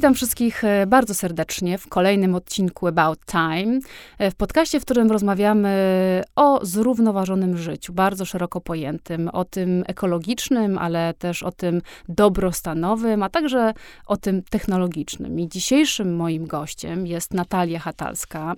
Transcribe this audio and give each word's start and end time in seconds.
Witam 0.00 0.14
wszystkich 0.14 0.64
e, 0.64 0.86
bardzo 0.86 1.14
serdecznie 1.14 1.78
w 1.78 1.88
kolejnym 1.88 2.34
odcinku 2.34 2.86
About 2.86 3.18
Time, 3.26 3.80
e, 4.18 4.30
w 4.30 4.34
podcaście, 4.34 4.80
w 4.80 4.84
którym 4.84 5.10
rozmawiamy 5.10 5.70
o 6.36 6.66
zrównoważonym 6.66 7.56
życiu, 7.56 7.92
bardzo 7.92 8.24
szeroko 8.24 8.60
pojętym, 8.60 9.28
o 9.28 9.44
tym 9.44 9.84
ekologicznym, 9.86 10.78
ale 10.78 11.14
też 11.14 11.42
o 11.42 11.52
tym 11.52 11.82
dobrostanowym, 12.08 13.22
a 13.22 13.28
także 13.28 13.74
o 14.06 14.16
tym 14.16 14.42
technologicznym. 14.42 15.40
I 15.40 15.48
dzisiejszym 15.48 16.16
moim 16.16 16.46
gościem 16.46 17.06
jest 17.06 17.34
Natalia 17.34 17.78
Hatalska, 17.78 18.54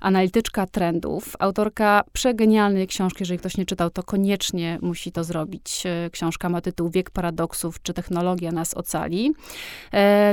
analityczka 0.00 0.66
trendów, 0.66 1.36
autorka 1.38 2.04
przegenialnej 2.12 2.86
książki. 2.86 3.22
Jeżeli 3.22 3.38
ktoś 3.38 3.56
nie 3.56 3.66
czytał, 3.66 3.90
to 3.90 4.02
koniecznie 4.02 4.78
musi 4.82 5.12
to 5.12 5.24
zrobić. 5.24 5.82
E, 5.86 6.10
książka 6.10 6.48
ma 6.48 6.60
tytuł 6.60 6.90
Wiek 6.90 7.10
paradoksów, 7.10 7.82
czy 7.82 7.94
technologia 7.94 8.52
nas 8.52 8.74
ocali. 8.74 9.34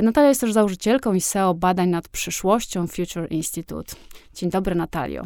Natalia 0.02 0.28
jest 0.28 0.40
też 0.40 0.53
założycielką 0.54 1.14
i 1.14 1.20
SEO 1.20 1.54
badań 1.54 1.88
nad 1.88 2.08
przyszłością 2.08 2.86
Future 2.86 3.26
Institute. 3.30 3.96
Dzień 4.34 4.50
dobry, 4.50 4.74
Natalio. 4.74 5.24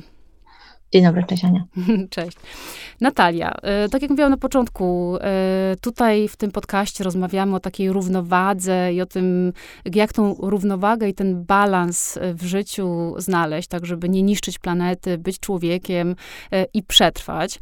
Dzień 0.92 1.02
dobry, 1.02 1.24
cześć 1.28 1.44
Ania. 1.44 1.64
Cześć. 2.10 2.36
Natalia, 3.00 3.54
e, 3.62 3.88
tak 3.88 4.02
jak 4.02 4.10
mówiłam 4.10 4.30
na 4.30 4.36
początku, 4.36 5.16
e, 5.20 5.76
tutaj 5.80 6.28
w 6.28 6.36
tym 6.36 6.50
podcaście 6.50 7.04
rozmawiamy 7.04 7.56
o 7.56 7.60
takiej 7.60 7.92
równowadze 7.92 8.92
i 8.92 9.00
o 9.00 9.06
tym, 9.06 9.52
jak 9.94 10.12
tą 10.12 10.34
równowagę 10.34 11.08
i 11.08 11.14
ten 11.14 11.44
balans 11.44 12.18
w 12.34 12.44
życiu 12.44 13.14
znaleźć, 13.18 13.68
tak 13.68 13.86
żeby 13.86 14.08
nie 14.08 14.22
niszczyć 14.22 14.58
planety, 14.58 15.18
być 15.18 15.40
człowiekiem 15.40 16.16
i 16.74 16.82
przetrwać. 16.82 17.58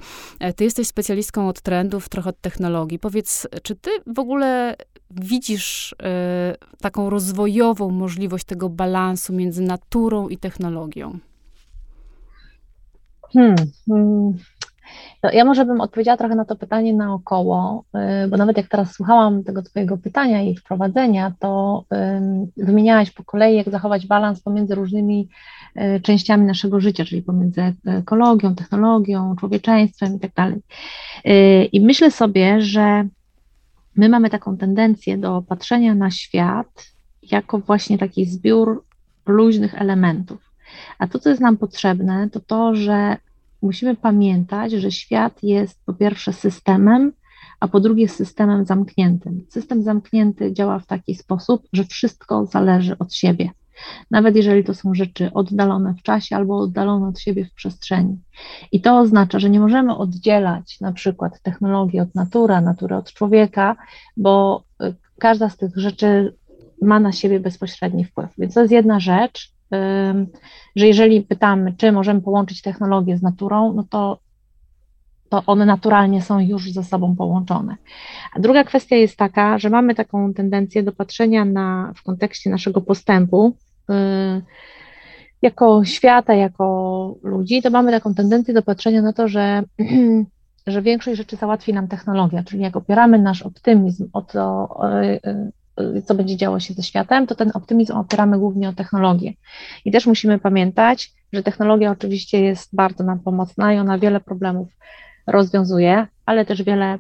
Ty 0.57 0.65
jesteś 0.65 0.87
specjalistką 0.87 1.49
od 1.49 1.61
trendów, 1.61 2.09
trochę 2.09 2.31
od 2.31 2.41
technologii. 2.41 2.99
Powiedz, 2.99 3.47
czy 3.63 3.75
ty 3.75 3.91
w 4.07 4.19
ogóle 4.19 4.77
widzisz 5.11 5.95
taką 6.81 7.11
rozwojową 7.11 7.91
możliwość 7.91 8.45
tego 8.45 8.69
balansu 8.69 9.33
między 9.33 9.63
naturą 9.63 10.29
i 10.29 10.39
technologią? 10.39 11.19
Hmm, 13.33 13.57
hmm. 13.89 14.35
No, 15.23 15.31
ja 15.33 15.45
może 15.45 15.65
bym 15.65 15.81
odpowiedziała 15.81 16.17
trochę 16.17 16.35
na 16.35 16.45
to 16.45 16.57
pytanie 16.57 16.95
naokoło, 16.95 17.85
y, 18.25 18.29
bo 18.29 18.37
nawet 18.37 18.57
jak 18.57 18.69
teraz 18.69 18.93
słuchałam 18.93 19.45
tego 19.45 19.63
Twojego 19.63 19.97
pytania 19.97 20.43
i 20.43 20.57
wprowadzenia, 20.57 21.33
to 21.39 21.85
wymieniałaś 22.57 23.11
po 23.11 23.25
kolei, 23.25 23.57
jak 23.57 23.71
zachować 23.71 24.07
balans 24.07 24.41
pomiędzy 24.41 24.75
różnymi 24.75 25.29
y, 25.77 26.01
częściami 26.01 26.47
naszego 26.47 26.81
życia, 26.81 27.05
czyli 27.05 27.23
pomiędzy 27.23 27.75
ekologią, 27.87 28.55
technologią, 28.55 29.37
człowieczeństwem 29.37 30.19
i 30.23 30.31
tak. 30.31 30.55
Y, 31.27 31.65
I 31.73 31.81
myślę 31.81 32.11
sobie, 32.11 32.61
że 32.61 33.09
my 33.97 34.09
mamy 34.09 34.31
taką 34.31 34.57
tendencję 34.57 35.19
do 35.19 35.43
patrzenia 35.49 35.95
na 35.95 36.11
świat 36.11 36.87
jako 37.23 37.59
właśnie 37.59 37.99
taki 37.99 38.27
zbiór 38.27 38.85
luźnych 39.27 39.75
elementów. 39.75 40.53
A 40.99 41.07
to, 41.07 41.19
co 41.19 41.29
jest 41.29 41.41
nam 41.41 41.57
potrzebne, 41.57 42.31
to 42.31 42.41
to, 42.41 42.75
że 42.75 43.17
musimy 43.63 43.97
pamiętać, 43.97 44.73
że 44.73 44.93
świat 44.93 45.43
jest 45.43 45.81
po 45.87 45.95
pierwsze 45.95 46.33
systemem, 46.33 47.13
a 47.61 47.69
po 47.69 47.81
drugie 47.81 48.09
systemem 48.09 48.65
zamkniętym. 48.65 49.47
System 49.49 49.83
zamknięty 49.83 50.53
działa 50.53 50.79
w 50.79 50.87
taki 50.87 51.15
sposób, 51.15 51.63
że 51.73 51.85
wszystko 51.85 52.47
zależy 52.47 52.99
od 52.99 53.15
siebie. 53.15 53.51
Nawet 54.11 54.37
jeżeli 54.37 54.65
to 54.65 54.75
są 54.75 54.95
rzeczy 54.95 55.33
oddalone 55.33 55.95
w 55.95 56.03
czasie 56.03 56.37
albo 56.37 56.59
oddalone 56.59 57.09
od 57.09 57.21
siebie 57.21 57.45
w 57.45 57.55
przestrzeni. 57.55 58.19
I 58.73 58.81
to 58.81 58.99
oznacza, 58.99 59.39
że 59.39 59.51
nie 59.51 59.61
możemy 59.61 59.97
oddzielać 59.97 60.81
na 60.81 60.93
przykład 60.93 61.43
technologii 61.43 62.01
od 62.01 62.15
natury, 62.15 62.61
natury 62.61 62.97
od 62.97 63.13
człowieka, 63.13 63.77
bo 64.17 64.65
y, 64.83 64.95
każda 65.19 65.49
z 65.49 65.57
tych 65.57 65.77
rzeczy 65.77 66.35
ma 66.83 67.01
na 67.01 67.13
siebie 67.13 67.41
bezpośredni 67.41 68.05
wpływ. 68.05 68.31
Więc 68.39 68.55
to 68.55 68.61
jest 68.61 68.73
jedna 68.73 69.01
rzecz, 69.01 69.57
że 70.77 70.87
jeżeli 70.87 71.23
pytamy, 71.23 71.75
czy 71.77 71.93
możemy 71.93 72.21
połączyć 72.21 72.63
technologię 72.63 73.17
z 73.17 73.23
naturą, 73.23 73.73
no 73.73 73.85
to, 73.91 74.19
to 75.29 75.43
one 75.47 75.67
naturalnie 75.67 76.23
są 76.23 76.39
już 76.39 76.73
ze 76.73 76.85
sobą 76.85 77.17
połączone. 77.17 77.77
A 78.35 78.41
druga 78.41 78.65
kwestia 78.65 78.97
jest 78.97 79.17
taka, 79.17 79.59
że 79.59 79.71
mamy 79.71 79.95
taką 79.95 80.35
tendencję 80.35 80.83
do 80.83 80.93
patrzenia 80.93 81.45
na, 81.45 81.93
w 81.97 82.03
kontekście 82.03 82.51
naszego 82.51 82.81
postępu, 82.81 83.57
jako 85.43 85.85
świata, 85.85 86.35
jako 86.35 87.15
ludzi, 87.23 87.63
to 87.63 87.71
mamy 87.71 87.93
taką 87.93 88.15
tendencję 88.15 88.55
do 88.55 88.63
patrzenia 88.63 89.03
na 89.03 89.13
to, 89.13 89.29
że, 89.29 89.63
że 90.67 90.83
większość 90.83 91.17
rzeczy 91.17 91.37
załatwi 91.37 91.73
nam 91.73 91.89
technologia, 91.89 92.45
czyli 92.45 92.63
jak 92.63 92.77
opieramy 92.77 93.19
nasz 93.19 93.43
optymizm 93.43 94.09
o 94.13 94.23
to, 94.23 94.69
y, 95.05 95.83
y, 95.83 96.03
co 96.03 96.15
będzie 96.15 96.37
działo 96.37 96.61
się 96.61 96.75
ze 96.75 96.83
światem, 96.83 97.27
to 97.27 97.35
ten 97.35 97.51
optymizm 97.55 97.93
opieramy 97.93 98.39
głównie 98.39 98.69
o 98.69 98.73
technologię. 98.73 99.33
I 99.85 99.91
też 99.91 100.07
musimy 100.07 100.39
pamiętać, 100.39 101.13
że 101.33 101.43
technologia 101.43 101.91
oczywiście 101.91 102.41
jest 102.41 102.75
bardzo 102.75 103.05
nam 103.05 103.21
pomocna 103.21 103.75
i 103.75 103.79
ona 103.79 103.99
wiele 103.99 104.21
problemów 104.21 104.69
rozwiązuje, 105.27 106.07
ale 106.27 106.45
też 106.45 106.63
wiele 106.63 106.95
y, 106.95 106.99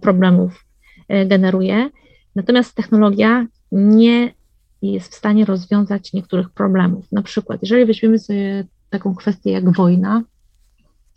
problemów 0.00 0.64
y, 1.12 1.26
generuje. 1.26 1.90
Natomiast 2.34 2.74
technologia 2.74 3.46
nie 3.72 4.37
jest 4.82 5.12
w 5.12 5.16
stanie 5.16 5.44
rozwiązać 5.44 6.12
niektórych 6.12 6.50
problemów. 6.50 7.12
Na 7.12 7.22
przykład, 7.22 7.62
jeżeli 7.62 7.86
weźmiemy 7.86 8.18
sobie 8.18 8.64
taką 8.90 9.14
kwestię 9.14 9.50
jak 9.50 9.76
wojna, 9.76 10.22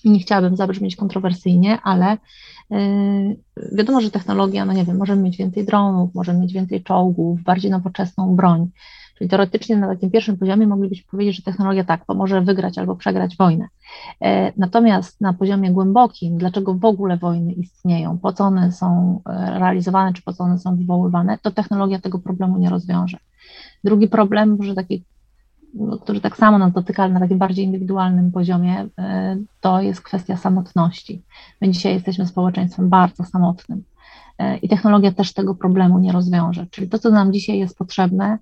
nie 0.06 0.20
chciałabym 0.20 0.56
zabrzmieć 0.56 0.96
kontrowersyjnie, 0.96 1.82
ale 1.84 2.18
yy, 2.70 2.78
wiadomo, 3.72 4.02
że 4.02 4.12
technologia, 4.12 4.66
no 4.66 4.74
nie 4.74 4.86
wiem, 4.86 4.98
możemy 4.98 5.22
mieć 5.22 5.38
więcej 5.38 5.66
dronów, 5.66 6.16
możemy 6.16 6.40
mieć 6.40 6.54
więcej 6.54 6.84
czołgów, 6.84 7.44
bardziej 7.44 7.72
nowoczesną 7.72 8.36
broń. 8.36 8.70
Czyli 9.18 9.30
teoretycznie 9.30 9.78
na 9.78 9.88
takim 9.88 10.12
pierwszym 10.12 10.38
poziomie 10.38 10.68
moglibyśmy 10.68 11.12
powiedzieć, 11.12 11.36
że 11.36 11.42
technologia 11.42 11.84
tak 11.84 12.06
pomoże 12.06 12.42
wygrać 12.42 12.78
albo 12.78 12.96
przegrać 12.96 13.38
wojnę. 13.38 13.68
Yy, 14.22 14.28
natomiast 14.58 15.22
na 15.22 15.34
poziomie 15.34 15.72
głębokim, 15.72 16.38
dlaczego 16.38 16.74
w 16.74 16.86
ogóle 16.86 17.18
wojny 17.18 17.52
istnieją, 17.52 18.18
po 18.18 18.34
co 18.34 18.44
one 18.44 18.72
są 18.72 19.22
yy, 19.28 19.60
realizowane, 19.60 20.14
czy 20.14 20.22
po 20.22 20.34
co 20.34 20.44
one 20.44 20.60
są 20.60 20.76
wywoływane, 20.76 21.38
to 21.42 21.52
technologia 21.52 22.00
tego 22.00 22.20
problemu 22.20 22.58
nie 22.58 22.70
rozwiąże. 22.70 23.18
Drugi 23.84 24.08
problem, 24.08 24.58
taki 24.76 25.04
no, 25.74 25.98
który 25.98 26.22
tak 26.22 26.38
samo 26.38 26.58
nas 26.58 26.74
dotyka, 26.74 27.04
ale 27.04 27.14
na 27.14 27.20
takim 27.20 27.38
bardziej 27.38 27.66
indywidualnym 27.66 28.32
poziomie, 28.32 28.88
e, 29.00 29.38
to 29.62 29.82
jest 29.82 30.02
kwestia 30.02 30.38
samotności. 30.38 31.24
My 31.62 31.70
dzisiaj 31.70 31.94
jesteśmy 31.94 32.28
społeczeństwem 32.28 32.90
bardzo 32.90 33.24
samotnym 33.24 33.84
e, 34.38 34.58
i 34.58 34.70
technologia 34.70 35.12
też 35.12 35.34
tego 35.34 35.56
problemu 35.56 36.00
nie 36.00 36.12
rozwiąże. 36.12 36.66
Czyli 36.72 36.90
to, 36.90 37.00
co 37.00 37.10
nam 37.10 37.34
dzisiaj 37.34 37.60
jest 37.60 37.78
potrzebne, 37.78 38.38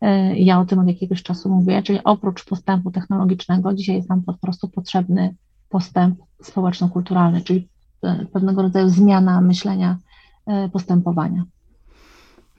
e, 0.00 0.36
ja 0.38 0.60
o 0.60 0.64
tym 0.64 0.78
od 0.78 0.88
jakiegoś 0.88 1.22
czasu 1.22 1.48
mówię, 1.48 1.82
czyli 1.82 2.00
oprócz 2.04 2.44
postępu 2.44 2.90
technologicznego, 2.90 3.74
dzisiaj 3.74 3.96
jest 3.96 4.08
nam 4.08 4.22
po 4.22 4.34
prostu 4.34 4.68
potrzebny 4.68 5.34
postęp 5.68 6.18
społeczno-kulturalny, 6.42 7.40
czyli 7.40 7.68
pewnego 8.32 8.62
rodzaju 8.62 8.88
zmiana 8.88 9.40
myślenia, 9.40 9.98
postępowania. 10.72 11.44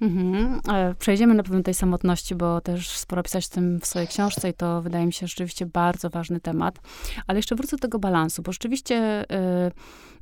Mhm. 0.02 0.60
E, 0.70 0.96
przejdziemy 0.96 1.34
na 1.34 1.44
pewno 1.44 1.64
tej 1.64 1.74
samotności, 1.74 2.36
bo 2.36 2.62
też 2.62 2.90
sporo 2.90 3.24
pisać 3.24 3.48
tym 3.48 3.80
w 3.80 3.86
swojej 3.86 4.08
książce 4.08 4.50
i 4.50 4.54
to 4.54 4.82
wydaje 4.82 5.06
mi 5.06 5.14
się 5.14 5.28
rzeczywiście 5.28 5.66
bardzo 5.66 6.10
ważny 6.10 6.40
temat. 6.40 6.80
Ale 7.28 7.40
jeszcze 7.40 7.56
wrócę 7.56 7.78
do 7.78 7.82
tego 7.82 8.00
balansu, 8.00 8.42
bo 8.42 8.52
rzeczywiście 8.52 9.26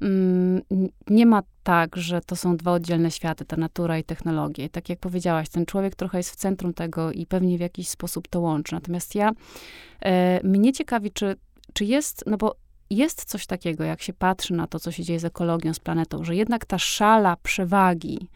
y, 0.02 0.06
y, 0.06 0.90
nie 1.10 1.26
ma 1.26 1.44
tak, 1.64 1.98
że 1.98 2.22
to 2.22 2.36
są 2.36 2.58
dwa 2.58 2.72
oddzielne 2.72 3.12
światy, 3.12 3.46
ta 3.46 3.58
natura 3.58 3.98
i 3.98 4.04
technologie. 4.04 4.70
tak 4.70 4.90
jak 4.90 5.00
powiedziałaś, 5.00 5.50
ten 5.50 5.66
człowiek 5.66 5.96
trochę 5.96 6.18
jest 6.18 6.32
w 6.32 6.36
centrum 6.36 6.74
tego 6.74 7.12
i 7.12 7.26
pewnie 7.26 7.58
w 7.58 7.62
jakiś 7.62 7.90
sposób 7.90 8.28
to 8.28 8.40
łączy. 8.40 8.76
Natomiast 8.76 9.16
ja, 9.16 9.32
y, 9.32 10.48
mnie 10.48 10.74
ciekawi, 10.74 11.12
czy, 11.12 11.36
czy 11.74 11.86
jest, 11.86 12.24
no 12.28 12.38
bo 12.38 12.63
jest 12.90 13.26
coś 13.26 13.46
takiego, 13.46 13.84
jak 13.84 14.02
się 14.02 14.14
patrzy 14.14 14.54
na 14.54 14.68
to, 14.68 14.80
co 14.80 14.92
się 14.92 15.04
dzieje 15.04 15.20
z 15.20 15.26
ekologią, 15.26 15.74
z 15.74 15.80
planetą, 15.80 16.24
że 16.24 16.36
jednak 16.36 16.66
ta 16.66 16.78
szala 16.78 17.38
przewagi, 17.44 18.28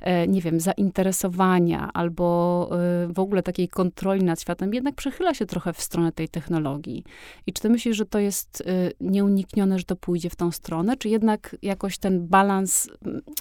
e, 0.00 0.28
nie 0.28 0.40
wiem, 0.40 0.60
zainteresowania 0.60 1.90
albo 1.94 2.68
e, 2.72 3.06
w 3.12 3.18
ogóle 3.18 3.42
takiej 3.42 3.68
kontroli 3.68 4.24
nad 4.24 4.40
światem 4.40 4.74
jednak 4.74 4.94
przechyla 4.94 5.34
się 5.34 5.46
trochę 5.46 5.72
w 5.72 5.80
stronę 5.80 6.12
tej 6.12 6.28
technologii. 6.28 7.04
I 7.46 7.52
czy 7.52 7.62
ty 7.62 7.70
myślisz, 7.70 7.96
że 7.96 8.06
to 8.06 8.18
jest 8.18 8.62
e, 8.66 8.90
nieuniknione, 9.00 9.78
że 9.78 9.84
to 9.84 9.96
pójdzie 9.96 10.30
w 10.30 10.36
tą 10.36 10.50
stronę, 10.50 10.96
czy 10.96 11.08
jednak 11.08 11.56
jakoś 11.62 11.98
ten 11.98 12.26
balans, 12.26 12.90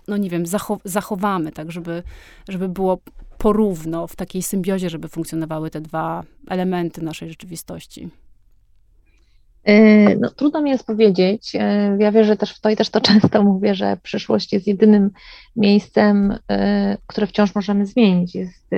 no 0.07 0.17
nie 0.17 0.29
wiem, 0.29 0.43
zachowamy, 0.85 1.51
tak, 1.51 1.71
żeby, 1.71 2.03
żeby 2.49 2.69
było 2.69 2.99
porówno 3.37 4.07
w 4.07 4.15
takiej 4.15 4.43
symbiozie, 4.43 4.89
żeby 4.89 5.07
funkcjonowały 5.07 5.69
te 5.69 5.81
dwa 5.81 6.23
elementy 6.47 7.01
naszej 7.01 7.29
rzeczywistości? 7.29 8.09
E, 9.63 10.15
no, 10.15 10.29
trudno 10.29 10.61
mi 10.61 10.69
jest 10.69 10.85
powiedzieć. 10.85 11.55
E, 11.55 11.97
ja 11.99 12.11
wierzę 12.11 12.37
też 12.37 12.51
w 12.51 12.59
to 12.59 12.69
i 12.69 12.75
też 12.75 12.89
to 12.89 13.01
często 13.11 13.43
mówię, 13.43 13.75
że 13.75 13.97
przyszłość 14.03 14.53
jest 14.53 14.67
jedynym 14.67 15.11
miejscem, 15.55 16.37
e, 16.51 16.97
które 17.07 17.27
wciąż 17.27 17.55
możemy 17.55 17.85
zmienić. 17.85 18.35
Jest, 18.35 18.69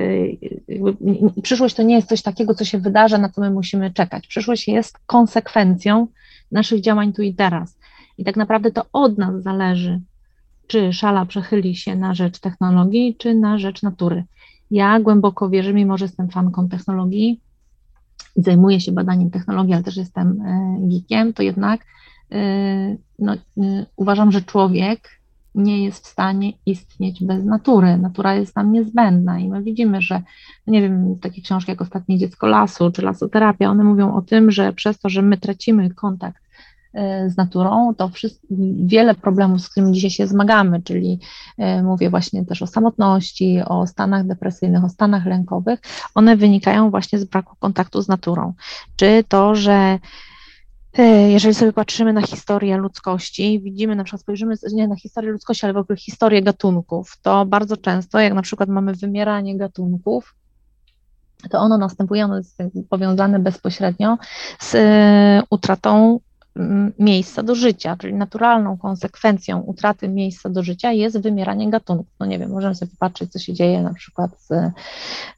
przyszłość 1.42 1.74
to 1.74 1.82
nie 1.82 1.94
jest 1.94 2.08
coś 2.08 2.22
takiego, 2.22 2.54
co 2.54 2.64
się 2.64 2.78
wydarza, 2.78 3.18
na 3.18 3.28
co 3.28 3.40
my 3.40 3.50
musimy 3.50 3.90
czekać. 3.90 4.26
Przyszłość 4.26 4.68
jest 4.68 4.98
konsekwencją 5.06 6.06
naszych 6.52 6.80
działań 6.80 7.12
tu 7.12 7.22
i 7.22 7.34
teraz. 7.34 7.78
I 8.18 8.24
tak 8.24 8.36
naprawdę 8.36 8.70
to 8.70 8.86
od 8.92 9.18
nas 9.18 9.42
zależy, 9.42 10.00
czy 10.66 10.92
szala 10.92 11.26
przechyli 11.26 11.76
się 11.76 11.96
na 11.96 12.14
rzecz 12.14 12.38
technologii, 12.38 13.16
czy 13.18 13.34
na 13.34 13.58
rzecz 13.58 13.82
natury. 13.82 14.24
Ja 14.70 15.00
głęboko 15.00 15.50
wierzę, 15.50 15.72
mimo 15.72 15.98
że 15.98 16.04
jestem 16.04 16.28
fanką 16.28 16.68
technologii 16.68 17.40
i 18.36 18.42
zajmuję 18.42 18.80
się 18.80 18.92
badaniem 18.92 19.30
technologii, 19.30 19.74
ale 19.74 19.82
też 19.82 19.96
jestem 19.96 20.42
geekiem, 20.78 21.32
to 21.32 21.42
jednak 21.42 21.86
no, 23.18 23.34
uważam, 23.96 24.32
że 24.32 24.42
człowiek 24.42 25.22
nie 25.54 25.84
jest 25.84 26.04
w 26.04 26.08
stanie 26.08 26.52
istnieć 26.66 27.24
bez 27.24 27.44
natury. 27.44 27.98
Natura 27.98 28.34
jest 28.34 28.56
nam 28.56 28.72
niezbędna 28.72 29.38
i 29.38 29.48
my 29.48 29.62
widzimy, 29.62 30.02
że, 30.02 30.22
nie 30.66 30.82
wiem, 30.82 31.18
takie 31.20 31.42
książki 31.42 31.70
jak 31.70 31.82
Ostatnie 31.82 32.18
Dziecko 32.18 32.46
Lasu 32.46 32.90
czy 32.90 33.02
Lasoterapia, 33.02 33.70
one 33.70 33.84
mówią 33.84 34.14
o 34.14 34.22
tym, 34.22 34.50
że 34.50 34.72
przez 34.72 34.98
to, 34.98 35.08
że 35.08 35.22
my 35.22 35.36
tracimy 35.36 35.90
kontakt 35.90 36.42
e, 36.42 36.51
z 37.28 37.36
naturą, 37.36 37.94
to 37.94 38.10
wiele 38.84 39.14
problemów, 39.14 39.60
z 39.60 39.68
którymi 39.68 39.92
dzisiaj 39.92 40.10
się 40.10 40.26
zmagamy, 40.26 40.82
czyli 40.82 41.18
e, 41.58 41.82
mówię 41.82 42.10
właśnie 42.10 42.44
też 42.44 42.62
o 42.62 42.66
samotności, 42.66 43.60
o 43.66 43.86
stanach 43.86 44.26
depresyjnych, 44.26 44.84
o 44.84 44.88
stanach 44.88 45.26
lękowych, 45.26 45.80
one 46.14 46.36
wynikają 46.36 46.90
właśnie 46.90 47.18
z 47.18 47.24
braku 47.24 47.56
kontaktu 47.58 48.02
z 48.02 48.08
naturą. 48.08 48.52
Czy 48.96 49.24
to, 49.28 49.54
że 49.54 49.98
E, 50.98 51.30
jeżeli 51.30 51.54
sobie 51.54 51.72
patrzymy 51.72 52.12
na 52.12 52.22
historię 52.22 52.76
ludzkości, 52.76 53.60
widzimy 53.60 53.96
na 53.96 54.04
przykład, 54.04 54.20
spojrzymy 54.20 54.54
nie 54.72 54.88
na 54.88 54.96
historię 54.96 55.30
ludzkości, 55.30 55.66
ale 55.66 55.72
w 55.72 55.76
ogóle 55.76 55.96
historię 55.96 56.42
gatunków, 56.42 57.18
to 57.22 57.46
bardzo 57.46 57.76
często, 57.76 58.20
jak 58.20 58.34
na 58.34 58.42
przykład 58.42 58.68
mamy 58.68 58.94
wymieranie 58.94 59.58
gatunków, 59.58 60.34
to 61.50 61.58
ono 61.58 61.78
następuje, 61.78 62.24
ono 62.24 62.36
jest 62.36 62.58
powiązane 62.88 63.38
bezpośrednio 63.38 64.18
z 64.60 64.76
utratą 65.50 66.20
miejsca 66.98 67.42
do 67.42 67.54
życia, 67.54 67.96
czyli 67.96 68.14
naturalną 68.14 68.78
konsekwencją 68.78 69.60
utraty 69.60 70.08
miejsca 70.08 70.48
do 70.48 70.62
życia 70.62 70.92
jest 70.92 71.20
wymieranie 71.20 71.70
gatunków. 71.70 72.14
No 72.20 72.26
nie 72.26 72.38
wiem, 72.38 72.50
możemy 72.50 72.74
sobie 72.74 72.90
popatrzeć, 72.90 73.32
co 73.32 73.38
się 73.38 73.52
dzieje 73.52 73.82
na 73.82 73.94
przykład 73.94 74.30
z 74.40 74.50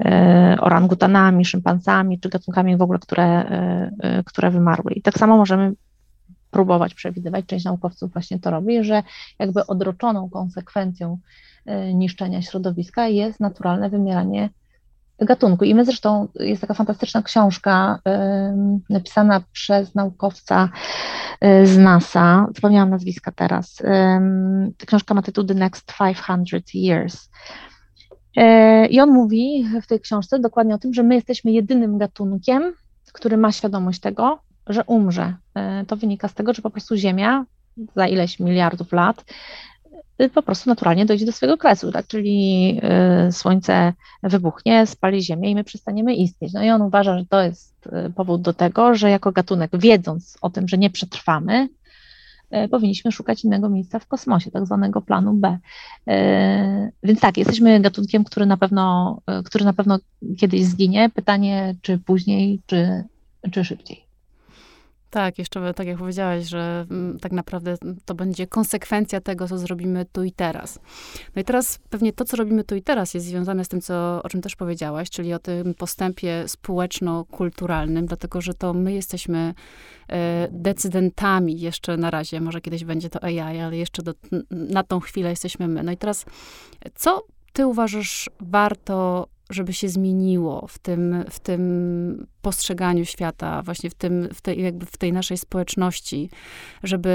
e, 0.04 0.56
orangutanami, 0.60 1.44
szympansami, 1.44 2.20
czy 2.20 2.28
gatunkami 2.28 2.76
w 2.76 2.82
ogóle, 2.82 2.98
które, 2.98 3.24
e, 3.24 3.90
e, 4.00 4.22
które 4.24 4.50
wymarły. 4.50 4.92
I 4.92 5.02
tak 5.02 5.18
samo 5.18 5.36
możemy 5.36 5.72
próbować 6.50 6.94
przewidywać, 6.94 7.46
część 7.46 7.64
naukowców 7.64 8.12
właśnie 8.12 8.38
to 8.38 8.50
robi, 8.50 8.84
że 8.84 9.02
jakby 9.38 9.66
odroczoną 9.66 10.30
konsekwencją 10.30 11.18
niszczenia 11.94 12.42
środowiska 12.42 13.08
jest 13.08 13.40
naturalne 13.40 13.90
wymieranie 13.90 14.50
gatunku. 15.18 15.64
I 15.64 15.74
my 15.74 15.84
zresztą, 15.84 16.28
jest 16.34 16.60
taka 16.60 16.74
fantastyczna 16.74 17.22
książka 17.22 17.98
y, 18.08 18.90
napisana 18.90 19.42
przez 19.52 19.94
naukowca 19.94 20.68
y, 21.44 21.66
z 21.66 21.78
NASA, 21.78 22.46
zapomniałam 22.54 22.90
nazwiska 22.90 23.32
teraz. 23.32 23.80
Y, 23.80 24.86
książka 24.86 25.14
ma 25.14 25.22
tytuł 25.22 25.44
The 25.44 25.54
Next 25.54 25.92
500 25.98 26.74
Years. 26.74 27.30
I 28.90 29.00
on 29.00 29.10
mówi 29.10 29.66
w 29.82 29.86
tej 29.86 30.00
książce 30.00 30.38
dokładnie 30.38 30.74
o 30.74 30.78
tym, 30.78 30.94
że 30.94 31.02
my 31.02 31.14
jesteśmy 31.14 31.52
jedynym 31.52 31.98
gatunkiem, 31.98 32.72
który 33.12 33.36
ma 33.36 33.52
świadomość 33.52 34.00
tego, 34.00 34.38
że 34.66 34.84
umrze. 34.84 35.34
To 35.86 35.96
wynika 35.96 36.28
z 36.28 36.34
tego, 36.34 36.54
że 36.54 36.62
po 36.62 36.70
prostu 36.70 36.96
Ziemia 36.96 37.44
za 37.96 38.06
ileś 38.06 38.40
miliardów 38.40 38.92
lat 38.92 39.24
po 40.34 40.42
prostu 40.42 40.70
naturalnie 40.70 41.06
dojdzie 41.06 41.26
do 41.26 41.32
swojego 41.32 41.58
kresu, 41.58 41.92
tak? 41.92 42.06
czyli 42.06 42.80
y, 43.28 43.32
słońce 43.32 43.92
wybuchnie, 44.22 44.86
spali 44.86 45.22
ziemię 45.22 45.50
i 45.50 45.54
my 45.54 45.64
przestaniemy 45.64 46.14
istnieć. 46.14 46.52
No 46.52 46.62
i 46.64 46.70
on 46.70 46.82
uważa, 46.82 47.18
że 47.18 47.24
to 47.26 47.42
jest 47.42 47.86
y, 47.86 48.12
powód 48.12 48.42
do 48.42 48.52
tego, 48.52 48.94
że 48.94 49.10
jako 49.10 49.32
gatunek, 49.32 49.70
wiedząc 49.74 50.38
o 50.40 50.50
tym, 50.50 50.68
że 50.68 50.78
nie 50.78 50.90
przetrwamy, 50.90 51.68
powinniśmy 52.70 53.12
szukać 53.12 53.44
innego 53.44 53.68
miejsca 53.68 53.98
w 53.98 54.06
kosmosie, 54.06 54.50
tak 54.50 54.66
zwanego 54.66 55.00
planu 55.00 55.34
B. 55.34 55.58
Więc 57.02 57.20
tak, 57.20 57.36
jesteśmy 57.36 57.80
gatunkiem, 57.80 58.24
który 58.24 58.46
na 58.46 58.56
pewno, 58.56 59.18
który 59.44 59.64
na 59.64 59.72
pewno 59.72 59.98
kiedyś 60.38 60.64
zginie. 60.64 61.10
Pytanie, 61.14 61.74
czy 61.82 61.98
później, 61.98 62.60
czy, 62.66 63.04
czy 63.52 63.64
szybciej. 63.64 64.03
Tak, 65.14 65.38
jeszcze 65.38 65.74
tak 65.74 65.86
jak 65.86 65.98
powiedziałaś, 65.98 66.44
że 66.44 66.86
mm, 66.90 67.18
tak 67.18 67.32
naprawdę 67.32 67.76
to 68.04 68.14
będzie 68.14 68.46
konsekwencja 68.46 69.20
tego, 69.20 69.48
co 69.48 69.58
zrobimy 69.58 70.04
tu 70.12 70.22
i 70.22 70.32
teraz. 70.32 70.80
No 71.36 71.42
i 71.42 71.44
teraz 71.44 71.78
pewnie 71.90 72.12
to, 72.12 72.24
co 72.24 72.36
robimy 72.36 72.64
tu 72.64 72.74
i 72.74 72.82
teraz, 72.82 73.14
jest 73.14 73.26
związane 73.26 73.64
z 73.64 73.68
tym, 73.68 73.80
co, 73.80 74.20
o 74.22 74.28
czym 74.28 74.42
też 74.42 74.56
powiedziałaś, 74.56 75.10
czyli 75.10 75.34
o 75.34 75.38
tym 75.38 75.74
postępie 75.74 76.44
społeczno-kulturalnym, 76.48 78.06
dlatego 78.06 78.40
że 78.40 78.54
to 78.54 78.72
my 78.72 78.92
jesteśmy 78.92 79.54
e, 80.08 80.48
decydentami 80.50 81.60
jeszcze 81.60 81.96
na 81.96 82.10
razie, 82.10 82.40
może 82.40 82.60
kiedyś 82.60 82.84
będzie 82.84 83.10
to 83.10 83.24
AI, 83.24 83.38
ale 83.38 83.76
jeszcze 83.76 84.02
do, 84.02 84.12
na 84.50 84.82
tą 84.82 85.00
chwilę 85.00 85.30
jesteśmy 85.30 85.68
my. 85.68 85.82
No 85.82 85.92
i 85.92 85.96
teraz, 85.96 86.24
co 86.94 87.22
ty 87.52 87.66
uważasz 87.66 88.30
warto 88.40 89.28
żeby 89.50 89.72
się 89.72 89.88
zmieniło 89.88 90.66
w 90.68 90.78
tym, 90.78 91.24
w 91.30 91.40
tym 91.40 92.26
postrzeganiu 92.42 93.04
świata, 93.04 93.62
właśnie 93.62 93.90
w, 93.90 93.94
tym, 93.94 94.28
w, 94.34 94.40
tej, 94.40 94.62
jakby 94.62 94.86
w 94.86 94.96
tej 94.96 95.12
naszej 95.12 95.38
społeczności, 95.38 96.30
żeby 96.82 97.10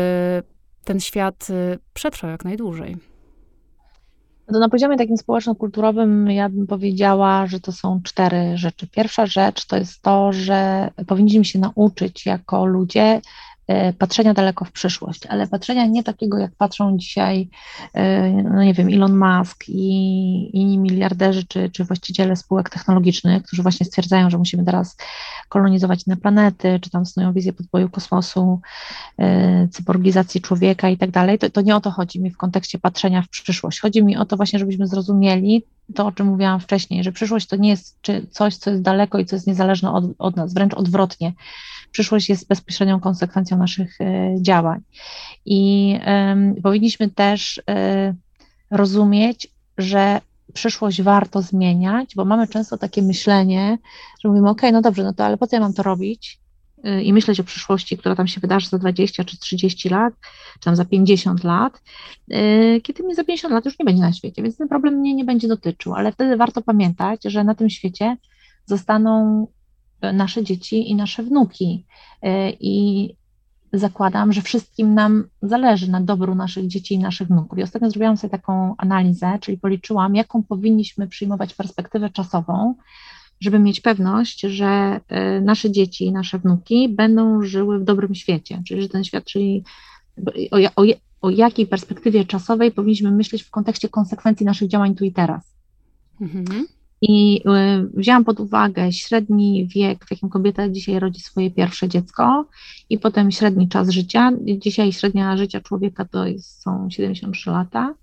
ten 0.84 1.00
świat 1.00 1.48
y, 1.50 1.80
przetrwał 1.94 2.32
jak 2.32 2.46
najdłużej. 2.46 2.98
No 4.52 4.60
na 4.60 4.70
poziomie 4.70 4.98
takim 4.98 5.18
społeczno-kulturowym 5.18 6.32
ja 6.32 6.50
bym 6.50 6.68
powiedziała, 6.68 7.48
że 7.48 7.60
to 7.60 7.72
są 7.72 8.02
cztery 8.04 8.58
rzeczy. 8.58 8.88
Pierwsza 8.88 9.26
rzecz 9.26 9.66
to 9.66 9.78
jest 9.78 10.02
to, 10.02 10.34
że 10.34 10.90
powinniśmy 11.08 11.46
się 11.46 11.60
nauczyć 11.60 12.26
jako 12.26 12.66
ludzie 12.66 13.22
patrzenia 13.98 14.34
daleko 14.34 14.66
w 14.66 14.72
przyszłość, 14.72 15.26
ale 15.26 15.48
patrzenia 15.48 15.86
nie 15.86 16.04
takiego, 16.04 16.38
jak 16.38 16.52
patrzą 16.56 16.98
dzisiaj, 16.98 17.50
e, 17.94 18.30
no 18.30 18.64
nie 18.64 18.74
wiem, 18.74 18.88
Elon 18.88 19.18
Musk 19.18 19.64
i 19.68 20.50
inni 20.54 20.78
miliarderzy, 20.78 21.46
czy, 21.48 21.70
czy 21.70 21.84
właściciele 21.84 22.36
spółek 22.36 22.70
technologicznych, 22.70 23.44
którzy 23.44 23.62
właśnie 23.62 23.86
stwierdzają, 23.86 24.30
że 24.30 24.38
musimy 24.38 24.66
teraz 24.66 24.98
kolonizować 25.50 26.08
inne 26.08 26.18
planety, 26.18 26.80
czy 26.82 26.90
tam 26.90 27.06
snują 27.06 27.34
wizję 27.34 27.54
podboju 27.54 27.90
kosmosu, 27.90 28.62
e, 29.18 29.68
cyborgizacji 29.68 30.42
człowieka 30.42 30.90
i 30.90 30.98
tak 30.98 31.12
dalej. 31.12 31.40
To, 31.54 31.62
nie 31.62 31.76
o 31.76 31.82
to 31.82 31.92
chodzi 31.92 32.22
mi 32.22 32.32
w 32.32 32.38
kontekście 32.38 32.80
patrzenia 32.80 33.22
w 33.22 33.30
przyszłość. 33.30 33.80
Chodzi 33.80 34.04
mi 34.04 34.18
o 34.18 34.26
to 34.26 34.38
właśnie, 34.38 34.60
żebyśmy 34.60 34.88
zrozumieli 34.88 35.64
to, 35.96 36.06
o 36.06 36.12
czym 36.12 36.28
mówiłam 36.28 36.60
wcześniej, 36.60 37.04
że 37.04 37.12
przyszłość 37.12 37.48
to 37.48 37.56
nie 37.56 37.70
jest 37.70 38.00
coś, 38.32 38.56
co 38.56 38.70
jest 38.70 38.84
daleko 38.84 39.20
i 39.20 39.26
co 39.26 39.36
jest 39.36 39.48
niezależne 39.48 39.92
od, 39.92 40.06
od 40.20 40.36
nas, 40.36 40.54
wręcz 40.54 40.74
odwrotnie 40.74 41.34
przyszłość 41.92 42.30
jest 42.30 42.48
bezpośrednią 42.48 43.00
konsekwencją 43.00 43.58
naszych 43.58 44.02
e, 44.02 44.36
działań. 44.42 44.82
I 45.46 45.96
powinniśmy 46.64 47.10
też 47.10 47.62
e, 47.70 48.14
rozumieć, 48.72 49.48
że 49.78 50.22
przyszłość 50.54 51.02
warto 51.02 51.42
zmieniać, 51.42 52.16
bo 52.16 52.26
mamy 52.26 52.48
często 52.48 52.78
takie 52.78 53.02
myślenie, 53.02 53.78
że 54.24 54.30
mówimy, 54.30 54.50
ok, 54.50 54.62
no 54.72 54.82
dobrze, 54.82 55.04
no 55.04 55.14
to 55.14 55.26
ale 55.26 55.38
po 55.38 55.48
co 55.48 55.56
ja 55.56 55.60
mam 55.60 55.74
to 55.74 55.84
robić? 55.84 56.40
E, 56.84 57.04
I 57.04 57.14
myśleć 57.14 57.40
o 57.40 57.44
przyszłości, 57.44 57.98
która 57.98 58.16
tam 58.16 58.28
się 58.28 58.42
wydarzy 58.42 58.70
za 58.70 58.78
20 58.78 59.24
czy 59.24 59.38
30 59.38 59.90
lat, 59.90 60.14
czy 60.54 60.66
tam 60.66 60.76
za 60.76 60.86
50 60.86 61.44
lat, 61.44 61.82
kiedy 62.84 63.04
mnie 63.04 63.16
za 63.16 63.24
50 63.24 63.54
lat 63.54 63.66
już 63.66 63.80
nie 63.80 63.86
będzie 63.86 64.02
na 64.02 64.14
świecie, 64.14 64.44
więc 64.44 64.58
ten 64.58 64.68
problem 64.68 64.94
mnie 64.94 65.16
nie 65.16 65.26
będzie 65.26 65.48
dotyczył, 65.48 65.94
ale 65.96 66.12
wtedy 66.12 66.38
warto 66.38 66.62
pamiętać, 66.62 67.24
że 67.24 67.44
na 67.44 67.56
tym 67.56 67.70
świecie 67.70 68.18
zostaną 68.66 69.48
nasze 70.02 70.44
dzieci 70.44 70.92
i 70.92 70.96
nasze 70.96 71.24
wnuki. 71.24 71.86
E, 72.22 72.52
I 72.60 73.16
zakładam, 73.74 74.34
że 74.34 74.42
wszystkim 74.42 74.94
nam 74.94 75.28
zależy 75.42 75.92
na 75.92 76.02
dobru 76.02 76.36
naszych 76.36 76.68
dzieci 76.68 76.94
i 76.94 77.00
naszych 77.00 77.28
wnuków. 77.28 77.60
I 77.60 77.64
ostatnio 77.64 77.90
zrobiłam 77.90 78.18
sobie 78.18 78.32
taką 78.32 78.76
analizę, 78.78 79.38
czyli 79.42 79.58
policzyłam, 79.58 80.16
jaką 80.16 80.44
powinniśmy 80.44 81.08
przyjmować 81.08 81.54
perspektywę 81.54 82.10
czasową, 82.10 82.76
żeby 83.40 83.60
mieć 83.60 83.82
pewność, 83.82 84.42
że 84.42 85.00
e, 85.08 85.42
nasze 85.42 85.72
dzieci 85.72 86.06
i 86.06 86.12
nasze 86.12 86.40
wnuki 86.40 86.90
będą 86.90 87.42
żyły 87.42 87.80
w 87.80 87.84
dobrym 87.84 88.16
świecie, 88.16 88.62
czyli 88.68 88.82
że 88.82 88.90
ten 88.90 89.04
świat, 89.04 89.24
czyli 89.24 89.64
o, 90.52 90.82
o, 90.82 90.86
o 91.22 91.30
jakiej 91.30 91.68
perspektywie 91.68 92.26
czasowej 92.26 92.72
powinniśmy 92.72 93.12
myśleć 93.12 93.44
w 93.44 93.52
kontekście 93.52 93.90
konsekwencji 93.90 94.46
naszych 94.46 94.68
działań 94.68 94.96
tu 94.96 95.06
i 95.06 95.12
teraz. 95.12 95.56
Mhm. 96.22 96.68
I 97.02 97.42
y, 97.48 97.90
wzięłam 97.94 98.26
pod 98.26 98.40
uwagę 98.40 98.92
średni 98.92 99.68
wiek, 99.68 100.06
w 100.06 100.12
jakim 100.12 100.30
kobieta 100.30 100.70
dzisiaj 100.70 101.00
rodzi 101.00 101.20
swoje 101.20 101.52
pierwsze 101.52 101.90
dziecko, 101.90 102.46
i 102.90 103.00
potem 103.00 103.32
średni 103.32 103.70
czas 103.70 103.90
życia. 103.90 104.32
Dzisiaj 104.58 104.94
średnia 104.94 105.38
życia 105.38 105.62
człowieka 105.62 106.06
to 106.06 106.28
jest, 106.28 106.62
są 106.62 106.90
73 106.90 107.50
lata. 107.50 107.94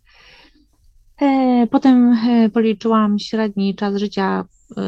E, 1.21 1.67
potem 1.71 2.13
e, 2.13 2.49
policzyłam 2.51 3.19
średni 3.19 3.75
czas 3.75 3.97
życia 3.97 4.45
e, 4.77 4.83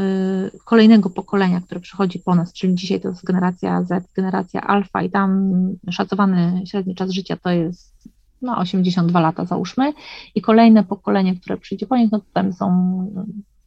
kolejnego 0.64 1.10
pokolenia, 1.10 1.60
które 1.60 1.80
przychodzi 1.80 2.18
po 2.18 2.34
nas, 2.34 2.52
czyli 2.52 2.74
dzisiaj 2.74 3.00
to 3.00 3.08
jest 3.08 3.24
generacja 3.24 3.82
Z, 3.82 4.12
generacja 4.12 4.60
alfa, 4.60 5.02
i 5.02 5.10
tam 5.10 5.52
szacowany 5.90 6.62
średni 6.66 6.94
czas 6.94 7.10
życia 7.10 7.36
to 7.36 7.50
jest 7.50 8.08
no, 8.42 8.58
82 8.58 9.20
lata, 9.20 9.44
załóżmy, 9.44 9.92
i 10.34 10.40
kolejne 10.40 10.84
pokolenie, 10.84 11.36
które 11.36 11.56
przyjdzie 11.56 11.86
po 11.86 11.96
nich, 11.96 12.12
no 12.12 12.18
to 12.18 12.26
tam 12.32 12.52
są 12.52 12.68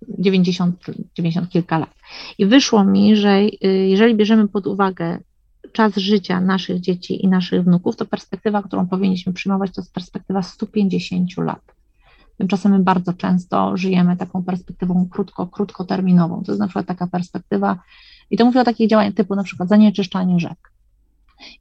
90, 0.10 0.86
90 1.15 1.50
kilka 1.50 1.77
lat. 1.77 1.89
I 2.38 2.46
wyszło 2.46 2.84
mi, 2.84 3.15
że 3.15 3.39
y, 3.39 3.67
jeżeli 3.67 4.15
bierzemy 4.15 4.48
pod 4.48 4.67
uwagę 4.67 5.20
czas 5.72 5.96
życia 5.96 6.41
naszych 6.41 6.79
dzieci 6.79 7.25
i 7.25 7.27
naszych 7.27 7.63
wnuków, 7.63 7.96
to 7.96 8.05
perspektywa, 8.05 8.63
którą 8.63 8.88
powinniśmy 8.88 9.34
przyjmować, 9.34 9.72
to 9.72 9.81
jest 9.81 9.93
perspektywa 9.93 10.43
150 10.43 11.38
lat. 11.38 11.62
Tymczasem 12.38 12.72
my 12.72 12.79
bardzo 12.79 13.13
często 13.13 13.77
żyjemy 13.77 14.17
taką 14.17 14.43
perspektywą 14.43 15.08
krótko, 15.12 15.48
krótkoterminową. 15.48 16.43
To 16.43 16.51
jest 16.51 16.60
na 16.60 16.67
przykład 16.67 16.86
taka 16.86 17.08
perspektywa, 17.08 17.79
i 18.29 18.38
to 18.38 18.46
mówię 18.46 18.62
o 18.62 18.63
takich 18.63 18.89
działaniach 18.89 19.13
typu 19.13 19.36
na 19.36 19.43
przykład 19.43 19.70
zanieczyszczanie 19.70 20.39
rzek. 20.39 20.72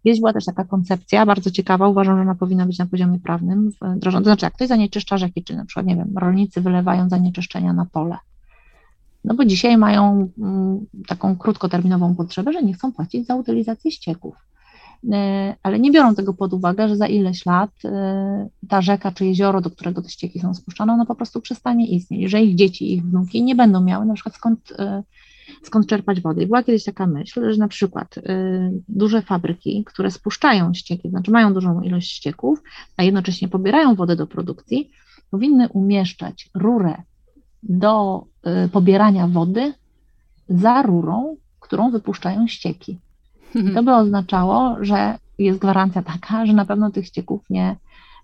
Kiedyś 0.05 0.21
była 0.21 0.33
też 0.33 0.45
taka 0.45 0.65
koncepcja, 0.65 1.27
bardzo 1.27 1.51
ciekawa, 1.51 1.89
uważam, 1.89 2.17
że 2.17 2.23
ona 2.23 2.35
powinna 2.35 2.67
być 2.67 2.79
na 2.79 2.87
poziomie 2.87 3.19
prawnym 3.19 3.71
wdrożona. 3.97 4.25
To 4.25 4.31
znaczy, 4.31 4.47
jak 4.47 4.55
ktoś 4.55 4.69
zanieczyszcza 4.69 5.19
rzeki, 5.19 5.45
czy 5.45 5.57
na 5.57 5.65
przykład, 5.65 5.87
nie 5.87 5.97
wiem, 5.97 6.19
rolnicy 6.19 6.61
wylewają 6.61 7.09
zanieczyszczenia 7.09 7.73
na 7.73 7.87
pole, 7.87 8.17
no 9.25 9.35
bo 9.35 9.45
dzisiaj 9.45 9.77
mają 9.77 10.31
mm, 10.39 10.87
taką 11.07 11.37
krótkoterminową 11.37 12.15
potrzebę, 12.15 12.53
że 12.53 12.63
nie 12.63 12.75
chcą 12.75 12.93
płacić 12.93 13.27
za 13.27 13.35
utylizację 13.35 13.91
ścieków. 13.91 14.35
E, 15.13 15.55
ale 15.63 15.79
nie 15.79 15.91
biorą 15.91 16.15
tego 16.15 16.35
pod 16.35 16.53
uwagę, 16.53 16.89
że 16.89 16.97
za 16.97 17.07
ileś 17.07 17.47
lat 17.47 17.71
e, 17.85 18.49
ta 18.69 18.83
rzeka 18.83 19.13
czy 19.13 19.27
jezioro, 19.27 19.61
do 19.61 19.71
którego 19.71 20.03
te 20.03 20.09
ścieki 20.09 20.41
są 20.41 20.55
spuszczane, 20.55 20.93
ono 20.93 21.07
po 21.07 21.15
prostu 21.15 21.41
przestanie 21.41 21.87
istnieć, 21.87 22.31
że 22.31 22.43
ich 22.43 22.55
dzieci, 22.55 22.95
ich 22.95 23.03
wnuki 23.03 23.43
nie 23.43 23.55
będą 23.55 23.81
miały 23.81 24.07
na 24.07 24.15
przykład 24.15 24.35
skąd, 24.35 24.73
e, 24.79 25.03
skąd 25.63 25.87
czerpać 25.87 26.21
wodę. 26.21 26.43
I 26.43 26.47
była 26.47 26.63
kiedyś 26.63 26.85
taka 26.85 27.07
myśl, 27.07 27.53
że 27.53 27.59
na 27.59 27.69
przykład 27.69 28.15
duże 28.89 29.23
fabryki, 29.23 29.85
które 29.87 30.11
spuszczają 30.11 30.75
ścieki, 30.75 31.11
znaczy 31.11 31.31
mają 31.31 31.55
dużą 31.55 31.81
ilość 31.81 32.13
ścieków, 32.13 32.63
a 32.97 33.03
jednocześnie 33.03 33.49
pobierają 33.49 33.95
wodę 33.95 34.17
do 34.17 34.27
produkcji, 34.27 34.91
powinny 35.31 35.69
umieszczać 35.69 36.51
rurę 36.55 37.03
do 37.63 38.25
pobierania 38.73 39.29
wody 39.29 39.75
za 40.49 40.83
rurą, 40.83 41.37
którą 41.61 41.91
wypuszczają 41.91 42.47
ścieki. 42.47 42.99
To 43.75 43.83
by 43.83 43.95
oznaczało, 43.95 44.77
że 44.81 45.19
jest 45.39 45.59
gwarancja 45.59 46.03
taka, 46.03 46.47
że 46.47 46.53
na 46.53 46.65
pewno 46.65 46.91
tych 46.91 47.07
ścieków 47.07 47.41
nie, 47.51 47.77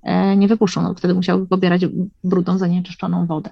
e, 0.03 0.37
nie 0.37 0.49
wypuszczą, 0.49 0.83
no, 0.83 0.95
wtedy 0.95 1.15
musiałby 1.15 1.47
pobierać 1.47 1.87
brudną, 2.25 2.59
zanieczyszczoną 2.59 3.27
wodę. 3.27 3.51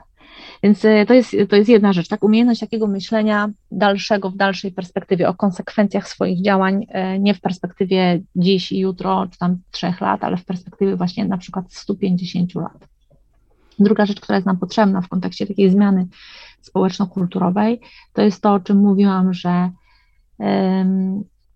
Więc 0.62 0.84
e, 0.84 1.06
to 1.06 1.14
jest, 1.14 1.36
to 1.48 1.56
jest 1.56 1.68
jedna 1.68 1.92
rzecz, 1.92 2.08
tak, 2.08 2.24
umiejętność 2.24 2.60
takiego 2.60 2.86
myślenia 2.86 3.50
dalszego, 3.70 4.30
w 4.30 4.36
dalszej 4.36 4.72
perspektywie, 4.72 5.28
o 5.28 5.34
konsekwencjach 5.34 6.08
swoich 6.08 6.42
działań, 6.42 6.86
e, 6.88 7.18
nie 7.18 7.34
w 7.34 7.40
perspektywie 7.40 8.20
dziś 8.36 8.72
i 8.72 8.78
jutro, 8.78 9.26
czy 9.30 9.38
tam 9.38 9.58
trzech 9.70 10.00
lat, 10.00 10.24
ale 10.24 10.36
w 10.36 10.44
perspektywie 10.44 10.96
właśnie 10.96 11.24
na 11.24 11.38
przykład 11.38 11.72
150 11.72 12.54
lat. 12.54 12.88
Druga 13.78 14.06
rzecz, 14.06 14.20
która 14.20 14.36
jest 14.36 14.46
nam 14.46 14.56
potrzebna 14.56 15.00
w 15.00 15.08
kontekście 15.08 15.46
takiej 15.46 15.70
zmiany 15.70 16.06
społeczno-kulturowej, 16.60 17.80
to 18.12 18.22
jest 18.22 18.42
to, 18.42 18.52
o 18.52 18.60
czym 18.60 18.76
mówiłam, 18.76 19.34
że 19.34 19.70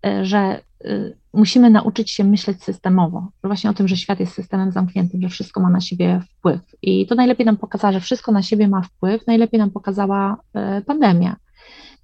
E, 0.05 0.25
że 0.25 0.61
y, 0.85 1.17
musimy 1.33 1.69
nauczyć 1.69 2.11
się 2.11 2.23
myśleć 2.23 2.63
systemowo, 2.63 3.27
właśnie 3.43 3.69
o 3.69 3.73
tym, 3.73 3.87
że 3.87 3.97
świat 3.97 4.19
jest 4.19 4.33
systemem 4.33 4.71
zamkniętym, 4.71 5.21
że 5.21 5.29
wszystko 5.29 5.59
ma 5.59 5.69
na 5.69 5.81
siebie 5.81 6.21
wpływ. 6.29 6.61
I 6.81 7.07
to 7.07 7.15
najlepiej 7.15 7.45
nam 7.45 7.57
pokazała, 7.57 7.91
że 7.91 7.99
wszystko 7.99 8.31
na 8.31 8.41
siebie 8.41 8.67
ma 8.67 8.81
wpływ, 8.81 9.27
najlepiej 9.27 9.59
nam 9.59 9.71
pokazała 9.71 10.37
e, 10.53 10.81
pandemia. 10.81 11.35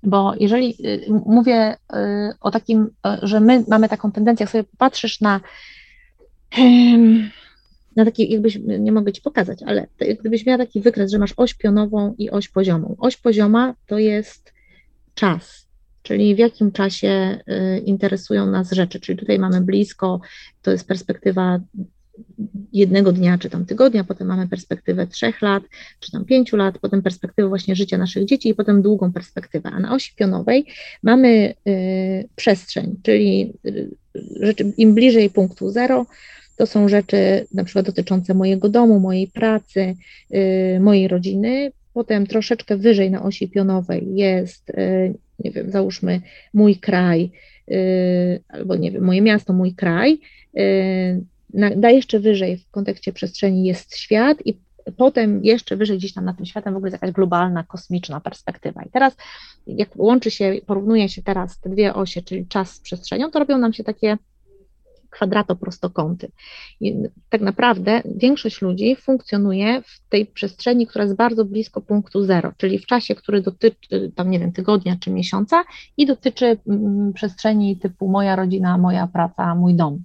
Bo 0.03 0.33
jeżeli 0.39 0.77
mówię 1.25 1.77
o 2.41 2.51
takim, 2.51 2.89
e, 3.05 3.19
że 3.21 3.39
my 3.39 3.63
mamy 3.67 3.89
taką 3.89 4.11
tendencję, 4.11 4.43
jak 4.43 4.51
sobie 4.51 4.63
popatrzysz 4.63 5.21
na, 5.21 5.39
na 7.95 8.05
taki, 8.05 8.31
jakbyś, 8.31 8.59
nie 8.79 8.91
mogę 8.91 9.13
ci 9.13 9.21
pokazać, 9.21 9.63
ale 9.65 9.87
gdybyś 10.19 10.45
miała 10.45 10.57
taki 10.57 10.81
wykres, 10.81 11.11
że 11.11 11.19
masz 11.19 11.33
oś 11.37 11.53
pionową 11.53 12.15
i 12.17 12.29
oś 12.29 12.49
poziomą. 12.49 12.95
Oś 12.99 13.17
pozioma 13.17 13.75
to 13.87 13.99
jest 13.99 14.53
czas, 15.13 15.67
czyli 16.03 16.35
w 16.35 16.37
jakim 16.37 16.71
czasie 16.71 17.39
y, 17.49 17.79
interesują 17.79 18.45
nas 18.45 18.71
rzeczy. 18.71 18.99
Czyli 18.99 19.17
tutaj 19.17 19.39
mamy 19.39 19.61
blisko, 19.61 20.21
to 20.61 20.71
jest 20.71 20.87
perspektywa 20.87 21.59
jednego 22.73 23.11
dnia 23.11 23.37
czy 23.37 23.49
tam 23.49 23.65
tygodnia, 23.65 24.03
potem 24.03 24.27
mamy 24.27 24.47
perspektywę 24.47 25.07
trzech 25.07 25.41
lat, 25.41 25.63
czy 25.99 26.11
tam 26.11 26.25
pięciu 26.25 26.57
lat, 26.57 26.79
potem 26.79 27.01
perspektywę 27.01 27.47
właśnie 27.47 27.75
życia 27.75 27.97
naszych 27.97 28.25
dzieci 28.25 28.49
i 28.49 28.55
potem 28.55 28.81
długą 28.81 29.13
perspektywę. 29.13 29.69
A 29.73 29.79
na 29.79 29.93
osi 29.95 30.13
pionowej 30.15 30.65
mamy 31.03 31.53
y, 31.67 32.29
przestrzeń, 32.35 32.95
czyli 33.03 33.53
y, 33.65 33.89
rzeczy, 34.39 34.73
im 34.77 34.93
bliżej 34.93 35.29
punktu 35.29 35.71
zero, 35.71 36.05
to 36.55 36.65
są 36.65 36.89
rzeczy 36.89 37.47
na 37.53 37.63
przykład 37.63 37.85
dotyczące 37.85 38.33
mojego 38.33 38.69
domu, 38.69 38.99
mojej 38.99 39.27
pracy, 39.27 39.95
y, 40.33 40.79
mojej 40.79 41.07
rodziny. 41.07 41.71
Potem 41.93 42.27
troszeczkę 42.27 42.77
wyżej 42.77 43.11
na 43.11 43.23
osi 43.23 43.47
pionowej 43.47 44.15
jest 44.15 44.69
y, 44.69 45.13
nie 45.39 45.51
wiem, 45.51 45.71
załóżmy 45.71 46.21
mój 46.53 46.75
kraj, 46.75 47.31
y, 47.71 48.41
albo 48.49 48.75
nie 48.75 48.91
wiem, 48.91 49.03
moje 49.03 49.21
miasto, 49.21 49.53
mój 49.53 49.73
kraj, 49.73 50.19
na, 51.53 51.89
jeszcze 51.89 52.19
wyżej 52.19 52.57
w 52.57 52.71
kontekście 52.71 53.13
przestrzeni 53.13 53.65
jest 53.65 53.97
świat 53.97 54.37
i 54.45 54.57
potem 54.97 55.43
jeszcze 55.43 55.75
wyżej 55.75 55.97
gdzieś 55.97 56.13
tam 56.13 56.25
nad 56.25 56.37
tym 56.37 56.45
światem 56.45 56.73
w 56.73 56.77
ogóle 56.77 56.89
jest 56.89 57.01
jakaś 57.01 57.15
globalna, 57.15 57.63
kosmiczna 57.63 58.19
perspektywa. 58.19 58.83
I 58.83 58.89
teraz 58.89 59.15
jak 59.67 59.89
łączy 59.95 60.31
się, 60.31 60.53
porównuje 60.65 61.09
się 61.09 61.23
teraz 61.23 61.59
te 61.59 61.69
dwie 61.69 61.93
osie, 61.93 62.21
czyli 62.21 62.47
czas 62.47 62.73
z 62.73 62.79
przestrzenią, 62.79 63.31
to 63.31 63.39
robią 63.39 63.57
nam 63.57 63.73
się 63.73 63.83
takie 63.83 64.17
kwadratoprostokąty. 65.15 66.31
I 66.81 66.95
tak 67.29 67.41
naprawdę 67.41 68.01
większość 68.15 68.61
ludzi 68.61 68.95
funkcjonuje 68.95 69.81
w 69.81 70.09
tej 70.09 70.25
przestrzeni, 70.25 70.87
która 70.87 71.03
jest 71.03 71.15
bardzo 71.15 71.45
blisko 71.45 71.81
punktu 71.81 72.25
zero, 72.25 72.51
czyli 72.57 72.79
w 72.79 72.85
czasie, 72.85 73.15
który 73.15 73.41
dotyczy 73.41 74.11
tam, 74.15 74.29
nie 74.29 74.39
wiem, 74.39 74.51
tygodnia 74.51 74.95
czy 74.99 75.11
miesiąca 75.11 75.63
i 75.97 76.05
dotyczy 76.05 76.57
mm, 76.67 77.13
przestrzeni 77.13 77.77
typu 77.77 78.07
moja 78.07 78.35
rodzina, 78.35 78.77
moja 78.77 79.07
praca, 79.07 79.55
mój 79.55 79.73
dom. 79.75 80.03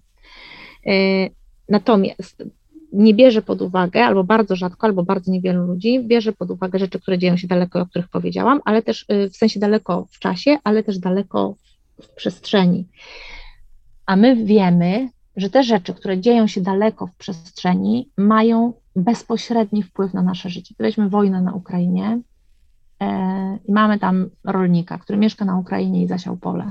Y, 0.87 1.31
natomiast 1.69 2.45
nie 2.93 3.15
bierze 3.15 3.43
pod 3.43 3.63
uwagę, 3.63 4.05
albo 4.05 4.25
bardzo 4.25 4.57
rzadko, 4.57 4.87
albo 4.87 5.03
bardzo 5.03 5.33
niewielu 5.33 5.67
ludzi 5.67 6.01
bierze 6.05 6.33
pod 6.33 6.51
uwagę 6.51 6.79
rzeczy, 6.79 7.01
które 7.01 7.19
dzieją 7.19 7.37
się 7.37 7.49
daleko, 7.49 7.81
o 7.81 7.87
których 7.87 8.09
powiedziałam, 8.09 8.61
ale 8.65 8.83
też 8.83 9.07
y, 9.13 9.31
w 9.31 9.37
sensie 9.37 9.61
daleko 9.61 10.07
w 10.11 10.19
czasie, 10.19 10.59
ale 10.65 10.83
też 10.83 10.99
daleko 10.99 11.55
w 12.03 12.09
przestrzeni 12.09 12.87
a 14.11 14.17
my 14.17 14.37
wiemy, 14.37 15.09
że 15.37 15.51
te 15.51 15.63
rzeczy, 15.63 15.95
które 15.95 16.21
dzieją 16.21 16.47
się 16.47 16.61
daleko 16.61 17.07
w 17.07 17.17
przestrzeni, 17.17 18.09
mają 18.17 18.73
bezpośredni 18.97 19.83
wpływ 19.83 20.15
na 20.15 20.23
nasze 20.23 20.51
życie. 20.51 20.75
Weźmy 20.79 21.09
wojnę 21.09 21.43
na 21.43 21.53
Ukrainie 21.53 22.21
e, 23.01 23.59
i 23.65 23.73
mamy 23.73 23.99
tam 23.99 24.31
rolnika, 24.45 24.99
który 24.99 25.19
mieszka 25.19 25.45
na 25.45 25.59
Ukrainie 25.59 26.03
i 26.03 26.07
zasiał 26.07 26.37
pole. 26.37 26.71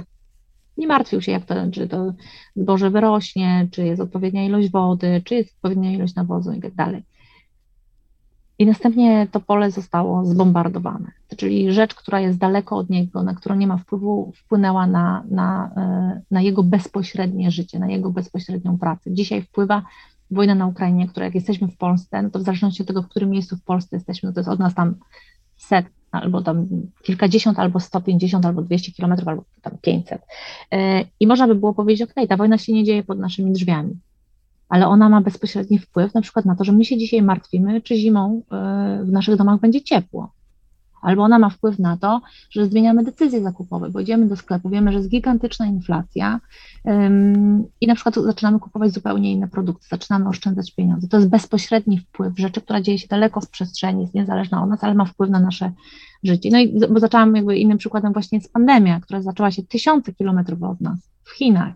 Nie 0.77 0.88
martwił 0.88 1.22
się, 1.22 1.31
jak 1.31 1.46
to, 1.46 1.55
czy 1.72 1.88
to 1.88 2.13
zboże 2.55 2.89
wyrośnie, 2.89 3.67
czy 3.72 3.86
jest 3.86 4.01
odpowiednia 4.01 4.46
ilość 4.46 4.72
wody, 4.72 5.22
czy 5.25 5.36
jest 5.36 5.55
odpowiednia 5.55 5.91
ilość 5.91 6.15
nawozu 6.15 6.51
i 6.53 6.62
tak 6.62 6.75
dalej. 6.75 7.03
I 8.60 8.66
następnie 8.66 9.28
to 9.32 9.39
pole 9.39 9.72
zostało 9.72 10.25
zbombardowane. 10.25 11.12
Czyli 11.38 11.74
rzecz, 11.74 11.96
która 11.96 12.20
jest 12.20 12.38
daleko 12.38 12.78
od 12.78 12.89
niego, 12.89 13.24
na 13.24 13.34
którą 13.34 13.56
nie 13.56 13.68
ma 13.68 13.78
wpływu, 13.78 14.32
wpłynęła 14.36 14.88
na, 14.88 15.24
na, 15.32 15.72
e, 15.78 16.22
na 16.32 16.42
jego 16.42 16.63
bezpośrednie 16.63 17.51
życie, 17.51 17.80
na 17.80 17.88
jego 17.88 18.10
bezpośrednią 18.10 18.78
pracę. 18.78 19.13
Dzisiaj 19.13 19.42
wpływa 19.42 19.84
wojna 20.32 20.56
na 20.56 20.68
Ukrainie, 20.68 21.08
która 21.08 21.25
jak 21.25 21.36
jesteśmy 21.36 21.68
w 21.68 21.78
Polsce, 21.78 22.22
no 22.22 22.30
to 22.30 22.39
w 22.39 22.44
zależności 22.44 22.82
od 22.82 22.88
tego, 22.88 23.01
w 23.01 23.08
którym 23.08 23.30
miejscu 23.30 23.58
w 23.58 23.63
Polsce 23.63 23.96
jesteśmy, 23.96 24.30
no 24.30 24.34
to 24.34 24.39
jest 24.39 24.50
od 24.50 24.60
nas 24.60 24.75
tam 24.75 24.96
set, 25.58 25.86
albo 26.12 26.42
tam 26.42 26.68
kilkadziesiąt, 27.04 27.60
albo 27.60 27.80
150, 27.80 28.46
albo 28.46 28.62
200 28.62 28.92
kilometrów, 28.92 29.28
albo 29.28 29.44
tam 29.62 29.78
500. 29.82 30.22
E, 30.72 31.06
I 31.20 31.28
można 31.28 31.48
by 31.48 31.56
było 31.56 31.74
powiedzieć, 31.74 32.10
ok, 32.10 32.28
ta 32.30 32.38
wojna 32.38 32.58
się 32.58 32.74
nie 32.74 32.84
dzieje 32.84 33.04
pod 33.04 33.20
naszymi 33.20 33.51
drzwiami 33.51 34.00
ale 34.69 34.88
ona 34.88 35.09
ma 35.09 35.21
bezpośredni 35.21 35.79
wpływ 35.79 36.13
na 36.13 36.21
przykład 36.21 36.45
na 36.45 36.55
to, 36.55 36.63
że 36.63 36.71
my 36.71 36.85
się 36.85 36.97
dzisiaj 36.97 37.21
martwimy, 37.21 37.81
czy 37.81 37.95
zimą 37.95 38.41
e, 38.51 39.03
w 39.03 39.11
naszych 39.11 39.35
domach 39.35 39.59
będzie 39.59 39.81
ciepło. 39.81 40.31
Albo 41.01 41.23
ona 41.23 41.39
ma 41.39 41.49
wpływ 41.49 41.79
na 41.79 41.97
to, 41.97 42.21
że 42.49 42.65
zmieniamy 42.65 43.03
decyzje 43.03 43.41
zakupowe, 43.41 43.89
bo 43.89 43.99
idziemy 43.99 44.27
do 44.27 44.35
sklepu, 44.35 44.69
wiemy, 44.69 44.91
że 44.91 44.97
jest 44.97 45.09
gigantyczna 45.09 45.65
inflacja 45.65 46.39
ym, 46.88 47.63
i 47.81 47.88
na 47.88 47.95
przykład 47.95 48.15
zaczynamy 48.15 48.59
kupować 48.59 48.93
zupełnie 48.93 49.31
inne 49.31 49.47
produkty, 49.47 49.88
zaczynamy 49.89 50.29
oszczędzać 50.29 50.71
pieniądze. 50.75 51.07
To 51.07 51.17
jest 51.17 51.29
bezpośredni 51.29 51.99
wpływ 51.99 52.39
rzeczy, 52.39 52.61
która 52.61 52.81
dzieje 52.81 52.99
się 52.99 53.07
daleko 53.07 53.41
w 53.41 53.49
przestrzeni, 53.49 54.01
jest 54.01 54.13
niezależna 54.13 54.63
od 54.63 54.69
nas, 54.69 54.83
ale 54.83 54.93
ma 54.93 55.05
wpływ 55.05 55.29
na 55.29 55.39
nasze 55.39 55.71
życie. 56.23 56.49
No 56.51 56.59
i 56.59 56.79
bo 56.93 56.99
zaczęłam 56.99 57.35
jakby 57.35 57.57
innym 57.57 57.77
przykładem 57.77 58.13
właśnie 58.13 58.38
jest 58.38 58.53
pandemia, 58.53 58.99
która 58.99 59.21
zaczęła 59.21 59.51
się 59.51 59.63
tysiące 59.63 60.13
kilometrów 60.13 60.63
od 60.63 60.81
nas 60.81 60.99
w 61.23 61.31
Chinach 61.31 61.73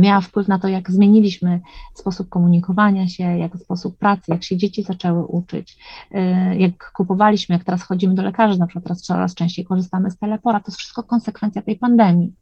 miała 0.00 0.20
wpływ 0.20 0.48
na 0.48 0.58
to, 0.58 0.68
jak 0.68 0.90
zmieniliśmy 0.90 1.60
sposób 1.94 2.28
komunikowania 2.28 3.08
się, 3.08 3.24
jak 3.24 3.56
sposób 3.56 3.98
pracy, 3.98 4.22
jak 4.28 4.44
się 4.44 4.56
dzieci 4.56 4.82
zaczęły 4.82 5.24
uczyć, 5.24 5.78
y, 6.14 6.56
jak 6.56 6.92
kupowaliśmy, 6.92 7.54
jak 7.54 7.64
teraz 7.64 7.82
chodzimy 7.82 8.14
do 8.14 8.22
lekarzy, 8.22 8.58
na 8.58 8.66
przykład 8.66 8.84
teraz 8.84 9.02
coraz 9.02 9.34
częściej 9.34 9.64
korzystamy 9.64 10.10
z 10.10 10.18
telepora, 10.18 10.60
to 10.60 10.66
jest 10.68 10.78
wszystko 10.78 11.02
konsekwencja 11.02 11.62
tej 11.62 11.76
pandemii. 11.76 12.32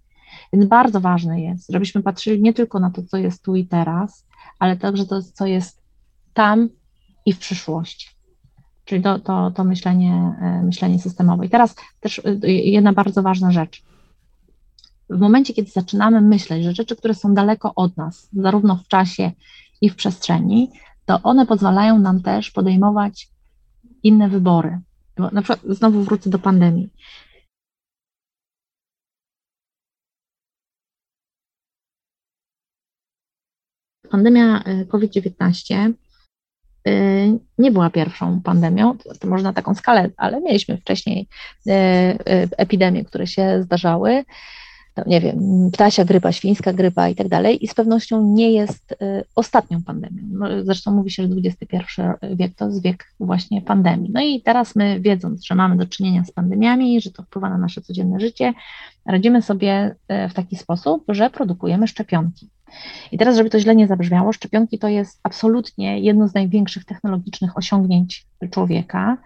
Więc 0.52 0.66
bardzo 0.66 1.00
ważne 1.00 1.40
jest, 1.40 1.72
żebyśmy 1.72 2.02
patrzyli 2.02 2.42
nie 2.42 2.54
tylko 2.54 2.80
na 2.80 2.90
to, 2.90 3.02
co 3.02 3.16
jest 3.16 3.44
tu 3.44 3.56
i 3.56 3.66
teraz, 3.66 4.26
ale 4.58 4.76
także 4.76 5.06
to, 5.06 5.22
co 5.22 5.46
jest 5.46 5.82
tam 6.34 6.68
i 7.26 7.32
w 7.32 7.38
przyszłości. 7.38 8.08
Czyli 8.84 9.02
to, 9.02 9.18
to, 9.18 9.50
to 9.50 9.64
myślenie, 9.64 10.34
y, 10.60 10.64
myślenie 10.64 10.98
systemowe. 10.98 11.46
I 11.46 11.48
teraz 11.48 11.74
też 12.00 12.18
y, 12.18 12.50
jedna 12.50 12.92
bardzo 12.92 13.22
ważna 13.22 13.52
rzecz 13.52 13.82
w 15.10 15.20
momencie, 15.20 15.54
kiedy 15.54 15.70
zaczynamy 15.70 16.20
myśleć, 16.20 16.64
że 16.64 16.74
rzeczy, 16.74 16.96
które 16.96 17.14
są 17.14 17.34
daleko 17.34 17.72
od 17.74 17.96
nas, 17.96 18.28
zarówno 18.32 18.76
w 18.76 18.88
czasie 18.88 19.30
i 19.80 19.90
w 19.90 19.96
przestrzeni, 19.96 20.70
to 21.06 21.22
one 21.22 21.46
pozwalają 21.46 21.98
nam 21.98 22.22
też 22.22 22.50
podejmować 22.50 23.28
inne 24.02 24.28
wybory. 24.28 24.80
Bo 25.16 25.30
na 25.30 25.42
przykład 25.42 25.76
znowu 25.76 26.02
wrócę 26.02 26.30
do 26.30 26.38
pandemii. 26.38 26.90
Pandemia 34.10 34.62
y, 34.66 34.86
COVID-19 34.86 35.92
y, 36.88 37.38
nie 37.58 37.70
była 37.70 37.90
pierwszą 37.90 38.42
pandemią, 38.42 38.98
to 39.20 39.28
może 39.28 39.44
na 39.44 39.52
taką 39.52 39.74
skalę, 39.74 40.10
ale 40.16 40.40
mieliśmy 40.40 40.76
wcześniej 40.76 41.28
y, 41.66 41.72
epidemie, 42.56 43.04
które 43.04 43.26
się 43.26 43.62
zdarzały 43.62 44.24
nie 45.06 45.20
wiem, 45.20 45.70
ptasia 45.72 46.04
grypa, 46.04 46.32
świńska 46.32 46.72
grypa 46.72 47.08
i 47.08 47.14
tak 47.14 47.28
dalej 47.28 47.64
i 47.64 47.68
z 47.68 47.74
pewnością 47.74 48.22
nie 48.34 48.52
jest 48.52 48.92
y, 48.92 48.96
ostatnią 49.34 49.82
pandemią. 49.82 50.22
No, 50.30 50.64
zresztą 50.64 50.90
mówi 50.90 51.10
się, 51.10 51.22
że 51.22 51.28
XXI 51.44 52.02
wiek 52.36 52.54
to 52.54 52.66
jest 52.66 52.82
wiek 52.82 53.04
właśnie 53.20 53.62
pandemii. 53.62 54.10
No 54.12 54.20
i 54.20 54.42
teraz 54.42 54.76
my, 54.76 55.00
wiedząc, 55.00 55.44
że 55.44 55.54
mamy 55.54 55.76
do 55.76 55.86
czynienia 55.86 56.24
z 56.24 56.30
pandemiami, 56.30 57.00
że 57.00 57.10
to 57.10 57.22
wpływa 57.22 57.50
na 57.50 57.58
nasze 57.58 57.80
codzienne 57.80 58.20
życie, 58.20 58.52
radzimy 59.06 59.42
sobie 59.42 59.96
y, 60.24 60.28
w 60.28 60.34
taki 60.34 60.56
sposób, 60.56 61.04
że 61.08 61.30
produkujemy 61.30 61.88
szczepionki. 61.88 62.48
I 63.12 63.18
teraz, 63.18 63.36
żeby 63.36 63.50
to 63.50 63.60
źle 63.60 63.76
nie 63.76 63.86
zabrzmiało, 63.86 64.32
szczepionki 64.32 64.78
to 64.78 64.88
jest 64.88 65.20
absolutnie 65.22 66.00
jedno 66.00 66.28
z 66.28 66.34
największych 66.34 66.84
technologicznych 66.84 67.56
osiągnięć 67.56 68.26
człowieka. 68.50 69.16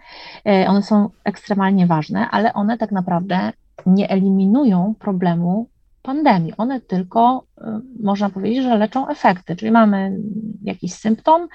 Y, 0.49 0.69
one 0.69 0.83
są 0.83 1.11
ekstremalnie 1.25 1.87
ważne, 1.87 2.29
ale 2.31 2.53
one 2.53 2.79
tak 2.79 2.93
naprawdę 2.93 3.53
nie 3.87 4.11
eliminują 4.11 4.95
problemu 4.99 5.69
pandemii. 6.03 6.57
One 6.57 6.81
tylko, 6.81 7.47
y, 7.59 7.63
można 8.01 8.31
powiedzieć, 8.31 8.65
że 8.65 8.77
leczą 8.77 9.09
efekty, 9.09 9.57
czyli 9.57 9.71
mamy 9.71 10.19
jakiś 10.63 10.95
symptom 10.95 11.49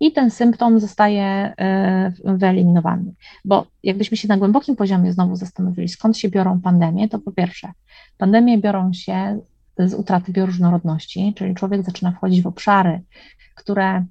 i 0.00 0.12
ten 0.12 0.30
symptom 0.30 0.80
zostaje 0.80 1.54
y, 2.24 2.36
wyeliminowany. 2.36 3.14
Bo 3.44 3.66
jakbyśmy 3.82 4.16
się 4.16 4.28
na 4.28 4.36
głębokim 4.36 4.76
poziomie 4.76 5.12
znowu 5.12 5.36
zastanowili, 5.36 5.88
skąd 5.88 6.18
się 6.18 6.28
biorą 6.28 6.60
pandemie, 6.60 7.08
to 7.08 7.18
po 7.18 7.32
pierwsze, 7.32 7.72
pandemie 8.18 8.58
biorą 8.58 8.92
się 8.92 9.40
z 9.78 9.94
utraty 9.94 10.32
bioróżnorodności, 10.32 11.34
czyli 11.36 11.54
człowiek 11.54 11.82
zaczyna 11.82 12.12
wchodzić 12.12 12.42
w 12.42 12.46
obszary, 12.46 13.00
które, 13.54 14.04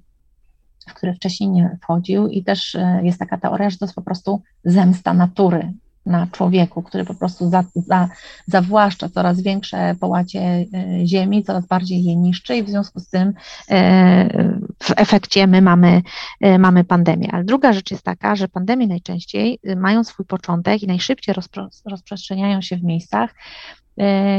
w 0.88 0.94
które 0.94 1.14
wcześniej 1.14 1.50
nie 1.50 1.78
wchodził, 1.82 2.28
i 2.28 2.44
też 2.44 2.74
y, 2.74 3.00
jest 3.02 3.18
taka 3.18 3.38
teoria, 3.38 3.70
że 3.70 3.78
to 3.78 3.84
jest 3.84 3.94
po 3.94 4.02
prostu 4.02 4.42
zemsta 4.64 5.14
natury, 5.14 5.72
na 6.06 6.26
człowieku, 6.26 6.82
który 6.82 7.04
po 7.04 7.14
prostu 7.14 7.50
za, 7.50 7.64
za, 7.74 8.08
zawłaszcza 8.46 9.08
coraz 9.08 9.40
większe 9.40 9.94
połacie 10.00 10.40
e, 10.40 11.06
ziemi, 11.06 11.44
coraz 11.44 11.66
bardziej 11.66 12.04
je 12.04 12.16
niszczy 12.16 12.56
i 12.56 12.62
w 12.62 12.68
związku 12.68 13.00
z 13.00 13.08
tym 13.08 13.34
e, 13.70 14.54
w 14.82 14.92
efekcie 14.96 15.46
my 15.46 15.62
mamy, 15.62 16.02
e, 16.40 16.58
mamy 16.58 16.84
pandemię. 16.84 17.28
Ale 17.32 17.44
druga 17.44 17.72
rzecz 17.72 17.90
jest 17.90 18.02
taka, 18.02 18.36
że 18.36 18.48
pandemie 18.48 18.86
najczęściej 18.86 19.58
mają 19.76 20.04
swój 20.04 20.26
początek 20.26 20.82
i 20.82 20.86
najszybciej 20.86 21.34
rozpro, 21.34 21.68
rozprzestrzeniają 21.84 22.60
się 22.60 22.76
w 22.76 22.82
miejscach, 22.82 23.34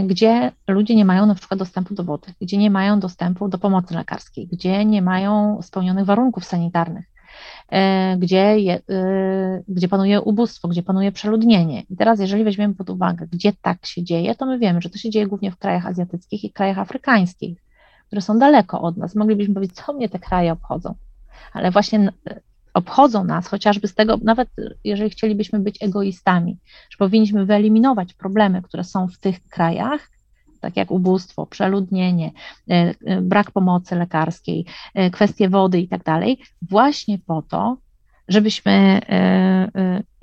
gdzie 0.08 0.52
ludzie 0.68 0.96
nie 0.96 1.06
mają 1.06 1.26
na 1.26 1.36
przykład 1.36 1.60
dostępu 1.60 1.96
do 1.96 2.04
wody, 2.04 2.34
gdzie 2.42 2.58
nie 2.58 2.72
mają 2.72 3.00
dostępu 3.00 3.48
do 3.48 3.58
pomocy 3.58 3.94
lekarskiej, 3.94 4.48
gdzie 4.48 4.86
nie 4.86 5.02
mają 5.02 5.62
spełnionych 5.62 6.06
warunków 6.06 6.46
sanitarnych. 6.46 7.06
E, 7.72 8.18
gdzie, 8.18 8.60
je, 8.60 8.82
e, 8.90 9.64
gdzie 9.68 9.88
panuje 9.88 10.22
ubóstwo, 10.22 10.68
gdzie 10.68 10.84
panuje 10.84 11.12
przeludnienie. 11.12 11.84
I 11.90 11.96
teraz, 11.98 12.20
jeżeli 12.20 12.44
weźmiemy 12.44 12.76
pod 12.76 12.90
uwagę, 12.90 13.28
gdzie 13.32 13.54
tak 13.62 13.86
się 13.86 14.04
dzieje, 14.04 14.36
to 14.36 14.46
my 14.46 14.60
wiemy, 14.60 14.82
że 14.82 14.90
to 14.90 14.98
się 14.98 15.10
dzieje 15.10 15.28
głównie 15.28 15.52
w 15.52 15.58
krajach 15.58 15.86
azjatyckich 15.86 16.44
i 16.44 16.52
krajach 16.52 16.80
afrykańskich, 16.80 17.58
które 18.08 18.22
są 18.22 18.40
daleko 18.40 18.82
od 18.82 18.98
nas. 18.98 19.16
Moglibyśmy 19.16 19.54
powiedzieć, 19.54 19.76
co 19.76 19.94
mnie 19.94 20.10
te 20.10 20.20
kraje 20.20 20.52
obchodzą, 20.52 20.96
ale 21.54 21.72
właśnie 21.72 22.00
e, 22.30 22.40
obchodzą 22.74 23.24
nas, 23.24 23.48
chociażby 23.48 23.88
z 23.88 23.96
tego, 23.96 24.18
nawet 24.24 24.50
jeżeli 24.84 25.10
chcielibyśmy 25.10 25.60
być 25.60 25.84
egoistami, 25.84 26.58
że 26.90 26.98
powinniśmy 26.98 27.46
wyeliminować 27.46 28.14
problemy, 28.14 28.62
które 28.62 28.84
są 28.84 29.08
w 29.08 29.18
tych 29.18 29.48
krajach, 29.48 30.10
tak 30.60 30.78
jak 30.78 30.92
ubóstwo, 30.92 31.46
przeludnienie, 31.46 32.32
e, 32.70 32.94
e, 33.06 33.22
brak 33.22 33.52
pomocy 33.52 33.96
lekarskiej, 33.96 34.66
e, 34.94 35.10
kwestie 35.10 35.50
wody 35.50 35.80
i 35.80 35.88
tak 35.88 36.04
dalej, 36.04 36.40
właśnie 36.62 37.20
po 37.20 37.42
to, 37.42 37.78
żebyśmy, 38.28 39.02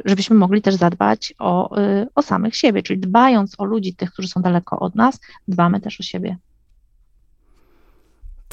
żebyśmy 0.05 0.37
mogli 0.37 0.63
też 0.63 0.75
zadbać 0.75 1.35
o, 1.39 1.77
o 2.15 2.23
samych 2.23 2.57
siebie, 2.57 2.83
czyli 2.83 3.01
dbając 3.01 3.61
o 3.61 3.65
ludzi, 3.65 3.95
tych, 3.95 4.13
którzy 4.13 4.29
są 4.29 4.43
daleko 4.43 4.79
od 4.79 4.95
nas, 4.95 5.21
dbamy 5.49 5.81
też 5.81 6.01
o 6.01 6.03
siebie. 6.03 6.37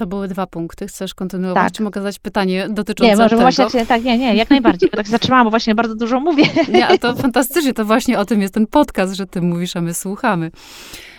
To 0.02 0.08
były 0.08 0.28
dwa 0.28 0.48
punkty. 0.48 0.88
Chcesz 0.88 1.14
kontynuować? 1.14 1.64
Tak. 1.64 1.72
Czy 1.74 1.84
mogę 1.84 2.02
zadać 2.02 2.20
pytanie 2.20 2.68
dotyczące 2.70 3.12
nie, 3.12 3.18
może 3.18 3.30
tego? 3.30 3.42
Właśnie, 3.42 3.86
tak, 3.86 4.04
nie, 4.04 4.18
nie, 4.18 4.36
jak 4.36 4.50
najbardziej. 4.50 4.90
tak 4.90 5.06
się 5.06 5.12
zatrzymałam, 5.12 5.46
bo 5.46 5.50
właśnie 5.50 5.76
bardzo 5.76 5.96
dużo 5.96 6.20
mówię. 6.20 6.44
Nie, 6.74 6.88
a 6.88 6.98
to 6.98 7.16
fantastycznie. 7.16 7.74
To 7.74 7.86
właśnie 7.86 8.20
o 8.20 8.26
tym 8.26 8.42
jest 8.42 8.54
ten 8.54 8.68
podcast, 8.68 9.14
że 9.14 9.28
ty 9.28 9.42
mówisz, 9.42 9.76
a 9.76 9.82
my 9.82 9.94
słuchamy. 9.94 10.52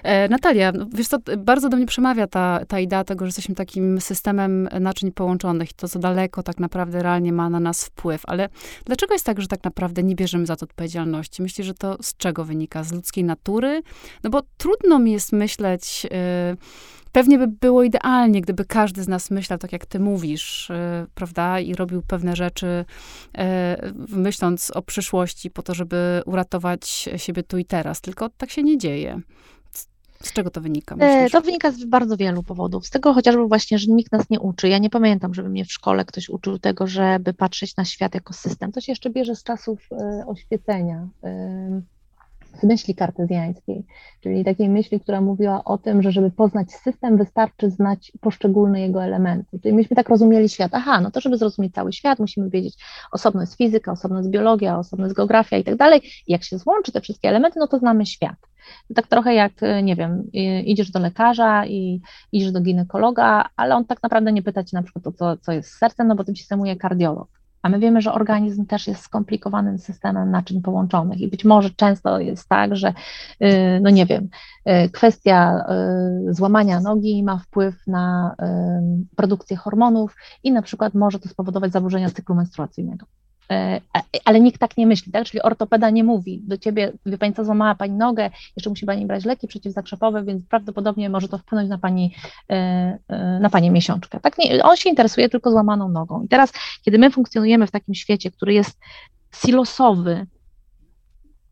E, 0.03 0.29
Natalia, 0.29 0.73
no, 0.73 0.87
wiesz 0.95 1.09
co, 1.09 1.19
bardzo 1.39 1.69
do 1.69 1.77
mnie 1.77 1.87
przemawia 1.87 2.27
ta, 2.27 2.61
ta 2.69 2.81
idea 2.81 3.05
tego, 3.05 3.25
że 3.25 3.29
jesteśmy 3.29 3.55
takim 3.55 4.01
systemem 4.01 4.69
naczyń 4.81 5.13
połączonych 5.13 5.71
i 5.71 5.75
to, 5.75 5.89
co 5.89 5.99
daleko 5.99 6.43
tak 6.43 6.61
naprawdę 6.61 7.03
realnie 7.03 7.33
ma 7.33 7.51
na 7.51 7.61
nas 7.61 7.85
wpływ. 7.85 8.23
Ale 8.27 8.49
dlaczego 8.85 9.15
jest 9.15 9.27
tak, 9.27 9.41
że 9.41 9.49
tak 9.49 9.65
naprawdę 9.65 10.03
nie 10.03 10.15
bierzemy 10.15 10.47
za 10.47 10.57
to 10.57 10.65
odpowiedzialności? 10.65 11.43
Myślisz, 11.43 11.67
że 11.67 11.75
to 11.75 11.97
z 12.03 12.17
czego 12.17 12.45
wynika? 12.45 12.85
Z 12.85 12.93
ludzkiej 12.93 13.25
natury? 13.25 13.83
No 14.25 14.31
bo 14.31 14.43
trudno 14.57 14.99
mi 14.99 15.13
jest 15.13 15.33
myśleć... 15.33 16.05
Yy, 16.05 16.57
Pewnie 17.13 17.39
by 17.39 17.49
było 17.49 17.83
idealnie, 17.83 18.41
gdyby 18.41 18.65
każdy 18.65 19.03
z 19.03 19.09
nas 19.09 19.31
myślał 19.31 19.59
tak, 19.59 19.73
jak 19.73 19.87
ty 19.87 20.01
mówisz, 20.01 20.69
yy, 20.71 21.07
prawda, 21.15 21.61
i 21.61 21.75
robił 21.75 22.03
pewne 22.03 22.37
rzeczy, 22.37 22.85
yy, 23.35 23.45
myśląc 24.09 24.71
o 24.71 24.83
przyszłości, 24.83 25.51
po 25.51 25.63
to, 25.63 25.75
żeby 25.75 26.23
uratować 26.27 27.09
siebie 27.17 27.43
tu 27.43 27.59
i 27.59 27.65
teraz. 27.65 28.01
Tylko 28.01 28.29
tak 28.29 28.51
się 28.51 28.63
nie 28.63 28.79
dzieje. 28.79 29.21
Z 30.23 30.33
czego 30.33 30.51
to 30.51 30.61
wynika? 30.61 30.95
E, 30.95 30.99
myślisz? 30.99 31.33
To 31.33 31.41
wynika 31.41 31.71
z 31.71 31.85
bardzo 31.85 32.17
wielu 32.17 32.43
powodów. 32.43 32.87
Z 32.87 32.91
tego 32.91 33.15
chociażby 33.15 33.49
właśnie, 33.49 33.79
że 33.79 33.93
nikt 33.93 34.13
nas 34.13 34.31
nie 34.31 34.41
uczy. 34.41 34.69
Ja 34.69 34.79
nie 34.79 34.91
pamiętam, 34.91 35.35
żeby 35.35 35.49
mnie 35.49 35.65
w 35.65 35.73
szkole 35.73 36.05
ktoś 36.05 36.29
uczył 36.29 36.59
tego, 36.59 36.87
żeby 36.87 37.35
patrzeć 37.35 37.77
na 37.77 37.85
świat 37.85 38.15
jako 38.15 38.33
system. 38.33 38.73
To 38.73 38.81
się 38.81 38.93
jeszcze 38.93 39.11
bierze 39.11 39.37
z 39.37 39.43
czasów 39.43 39.89
y, 39.93 40.27
oświecenia. 40.27 41.09
Y, 42.65 42.67
myśli 42.67 42.95
kartezjańskiej, 42.95 43.85
czyli 44.21 44.45
takiej 44.45 44.69
myśli, 44.69 45.01
która 45.01 45.21
mówiła 45.21 45.65
o 45.65 45.79
tym, 45.79 46.03
że 46.03 46.13
żeby 46.13 46.31
poznać 46.31 46.73
system, 46.73 47.17
wystarczy 47.17 47.71
znać 47.71 48.13
poszczególne 48.21 48.81
jego 48.81 49.05
elementy. 49.05 49.59
Czyli 49.61 49.75
myśmy 49.75 49.97
tak 49.97 50.09
rozumieli 50.09 50.49
świat. 50.49 50.71
Aha, 50.75 51.01
no 51.01 51.11
to 51.11 51.21
żeby 51.21 51.39
zrozumieć 51.39 51.75
cały 51.75 51.93
świat, 51.93 52.19
musimy 52.19 52.51
wiedzieć, 52.51 52.75
osobno 53.13 53.41
jest 53.41 53.57
fizyka, 53.57 53.93
osobno 53.93 54.19
jest 54.19 54.31
biologia, 54.31 54.79
osobno 54.79 55.05
jest 55.07 55.17
geografia 55.17 55.57
i 55.57 55.65
tak 55.65 55.77
dalej. 55.77 56.03
Jak 56.29 56.45
się 56.45 56.59
złączy 56.59 56.93
te 56.93 57.01
wszystkie 57.01 57.29
elementy, 57.29 57.59
no 57.59 57.69
to 57.69 57.79
znamy 57.79 58.07
świat. 58.07 58.37
tak 58.95 59.07
trochę 59.07 59.35
jak, 59.35 59.53
nie 59.83 59.97
wiem, 59.97 60.31
idziesz 60.65 60.91
do 60.91 60.99
lekarza 60.99 61.67
i 61.67 62.01
idziesz 62.33 62.53
do 62.53 62.61
ginekologa, 62.61 63.49
ale 63.57 63.75
on 63.75 63.85
tak 63.85 64.03
naprawdę 64.03 64.33
nie 64.33 64.43
pyta 64.43 64.65
cię 64.65 64.77
na 64.77 64.83
przykład 64.83 65.07
o 65.07 65.13
co, 65.13 65.37
co 65.37 65.53
jest 65.53 65.71
sercem, 65.71 66.09
no 66.09 66.15
bo 66.15 66.25
tym 66.25 66.37
się 66.37 66.45
zajmuje 66.45 66.77
kardiolog 66.77 67.42
a 67.63 67.69
my 67.69 67.79
wiemy, 67.79 68.01
że 68.01 68.13
organizm 68.13 68.67
też 68.67 68.87
jest 68.87 69.03
skomplikowanym 69.03 69.79
systemem 69.79 70.31
naczyń 70.31 70.63
połączonych 70.63 71.21
i 71.21 71.29
być 71.29 71.45
może 71.45 71.71
często 71.71 72.21
jest 72.21 72.49
tak, 72.49 72.77
że, 72.77 72.95
y, 73.43 73.81
no 73.83 73.91
nie 73.91 74.07
wiem, 74.07 74.29
y, 74.69 74.91
kwestia 74.91 75.65
y, 76.29 76.35
złamania 76.35 76.81
nogi 76.81 77.23
ma 77.23 77.39
wpływ 77.39 77.87
na 77.87 78.37
produkcję 79.17 79.57
hormonów 79.57 80.17
i 80.43 80.53
na 80.53 80.63
przykład 80.63 80.95
może 80.95 81.19
to 81.19 81.29
spowodować 81.29 81.73
zaburzenia 81.73 82.11
cyklu 82.11 82.35
menstruacyjnego. 82.35 83.07
E, 83.51 83.81
ale 84.25 84.41
nikt 84.41 84.61
tak 84.61 84.77
nie 84.77 84.87
myśli, 84.87 85.13
tak? 85.13 85.25
Czyli 85.25 85.43
ortopeda 85.43 85.91
nie 85.91 86.05
mówi 86.05 86.43
do 86.45 86.59
ciebie, 86.59 86.93
wie 87.07 87.19
pani 87.19 87.35
co, 87.35 87.45
złamała 87.45 87.75
pani 87.75 87.95
nogę, 87.95 88.31
jeszcze 88.57 88.71
musi 88.71 88.87
pani 88.87 89.07
brać 89.07 89.25
leki 89.25 89.49
przeciwzakrzepowe, 89.49 90.25
więc 90.25 90.47
prawdopodobnie 90.47 91.11
może 91.11 91.29
to 91.29 91.39
wpłynąć 91.39 91.69
na 91.69 91.79
pani, 91.79 92.15
e, 92.51 92.55
e, 93.09 93.41
na 93.41 93.51
pani 93.51 93.71
miesiączkę. 93.71 94.21
Tak? 94.21 94.39
Nie, 94.39 94.63
on 94.63 94.77
się 94.77 94.91
interesuje 94.91 95.29
tylko 95.29 95.51
złamaną 95.51 95.89
nogą. 95.89 96.23
I 96.23 96.29
teraz, 96.29 96.53
kiedy 96.83 96.99
my 96.99 97.11
funkcjonujemy 97.11 97.67
w 97.67 97.71
takim 97.71 97.95
świecie, 97.95 98.31
który 98.31 98.55
jest 98.55 98.79
silosowy, 99.35 100.27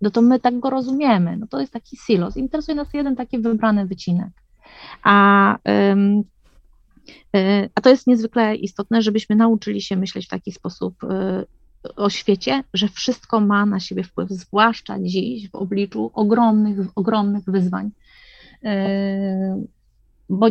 no 0.00 0.10
to 0.10 0.22
my 0.22 0.40
tak 0.40 0.58
go 0.58 0.70
rozumiemy, 0.70 1.36
no 1.36 1.46
to 1.46 1.60
jest 1.60 1.72
taki 1.72 1.96
silos. 1.96 2.36
Interesuje 2.36 2.74
nas 2.74 2.94
jeden 2.94 3.16
taki 3.16 3.38
wybrany 3.38 3.86
wycinek. 3.86 4.28
A 5.02 5.56
a 7.74 7.80
to 7.80 7.90
jest 7.90 8.06
niezwykle 8.06 8.54
istotne, 8.54 9.02
żebyśmy 9.02 9.36
nauczyli 9.36 9.82
się 9.82 9.96
myśleć 9.96 10.26
w 10.26 10.28
taki 10.28 10.52
sposób 10.52 10.94
o 11.96 12.10
świecie, 12.10 12.64
że 12.74 12.88
wszystko 12.88 13.40
ma 13.40 13.66
na 13.66 13.80
siebie 13.80 14.04
wpływ, 14.04 14.30
zwłaszcza 14.30 14.98
dziś 15.00 15.50
w 15.50 15.54
obliczu 15.54 16.10
ogromnych, 16.14 16.78
ogromnych 16.94 17.44
wyzwań. 17.44 17.90
E, 18.64 19.62
bo 20.28 20.46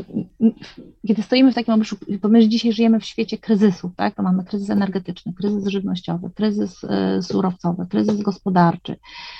kiedy 1.07 1.23
stoimy 1.23 1.51
w 1.51 1.55
takim 1.55 1.73
obliczu, 1.73 1.97
bo 2.21 2.29
my 2.29 2.49
dzisiaj 2.49 2.73
żyjemy 2.73 2.99
w 2.99 3.05
świecie 3.05 3.37
kryzysu, 3.37 3.91
tak? 3.95 4.15
To 4.15 4.23
mamy 4.23 4.43
kryzys 4.43 4.69
energetyczny, 4.69 5.33
kryzys 5.33 5.67
żywnościowy, 5.67 6.29
kryzys 6.35 6.83
e, 6.83 7.21
surowcowy, 7.23 7.85
kryzys 7.89 8.21
gospodarczy, 8.21 8.95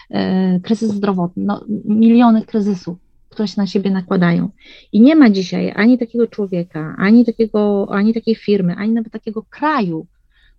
e, 0.10 0.60
kryzys 0.60 0.92
zdrowotny, 0.92 1.44
no, 1.44 1.66
miliony 1.86 2.46
kryzysów 2.46 2.98
które 3.30 3.48
się 3.48 3.62
na 3.62 3.68
siebie 3.68 3.92
nakładają. 3.92 4.50
I 4.92 5.02
nie 5.02 5.16
ma 5.16 5.30
dzisiaj 5.30 5.74
ani 5.76 5.98
takiego 5.98 6.28
człowieka, 6.28 6.96
ani, 6.98 7.26
takiego, 7.26 7.88
ani 7.92 8.14
takiej 8.14 8.36
firmy, 8.36 8.76
ani 8.76 8.94
nawet 8.94 9.14
takiego 9.14 9.44
kraju, 9.50 10.08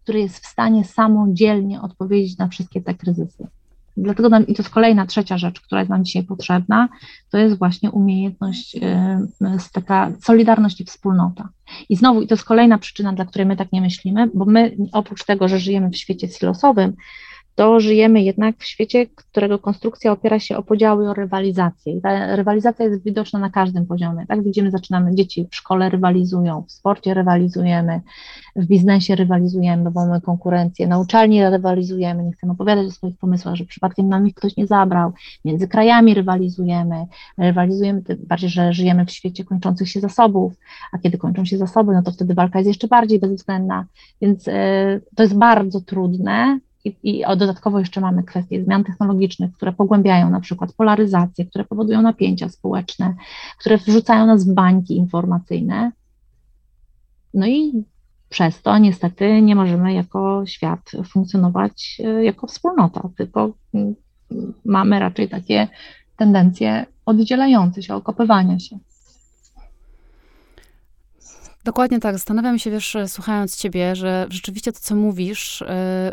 który 0.03 0.21
jest 0.21 0.45
w 0.45 0.47
stanie 0.47 0.85
samodzielnie 0.85 1.81
odpowiedzieć 1.81 2.39
na 2.39 2.49
wszystkie 2.49 2.81
te 2.81 2.95
kryzysy. 2.95 3.47
Dlatego 3.97 4.29
nam, 4.29 4.47
i 4.47 4.55
to 4.55 4.63
jest 4.63 4.75
kolejna, 4.75 5.07
trzecia 5.07 5.39
rzecz, 5.39 5.61
która 5.61 5.81
jest 5.81 5.91
nam 5.91 6.05
dzisiaj 6.05 6.25
potrzebna, 6.25 6.89
to 7.31 7.39
jest 7.39 7.59
właśnie 7.59 7.91
umiejętność, 7.91 8.75
yy, 8.75 9.59
taka 9.73 10.13
solidarność 10.23 10.81
i 10.81 10.85
wspólnota. 10.85 11.49
I 11.89 11.97
znowu, 11.97 12.23
i 12.23 12.27
to 12.27 12.35
jest 12.35 12.45
kolejna 12.45 12.79
przyczyna, 12.79 13.13
dla 13.13 13.25
której 13.25 13.47
my 13.47 13.57
tak 13.57 13.73
nie 13.73 13.81
myślimy, 13.81 14.31
bo 14.35 14.45
my 14.45 14.77
oprócz 14.93 15.25
tego, 15.25 15.49
że 15.49 15.59
żyjemy 15.59 15.91
w 15.91 15.97
świecie 15.97 16.29
silosowym, 16.29 16.93
to 17.61 17.81
żyjemy 17.81 18.23
jednak 18.23 18.57
w 18.59 18.65
świecie, 18.65 19.07
którego 19.07 19.59
konstrukcja 19.59 20.13
opiera 20.13 20.39
się 20.39 20.57
o 20.57 20.63
podziały 20.63 21.05
i 21.05 21.09
o 21.09 21.15
rywalizację. 21.15 21.93
I 21.93 22.01
ta 22.01 22.37
rywalizacja 22.37 22.85
jest 22.85 23.05
widoczna 23.05 23.39
na 23.39 23.51
każdym 23.51 23.87
poziomie. 23.87 24.27
Tak 24.29 24.43
widzimy, 24.43 24.71
zaczynamy, 24.71 25.15
dzieci 25.15 25.49
w 25.51 25.57
szkole 25.57 25.91
rywalizują, 25.91 26.65
w 26.69 26.73
sporcie 26.73 27.15
rywalizujemy, 27.15 28.01
w 28.57 28.67
biznesie 28.67 29.15
rywalizujemy, 29.15 29.91
bo 29.91 30.07
mamy 30.07 30.21
konkurencję, 30.21 30.87
na 30.87 30.99
uczelni 30.99 31.51
rywalizujemy, 31.51 32.25
nie 32.25 32.33
chcemy 32.33 32.53
opowiadać 32.53 32.87
o 32.87 32.91
swoich 32.91 33.19
pomysłach, 33.19 33.55
że 33.55 33.65
przypadkiem 33.65 34.09
nam 34.09 34.27
ich 34.27 34.35
ktoś 34.35 34.57
nie 34.57 34.67
zabrał, 34.67 35.13
między 35.45 35.69
krajami 35.69 36.15
rywalizujemy, 36.15 37.07
rywalizujemy, 37.39 38.03
tym 38.03 38.19
bardziej, 38.27 38.51
że 38.51 38.73
żyjemy 38.73 39.07
w 39.07 39.11
świecie 39.11 39.45
kończących 39.45 39.89
się 39.89 40.01
zasobów, 40.01 40.53
a 40.93 40.99
kiedy 40.99 41.19
kończą 41.19 41.45
się 41.45 41.59
zasoby, 41.59 41.93
no 41.93 42.03
to 42.03 42.13
wtedy 42.13 42.35
walka 42.35 42.59
jest 42.59 42.69
jeszcze 42.69 42.89
bardziej 42.89 43.19
bezwzględna, 43.19 43.87
więc 44.21 44.49
y, 44.49 44.53
to 45.17 45.23
jest 45.23 45.39
bardzo 45.39 45.81
trudne, 45.81 46.61
i, 46.85 46.97
I 47.03 47.23
dodatkowo 47.37 47.79
jeszcze 47.79 48.01
mamy 48.01 48.23
kwestie 48.23 48.65
zmian 48.65 48.85
technologicznych, 48.85 49.53
które 49.53 49.73
pogłębiają 49.73 50.31
na 50.31 50.41
przykład 50.41 50.73
polaryzację, 50.73 51.47
które 51.47 51.65
powodują 51.65 52.03
napięcia 52.03 52.49
społeczne, 52.49 53.15
które 53.59 53.79
wrzucają 53.79 54.27
nas 54.27 54.49
w 54.49 54.55
bańki 54.55 54.97
informacyjne. 54.97 55.93
No 57.35 57.47
i 57.47 57.85
przez 58.29 58.63
to 58.63 58.79
niestety 58.79 59.43
nie 59.43 59.57
możemy 59.57 59.93
jako 59.93 60.47
świat 60.47 60.91
funkcjonować 61.05 62.01
e, 62.05 62.25
jako 62.25 62.47
wspólnota, 62.47 63.09
tylko 63.17 63.53
mamy 64.65 64.99
raczej 64.99 65.29
takie 65.29 65.69
tendencje 66.17 66.87
oddzielające 67.07 67.83
się, 67.83 67.95
okopywania 67.95 68.59
się. 68.59 68.79
Dokładnie 71.71 72.01
tak. 72.01 72.15
Zastanawiam 72.15 72.59
się, 72.59 72.71
wiesz, 72.71 72.97
słuchając 73.07 73.57
ciebie, 73.57 73.97
że 73.97 74.27
rzeczywiście 74.31 74.73
to, 74.73 74.81
co 74.81 74.95
mówisz, 74.97 75.61
yy, 75.61 75.67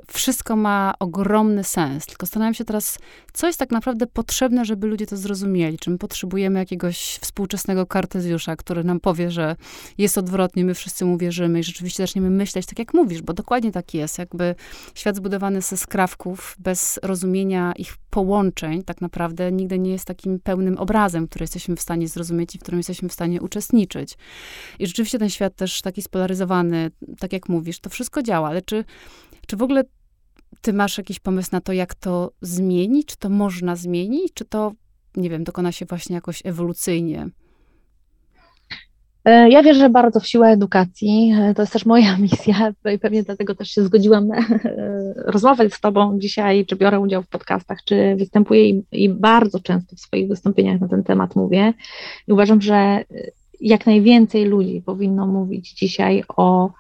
wszystko 0.08 0.56
ma 0.56 0.94
ogromny 1.00 1.64
sens. 1.64 2.06
Tylko 2.06 2.26
zastanawiam 2.26 2.54
się 2.54 2.66
teraz, 2.66 3.00
co 3.34 3.48
jest 3.48 3.60
tak 3.60 3.72
naprawdę 3.72 4.08
potrzebne, 4.08 4.66
żeby 4.66 4.88
ludzie 4.88 5.08
to 5.08 5.18
zrozumieli. 5.18 5.78
Czy 5.78 5.90
my 5.90 5.98
potrzebujemy 5.98 6.60
jakiegoś 6.60 6.98
współczesnego 7.22 7.86
kartezjusza, 7.86 8.56
który 8.56 8.84
nam 8.84 9.00
powie, 9.00 9.32
że 9.32 9.56
jest 9.98 10.18
odwrotnie, 10.18 10.66
my 10.66 10.74
wszyscy 10.74 11.06
mu 11.06 11.18
wierzymy 11.18 11.60
i 11.60 11.64
rzeczywiście 11.64 12.04
zaczniemy 12.04 12.30
myśleć 12.30 12.66
tak, 12.66 12.80
jak 12.80 12.94
mówisz, 12.94 13.22
bo 13.22 13.34
dokładnie 13.34 13.72
tak 13.72 13.94
jest. 13.94 14.18
Jakby 14.18 14.56
świat 14.96 15.16
zbudowany 15.16 15.62
ze 15.62 15.78
skrawków, 15.78 16.56
bez 16.60 17.00
rozumienia 17.04 17.74
ich 17.78 17.98
połączeń, 18.10 18.84
tak 18.84 19.02
naprawdę 19.02 19.52
nigdy 19.52 19.80
nie 19.80 19.92
jest 19.92 20.06
takim 20.06 20.40
pełnym 20.40 20.78
obrazem, 20.78 21.28
który 21.28 21.44
jesteśmy 21.44 21.76
w 21.76 21.82
stanie 21.82 22.08
zrozumieć 22.08 22.56
i 22.56 22.58
w 22.58 22.62
którym 22.62 22.80
jesteśmy 22.80 23.10
w 23.10 23.14
stanie 23.14 23.42
uczestniczyć. 23.42 24.18
I 24.80 24.88
rzeczywiście 24.88 25.20
ten 25.20 25.30
świat 25.30 25.47
też 25.50 25.82
taki 25.82 26.02
spolaryzowany, 26.02 26.92
tak 27.20 27.34
jak 27.34 27.50
mówisz, 27.50 27.80
to 27.80 27.90
wszystko 27.90 28.24
działa, 28.24 28.50
ale 28.50 28.62
czy, 28.62 28.86
czy 29.48 29.58
w 29.58 29.62
ogóle 29.62 29.84
ty 30.62 30.74
masz 30.74 30.98
jakiś 30.98 31.20
pomysł 31.20 31.50
na 31.52 31.62
to, 31.62 31.74
jak 31.74 31.96
to 31.96 32.32
zmienić? 32.42 33.08
Czy 33.08 33.18
to 33.18 33.30
można 33.30 33.76
zmienić? 33.76 34.34
Czy 34.34 34.46
to, 34.46 34.72
nie 35.16 35.30
wiem, 35.30 35.44
dokona 35.44 35.72
się 35.72 35.86
właśnie 35.86 36.16
jakoś 36.16 36.42
ewolucyjnie? 36.46 37.30
E, 39.28 39.50
ja 39.50 39.64
wierzę 39.64 39.90
bardzo 39.90 40.20
w 40.20 40.28
siłę 40.28 40.48
edukacji. 40.48 41.34
E, 41.40 41.54
to 41.54 41.62
jest 41.62 41.74
też 41.74 41.86
moja 41.86 42.18
misja 42.28 42.74
i 42.94 43.00
pewnie 43.00 43.24
dlatego 43.24 43.56
też 43.56 43.70
się 43.70 43.84
zgodziłam 43.84 44.32
e, 44.32 44.44
rozmawiać 45.16 45.74
z 45.74 45.82
Tobą 45.82 46.20
dzisiaj, 46.20 46.66
czy 46.66 46.76
biorę 46.76 47.00
udział 47.00 47.24
w 47.24 47.28
podcastach, 47.28 47.78
czy 47.86 48.16
występuję 48.16 48.70
i, 48.70 48.84
i 48.92 49.10
bardzo 49.10 49.60
często 49.60 49.96
w 49.96 50.00
swoich 50.00 50.28
wystąpieniach 50.28 50.82
na 50.82 50.88
ten 50.88 51.04
temat 51.04 51.36
mówię. 51.36 51.74
I 52.28 52.34
uważam, 52.34 52.62
że 52.62 53.04
jak 53.62 53.86
najwięcej 53.86 54.46
ludzi 54.46 54.84
powinno 54.86 55.28
mówić 55.28 55.74
dzisiaj 55.74 56.24
o, 56.28 56.72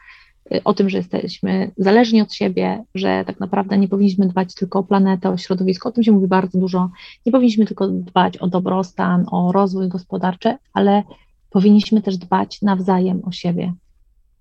o 0.63 0.73
tym, 0.73 0.89
że 0.89 0.97
jesteśmy 0.97 1.71
zależni 1.77 2.21
od 2.21 2.33
siebie, 2.33 2.83
że 2.95 3.23
tak 3.27 3.39
naprawdę 3.39 3.77
nie 3.77 3.87
powinniśmy 3.87 4.27
dbać 4.27 4.55
tylko 4.55 4.79
o 4.79 4.83
planetę, 4.83 5.29
o 5.29 5.37
środowisko, 5.37 5.89
o 5.89 5.91
tym 5.91 6.03
się 6.03 6.11
mówi 6.11 6.27
bardzo 6.27 6.59
dużo. 6.59 6.89
Nie 7.25 7.31
powinniśmy 7.31 7.65
tylko 7.65 7.87
dbać 7.87 8.37
o 8.37 8.47
dobrostan, 8.47 9.25
o 9.31 9.51
rozwój 9.51 9.87
gospodarczy, 9.87 10.57
ale 10.73 11.03
powinniśmy 11.49 12.01
też 12.01 12.17
dbać 12.17 12.61
nawzajem 12.61 13.21
o 13.25 13.31
siebie. 13.31 13.73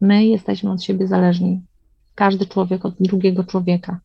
My 0.01 0.27
jesteśmy 0.27 0.71
od 0.71 0.83
siebie 0.83 1.07
zależni. 1.07 1.61
Każdy 2.15 2.47
człowiek 2.47 2.85
od 2.85 2.95
drugiego 3.01 3.45
człowieka. 3.45 4.01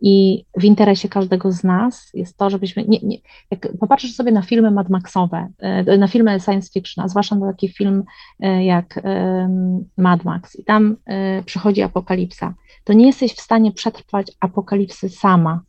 I 0.00 0.44
w 0.56 0.64
interesie 0.64 1.08
każdego 1.08 1.52
z 1.52 1.64
nas 1.64 2.10
jest 2.14 2.36
to, 2.36 2.50
żebyśmy. 2.50 2.84
Nie, 2.84 2.98
nie, 3.02 3.16
jak 3.50 3.68
popatrzysz 3.80 4.14
sobie 4.14 4.32
na 4.32 4.42
filmy 4.42 4.70
Mad 4.70 4.88
Maxowe, 4.88 5.48
e, 5.58 5.98
na 5.98 6.08
filmy 6.08 6.40
science 6.40 6.72
fiction, 6.72 7.04
a 7.04 7.08
zwłaszcza 7.08 7.36
na 7.36 7.46
taki 7.46 7.68
film 7.68 8.04
e, 8.40 8.64
jak 8.64 9.00
Mad 9.96 10.24
Max, 10.24 10.56
i 10.56 10.64
tam 10.64 10.96
e, 11.06 11.42
przychodzi 11.42 11.82
apokalipsa, 11.82 12.54
to 12.84 12.92
nie 12.92 13.06
jesteś 13.06 13.34
w 13.34 13.40
stanie 13.40 13.72
przetrwać 13.72 14.32
apokalipsy 14.40 15.08
sama. 15.08 15.60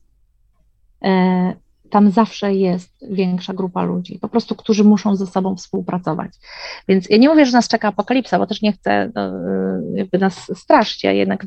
Tam 1.90 2.12
zawsze 2.12 2.56
jest 2.56 3.06
większa 3.10 3.54
grupa 3.54 3.84
ludzi, 3.84 4.20
po 4.22 4.30
prostu, 4.30 4.56
którzy 4.56 4.84
muszą 4.84 5.16
ze 5.16 5.28
sobą 5.28 5.56
współpracować. 5.56 6.32
Więc 6.88 7.10
ja 7.10 7.18
nie 7.18 7.30
mówię, 7.30 7.46
że 7.46 7.52
nas 7.52 7.68
czeka 7.68 7.88
apokalipsa, 7.88 8.40
bo 8.40 8.48
też 8.48 8.62
nie 8.62 8.74
chcę 8.74 9.12
no, 9.16 9.32
jakby 9.94 10.18
nas 10.18 10.52
straszyć, 10.60 11.04
ja 11.04 11.12
jednak 11.12 11.46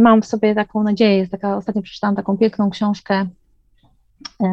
mam 0.00 0.22
w 0.22 0.26
sobie 0.26 0.54
taką 0.54 0.82
nadzieję. 0.82 1.16
Jest 1.16 1.32
taka, 1.32 1.56
ostatnio 1.56 1.82
przeczytałam 1.82 2.16
taką 2.16 2.38
piękną 2.38 2.70
książkę 2.70 3.26
e, 4.42 4.46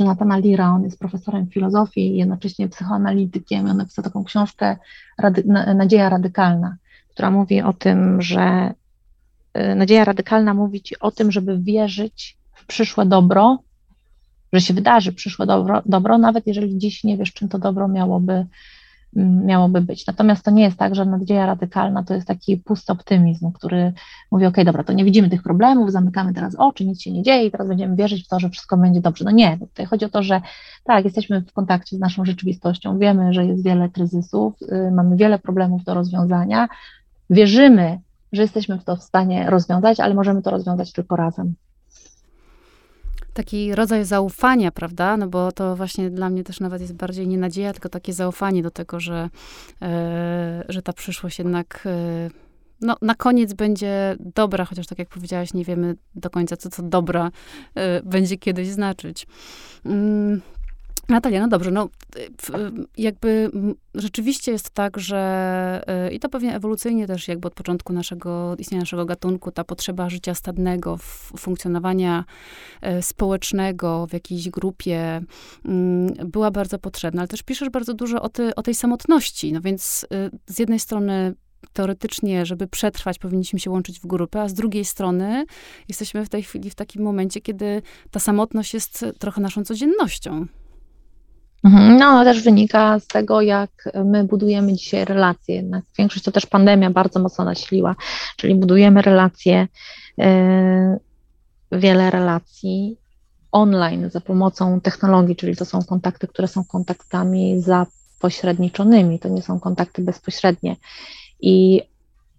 Jonathana 0.00 0.38
Lira, 0.38 0.70
on 0.70 0.84
jest 0.84 0.98
profesorem 0.98 1.46
filozofii 1.46 2.14
i 2.14 2.16
jednocześnie 2.16 2.68
psychoanalitykiem. 2.68 3.70
On 3.70 3.76
napisał 3.76 4.04
taką 4.04 4.24
książkę 4.24 4.76
Rady, 5.18 5.44
Nadzieja 5.74 6.08
Radykalna, 6.08 6.76
która 7.10 7.30
mówi 7.30 7.62
o 7.62 7.72
tym, 7.72 8.22
że 8.22 8.74
e, 9.54 9.74
nadzieja 9.74 10.04
radykalna 10.04 10.54
mówi 10.54 10.80
ci 10.82 10.98
o 10.98 11.10
tym, 11.10 11.32
żeby 11.32 11.58
wierzyć 11.58 12.36
w 12.54 12.66
przyszłe 12.66 13.06
dobro, 13.06 13.58
że 14.52 14.60
się 14.60 14.74
wydarzy 14.74 15.12
przyszłe 15.12 15.46
dobro, 15.46 15.82
dobro 15.86 16.18
nawet 16.18 16.46
jeżeli 16.46 16.78
dziś 16.78 17.04
nie 17.04 17.16
wiesz, 17.16 17.32
czym 17.32 17.48
to 17.48 17.58
dobro 17.58 17.88
miałoby 17.88 18.46
miałoby 19.16 19.80
być. 19.80 20.06
Natomiast 20.06 20.44
to 20.44 20.50
nie 20.50 20.62
jest 20.62 20.76
tak, 20.76 20.94
że 20.94 21.04
nadzieja 21.04 21.46
radykalna 21.46 22.02
to 22.02 22.14
jest 22.14 22.26
taki 22.26 22.56
pusty 22.56 22.92
optymizm, 22.92 23.52
który 23.52 23.92
mówi, 24.30 24.46
ok, 24.46 24.56
dobra, 24.64 24.84
to 24.84 24.92
nie 24.92 25.04
widzimy 25.04 25.30
tych 25.30 25.42
problemów, 25.42 25.92
zamykamy 25.92 26.34
teraz 26.34 26.54
oczy, 26.54 26.86
nic 26.86 27.02
się 27.02 27.12
nie 27.12 27.22
dzieje 27.22 27.46
i 27.46 27.50
teraz 27.50 27.68
będziemy 27.68 27.96
wierzyć 27.96 28.24
w 28.24 28.28
to, 28.28 28.40
że 28.40 28.50
wszystko 28.50 28.76
będzie 28.76 29.00
dobrze. 29.00 29.24
No 29.24 29.30
nie, 29.30 29.58
tutaj 29.58 29.86
chodzi 29.86 30.04
o 30.04 30.08
to, 30.08 30.22
że 30.22 30.40
tak, 30.84 31.04
jesteśmy 31.04 31.40
w 31.40 31.52
kontakcie 31.52 31.96
z 31.96 32.00
naszą 32.00 32.24
rzeczywistością, 32.24 32.98
wiemy, 32.98 33.32
że 33.32 33.46
jest 33.46 33.64
wiele 33.64 33.88
kryzysów, 33.88 34.54
y, 34.62 34.90
mamy 34.90 35.16
wiele 35.16 35.38
problemów 35.38 35.84
do 35.84 35.94
rozwiązania, 35.94 36.68
wierzymy, 37.30 37.98
że 38.32 38.42
jesteśmy 38.42 38.78
w 38.78 38.84
to 38.84 38.96
w 38.96 39.02
stanie 39.02 39.50
rozwiązać, 39.50 40.00
ale 40.00 40.14
możemy 40.14 40.42
to 40.42 40.50
rozwiązać 40.50 40.92
tylko 40.92 41.16
razem 41.16 41.54
taki 43.38 43.74
rodzaj 43.74 44.04
zaufania, 44.04 44.70
prawda? 44.70 45.16
No 45.16 45.28
bo 45.28 45.52
to 45.52 45.76
właśnie 45.76 46.10
dla 46.10 46.30
mnie 46.30 46.44
też 46.44 46.60
nawet 46.60 46.80
jest 46.80 46.94
bardziej 46.94 47.28
nie 47.28 47.38
nadzieja, 47.38 47.72
tylko 47.72 47.88
takie 47.88 48.12
zaufanie 48.12 48.62
do 48.62 48.70
tego, 48.70 49.00
że, 49.00 49.30
e, 49.82 50.64
że 50.68 50.82
ta 50.82 50.92
przyszłość 50.92 51.38
jednak 51.38 51.82
e, 51.86 52.30
no, 52.80 52.96
na 53.02 53.14
koniec 53.14 53.52
będzie 53.52 54.16
dobra, 54.20 54.64
chociaż 54.64 54.86
tak 54.86 54.98
jak 54.98 55.08
powiedziałaś, 55.08 55.54
nie 55.54 55.64
wiemy 55.64 55.96
do 56.14 56.30
końca, 56.30 56.56
co 56.56 56.70
to 56.70 56.82
dobra 56.82 57.30
e, 57.74 58.02
będzie 58.02 58.36
kiedyś 58.36 58.68
znaczyć. 58.68 59.26
Mm, 59.84 60.40
Natalia, 61.08 61.40
no 61.40 61.48
dobrze, 61.48 61.70
no 61.70 61.88
jakby 62.98 63.50
rzeczywiście 63.94 64.52
jest 64.52 64.70
tak, 64.70 64.98
że 64.98 65.82
y, 66.08 66.14
i 66.14 66.20
to 66.20 66.28
pewnie 66.28 66.54
ewolucyjnie 66.54 67.06
też 67.06 67.28
jakby 67.28 67.48
od 67.48 67.54
początku 67.54 67.92
naszego, 67.92 68.56
istnienia 68.58 68.82
naszego 68.82 69.06
gatunku, 69.06 69.50
ta 69.50 69.64
potrzeba 69.64 70.10
życia 70.10 70.34
stadnego, 70.34 70.96
funkcjonowania 71.36 72.24
y, 72.98 73.02
społecznego 73.02 74.06
w 74.06 74.12
jakiejś 74.12 74.50
grupie 74.50 75.20
mm, 75.64 76.14
była 76.24 76.50
bardzo 76.50 76.78
potrzebna, 76.78 77.20
ale 77.20 77.28
też 77.28 77.42
piszesz 77.42 77.70
bardzo 77.70 77.94
dużo 77.94 78.22
o, 78.22 78.28
ty, 78.28 78.54
o 78.54 78.62
tej 78.62 78.74
samotności, 78.74 79.52
no 79.52 79.60
więc 79.60 80.06
y, 80.12 80.38
z 80.46 80.58
jednej 80.58 80.80
strony 80.80 81.34
teoretycznie, 81.72 82.46
żeby 82.46 82.66
przetrwać, 82.66 83.18
powinniśmy 83.18 83.58
się 83.58 83.70
łączyć 83.70 84.00
w 84.00 84.06
grupę, 84.06 84.42
a 84.42 84.48
z 84.48 84.54
drugiej 84.54 84.84
strony 84.84 85.44
jesteśmy 85.88 86.24
w 86.24 86.28
tej 86.28 86.42
chwili 86.42 86.70
w 86.70 86.74
takim 86.74 87.02
momencie, 87.02 87.40
kiedy 87.40 87.82
ta 88.10 88.20
samotność 88.20 88.74
jest 88.74 89.04
trochę 89.18 89.40
naszą 89.40 89.64
codziennością. 89.64 90.46
Mhm. 91.64 91.96
No, 91.96 92.24
też 92.24 92.42
wynika 92.42 93.00
z 93.00 93.06
tego, 93.06 93.40
jak 93.40 93.70
my 94.04 94.24
budujemy 94.24 94.72
dzisiaj 94.72 95.04
relacje. 95.04 95.54
Jednak 95.54 95.84
większość 95.98 96.24
to 96.24 96.32
też 96.32 96.46
pandemia 96.46 96.90
bardzo 96.90 97.20
mocno 97.20 97.44
nasiliła, 97.44 97.96
czyli 98.36 98.54
budujemy 98.54 99.02
relacje, 99.02 99.68
yy, 100.18 100.26
wiele 101.72 102.10
relacji 102.10 102.96
online 103.52 104.10
za 104.10 104.20
pomocą 104.20 104.80
technologii, 104.80 105.36
czyli 105.36 105.56
to 105.56 105.64
są 105.64 105.84
kontakty, 105.84 106.28
które 106.28 106.48
są 106.48 106.64
kontaktami 106.64 107.62
zapośredniczonymi, 107.62 109.18
to 109.18 109.28
nie 109.28 109.42
są 109.42 109.60
kontakty 109.60 110.02
bezpośrednie. 110.02 110.76
I 111.40 111.82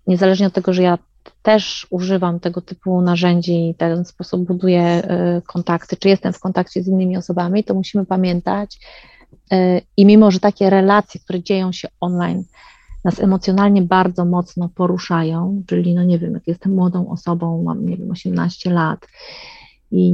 niezależnie 0.08 0.48
od 0.48 0.54
tego, 0.54 0.74
że 0.74 0.84
ja 0.84 0.98
też 1.42 1.88
używam 1.90 2.40
tego 2.40 2.62
typu 2.62 3.02
narzędzi 3.02 3.70
i 3.70 3.74
w 3.74 3.78
ten 3.78 4.06
sposób 4.06 4.48
buduję 4.48 5.04
y, 5.38 5.42
kontakty, 5.42 5.98
czy 5.98 6.10
jestem 6.10 6.34
w 6.34 6.40
kontakcie 6.40 6.84
z 6.84 6.88
innymi 6.88 7.18
osobami, 7.18 7.64
to 7.64 7.74
musimy 7.74 8.06
pamiętać, 8.06 8.76
y, 8.76 9.09
i 9.98 10.06
mimo, 10.06 10.32
że 10.32 10.40
takie 10.40 10.70
relacje, 10.70 11.22
które 11.22 11.44
dzieją 11.44 11.72
się 11.72 11.88
online, 12.00 12.44
nas 13.06 13.20
emocjonalnie 13.20 13.82
bardzo 13.82 14.26
mocno 14.26 14.70
poruszają, 14.76 15.64
czyli 15.68 15.96
no 15.96 16.04
nie 16.04 16.20
wiem, 16.20 16.34
jak 16.34 16.48
jestem 16.48 16.74
młodą 16.74 17.10
osobą, 17.10 17.64
mam 17.64 17.86
nie 17.86 17.98
wiem, 17.98 18.12
18 18.12 18.70
lat, 18.70 19.08
i, 19.92 20.14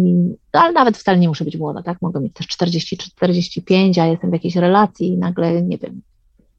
no, 0.53 0.61
ale 0.61 0.73
nawet 0.73 0.97
wcale 0.97 1.17
nie 1.17 1.27
muszę 1.27 1.45
być 1.45 1.57
młoda, 1.57 1.83
tak? 1.83 2.01
Mogę 2.01 2.19
mieć 2.19 2.33
też 2.33 2.47
40 2.47 2.97
czy 2.97 3.09
45, 3.09 3.99
a 3.99 4.05
jestem 4.05 4.29
w 4.29 4.33
jakiejś 4.33 4.55
relacji 4.55 5.07
i 5.07 5.17
nagle, 5.17 5.61
nie 5.61 5.77
wiem, 5.77 6.01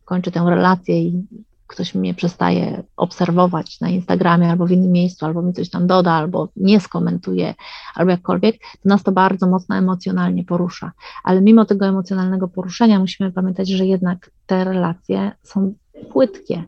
kończę 0.05 0.31
tę 0.31 0.45
relację 0.49 1.03
i 1.03 1.25
ktoś 1.67 1.95
mnie 1.95 2.15
przestaje 2.15 2.83
obserwować 2.97 3.81
na 3.81 3.89
Instagramie 3.89 4.51
albo 4.51 4.67
w 4.67 4.71
innym 4.71 4.93
miejscu, 4.93 5.27
albo 5.27 5.43
mi 5.43 5.53
coś 5.53 5.71
tam 5.71 5.87
doda, 5.87 6.13
albo 6.13 6.49
nie 6.57 6.81
skomentuje, 6.81 7.55
albo 7.95 8.11
jakkolwiek, 8.11 8.57
to 8.59 8.89
nas 8.89 9.03
to 9.03 9.13
bardzo 9.13 9.47
mocno 9.47 9.77
emocjonalnie 9.77 10.45
porusza. 10.45 10.93
Ale 11.25 11.41
mimo 11.41 11.65
tego 11.65 11.87
emocjonalnego 11.87 12.49
poruszenia 12.49 12.99
musimy 12.99 13.33
pamiętać, 13.33 13.69
że 13.69 13.87
jednak 13.87 14.31
te 14.47 14.65
relacje 14.65 15.33
są 15.43 15.75
płytkie. 16.13 16.65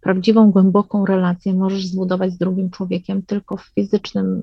Prawdziwą, 0.00 0.50
głęboką 0.50 1.06
relację 1.06 1.54
możesz 1.54 1.86
zbudować 1.86 2.32
z 2.32 2.38
drugim 2.38 2.70
człowiekiem 2.70 3.22
tylko 3.22 3.56
w 3.56 3.64
fizycznym, 3.64 4.42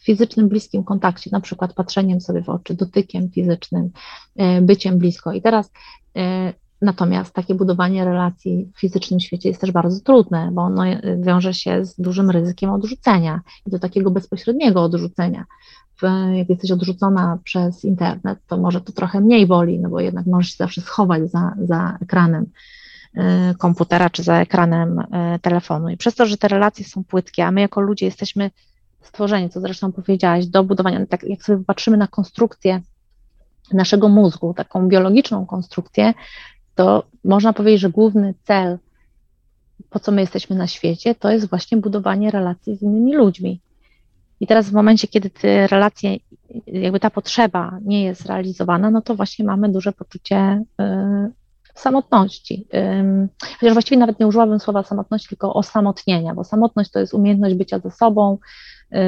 fizycznym, 0.00 0.48
bliskim 0.48 0.84
kontakcie, 0.84 1.30
na 1.32 1.40
przykład 1.40 1.74
patrzeniem 1.74 2.20
sobie 2.20 2.42
w 2.42 2.48
oczy, 2.48 2.74
dotykiem 2.74 3.30
fizycznym, 3.30 3.90
e, 4.36 4.62
byciem 4.62 4.98
blisko. 4.98 5.32
I 5.32 5.42
teraz 5.42 5.72
e, 6.16 6.52
Natomiast 6.82 7.34
takie 7.34 7.54
budowanie 7.54 8.04
relacji 8.04 8.70
w 8.74 8.80
fizycznym 8.80 9.20
świecie 9.20 9.48
jest 9.48 9.60
też 9.60 9.72
bardzo 9.72 10.00
trudne, 10.00 10.50
bo 10.52 10.62
ono 10.62 10.82
wiąże 11.18 11.54
się 11.54 11.84
z 11.84 12.00
dużym 12.00 12.30
ryzykiem 12.30 12.70
odrzucenia 12.70 13.40
i 13.66 13.70
do 13.70 13.78
takiego 13.78 14.10
bezpośredniego 14.10 14.82
odrzucenia. 14.82 15.44
Jak 16.34 16.48
jesteś 16.48 16.70
odrzucona 16.70 17.38
przez 17.44 17.84
internet, 17.84 18.38
to 18.46 18.56
może 18.56 18.80
to 18.80 18.92
trochę 18.92 19.20
mniej 19.20 19.46
boli, 19.46 19.78
no 19.78 19.88
bo 19.88 20.00
jednak 20.00 20.26
możesz 20.26 20.50
się 20.50 20.56
zawsze 20.56 20.80
schować 20.80 21.30
za, 21.30 21.54
za 21.58 21.98
ekranem 22.02 22.46
y, 23.14 23.20
komputera 23.58 24.10
czy 24.10 24.22
za 24.22 24.40
ekranem 24.40 24.98
y, 24.98 25.04
telefonu. 25.42 25.88
I 25.88 25.96
przez 25.96 26.14
to, 26.14 26.26
że 26.26 26.36
te 26.36 26.48
relacje 26.48 26.84
są 26.84 27.04
płytkie, 27.04 27.46
a 27.46 27.50
my 27.50 27.60
jako 27.60 27.80
ludzie 27.80 28.06
jesteśmy 28.06 28.50
stworzeni, 29.02 29.50
co 29.50 29.60
zresztą 29.60 29.92
powiedziałaś, 29.92 30.46
do 30.46 30.64
budowania, 30.64 31.06
tak 31.06 31.24
jak 31.24 31.42
sobie 31.42 31.64
patrzymy 31.64 31.96
na 31.96 32.06
konstrukcję 32.06 32.80
naszego 33.72 34.08
mózgu, 34.08 34.54
taką 34.54 34.88
biologiczną 34.88 35.46
konstrukcję, 35.46 36.14
to 36.80 37.04
można 37.24 37.52
powiedzieć, 37.52 37.80
że 37.80 37.90
główny 37.90 38.34
cel, 38.44 38.78
po 39.90 39.98
co 39.98 40.12
my 40.12 40.20
jesteśmy 40.20 40.56
na 40.56 40.66
świecie, 40.66 41.14
to 41.14 41.30
jest 41.30 41.48
właśnie 41.48 41.78
budowanie 41.78 42.30
relacji 42.30 42.76
z 42.76 42.82
innymi 42.82 43.16
ludźmi. 43.16 43.60
I 44.40 44.46
teraz 44.46 44.70
w 44.70 44.72
momencie, 44.72 45.08
kiedy 45.08 45.30
te 45.30 45.66
relacje, 45.66 46.16
jakby 46.66 47.00
ta 47.00 47.10
potrzeba 47.10 47.78
nie 47.84 48.04
jest 48.04 48.26
realizowana, 48.26 48.90
no 48.90 49.02
to 49.02 49.14
właśnie 49.14 49.44
mamy 49.44 49.68
duże 49.68 49.92
poczucie 49.92 50.64
y, 50.80 50.84
samotności. 51.74 52.66
Y, 52.74 53.28
chociaż 53.58 53.72
właściwie 53.72 53.98
nawet 53.98 54.20
nie 54.20 54.26
użyłabym 54.26 54.60
słowa 54.60 54.82
samotność, 54.82 55.28
tylko 55.28 55.54
osamotnienia, 55.54 56.34
bo 56.34 56.44
samotność 56.44 56.90
to 56.90 57.00
jest 57.00 57.14
umiejętność 57.14 57.54
bycia 57.54 57.78
ze 57.78 57.90
sobą, 57.90 58.38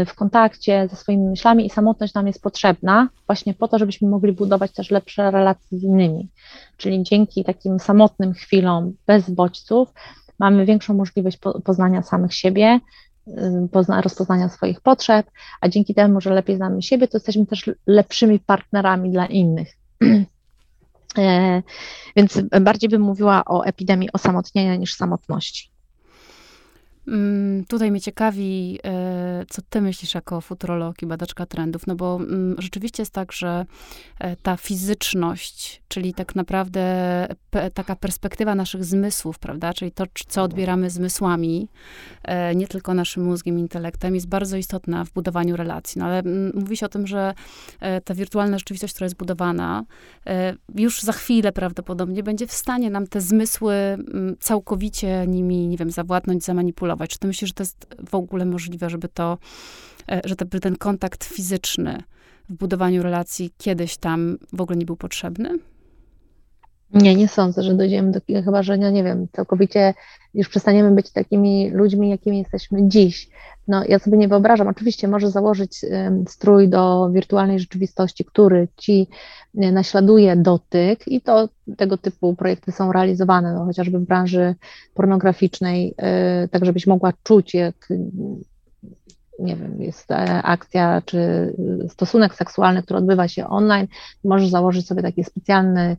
w 0.07 0.15
kontakcie 0.15 0.89
ze 0.91 0.97
swoimi 0.97 1.29
myślami 1.29 1.67
i 1.67 1.71
samotność 1.71 2.15
nam 2.15 2.27
jest 2.27 2.43
potrzebna 2.43 3.09
właśnie 3.27 3.55
po 3.55 3.69
to, 3.69 3.79
żebyśmy 3.79 4.09
mogli 4.09 4.33
budować 4.33 4.73
też 4.73 4.91
lepsze 4.91 5.31
relacje 5.31 5.79
z 5.79 5.83
innymi. 5.83 6.29
Czyli 6.77 7.03
dzięki 7.03 7.45
takim 7.45 7.81
samotnym 7.81 8.33
chwilom 8.33 8.93
bez 9.07 9.31
bodźców 9.31 9.89
mamy 10.39 10.67
większą 10.67 10.95
możliwość 10.95 11.39
poznania 11.65 12.03
samych 12.03 12.35
siebie, 12.35 12.81
y, 13.29 13.33
pozna, 13.73 14.01
rozpoznania 14.01 14.49
swoich 14.49 14.81
potrzeb, 14.81 15.27
a 15.61 15.69
dzięki 15.69 15.95
temu, 15.95 16.21
że 16.21 16.35
lepiej 16.35 16.57
znamy 16.57 16.83
siebie, 16.83 17.09
to 17.09 17.17
jesteśmy 17.17 17.47
też 17.47 17.71
lepszymi 17.87 18.39
partnerami 18.39 19.11
dla 19.11 19.27
innych. 19.27 19.69
E, 21.19 21.63
więc 22.17 22.41
bardziej 22.61 22.91
bym 22.91 23.03
mówiła 23.03 23.45
o 23.45 23.65
epidemii 23.65 24.13
osamotnienia 24.13 24.77
niż 24.77 24.95
samotności. 24.95 25.72
Mm, 27.09 27.65
tutaj 27.65 27.91
mnie 27.91 28.01
ciekawi, 28.01 28.79
e, 28.85 29.45
co 29.49 29.63
ty 29.63 29.81
myślisz 29.81 30.15
jako 30.15 30.41
futurolog 30.41 31.03
i 31.03 31.07
badaczka 31.07 31.47
trendów, 31.47 31.87
no 31.87 31.95
bo 31.95 32.17
mm, 32.17 32.57
rzeczywiście 32.59 33.03
jest 33.03 33.13
tak, 33.13 33.33
że 33.33 33.67
e, 34.19 34.37
ta 34.37 34.57
fizyczność, 34.57 35.83
czyli 35.89 36.15
tak 36.15 36.35
naprawdę 36.35 36.83
taka 37.75 37.97
perspektywa 37.97 38.55
naszych 38.55 38.85
zmysłów, 38.85 39.39
prawda, 39.39 39.75
czyli 39.75 39.93
to, 39.93 40.05
co 40.29 40.43
odbieramy 40.43 40.91
zmysłami, 40.91 41.69
e, 42.25 42.55
nie 42.55 42.67
tylko 42.67 42.95
naszym 42.95 43.25
mózgiem, 43.25 43.59
intelektem, 43.59 44.15
jest 44.15 44.29
bardzo 44.29 44.57
istotna 44.57 45.05
w 45.05 45.13
budowaniu 45.13 45.57
relacji. 45.57 45.99
No 45.99 46.05
ale 46.05 46.19
mm, 46.19 46.53
mówi 46.55 46.77
się 46.77 46.87
o 46.87 46.89
tym, 46.89 47.07
że 47.07 47.35
ta 48.05 48.15
wirtualna 48.15 48.59
rzeczywistość, 48.59 48.95
która 48.95 49.05
jest 49.05 49.17
budowana, 49.17 49.85
już 50.75 51.03
za 51.03 51.13
chwilę 51.13 51.53
prawdopodobnie 51.53 52.23
będzie 52.23 52.47
w 52.47 52.53
stanie 52.53 52.91
nam 52.91 53.07
te 53.07 53.21
zmysły 53.21 53.75
całkowicie 54.41 55.27
nimi, 55.27 55.69
nie 55.69 55.77
wiem, 55.77 55.91
zawładnąć, 55.91 56.45
zamanipulować 56.45 56.92
czy 57.09 57.19
ty 57.19 57.27
myślisz, 57.27 57.51
że 57.51 57.55
to 57.55 57.63
jest 57.63 57.87
w 58.11 58.15
ogóle 58.15 58.45
możliwe, 58.45 58.91
żeby 58.91 59.09
to, 59.09 59.39
e, 60.11 60.21
że 60.25 60.37
ten 60.61 60.77
kontakt 60.77 61.25
fizyczny 61.25 62.03
w 62.49 62.53
budowaniu 62.55 63.03
relacji 63.03 63.51
kiedyś 63.59 63.97
tam 63.97 64.39
w 64.53 64.61
ogóle 64.61 64.77
nie 64.77 64.87
był 64.87 64.97
potrzebny? 64.97 65.59
Nie, 66.93 67.15
nie 67.15 67.29
sądzę, 67.29 67.63
że 67.63 67.75
dojdziemy 67.75 68.11
do 68.11 68.21
chyba, 68.45 68.63
że 68.63 68.79
nie, 68.79 68.93
nie 68.93 69.05
wiem, 69.05 69.27
całkowicie 69.33 69.95
już 70.35 70.49
przestaniemy 70.49 70.91
być 70.91 71.11
takimi 71.11 71.71
ludźmi, 71.71 72.11
jakimi 72.11 72.39
jesteśmy 72.39 72.89
dziś. 72.89 73.29
No, 73.69 73.83
ja 73.89 73.99
sobie 73.99 74.19
nie 74.19 74.29
wyobrażam, 74.29 74.69
oczywiście 74.69 75.09
może 75.09 75.31
założyć 75.31 75.81
strój 76.29 76.69
do 76.69 77.11
wirtualnej 77.11 77.59
rzeczywistości, 77.59 78.25
który 78.25 78.69
ci 78.77 79.09
e, 79.59 79.73
naśladuje 79.73 80.37
dotyk 80.37 81.09
i 81.09 81.21
to 81.21 81.49
tego 81.77 81.97
typu 81.97 82.37
projekty 82.37 82.73
są 82.73 82.93
realizowane, 82.93 83.55
no, 83.55 83.65
chociażby 83.65 83.99
w 83.99 84.07
branży 84.07 84.55
pornograficznej, 84.95 85.95
e, 85.99 86.49
tak 86.49 86.65
żebyś 86.65 86.87
mogła 86.87 87.13
czuć, 87.23 87.55
jak 87.55 87.89
nie 89.39 89.57
wiem, 89.57 89.83
jest 89.83 90.11
e, 90.11 90.43
akcja 90.43 91.03
czy 91.05 91.53
stosunek 91.89 92.35
seksualny, 92.35 92.83
który 92.83 92.99
odbywa 92.99 93.29
się 93.29 93.49
online, 93.49 93.87
możesz 94.25 94.49
założyć 94.49 94.87
sobie 94.87 95.03
taki 95.03 95.25
specjalny 95.25 95.97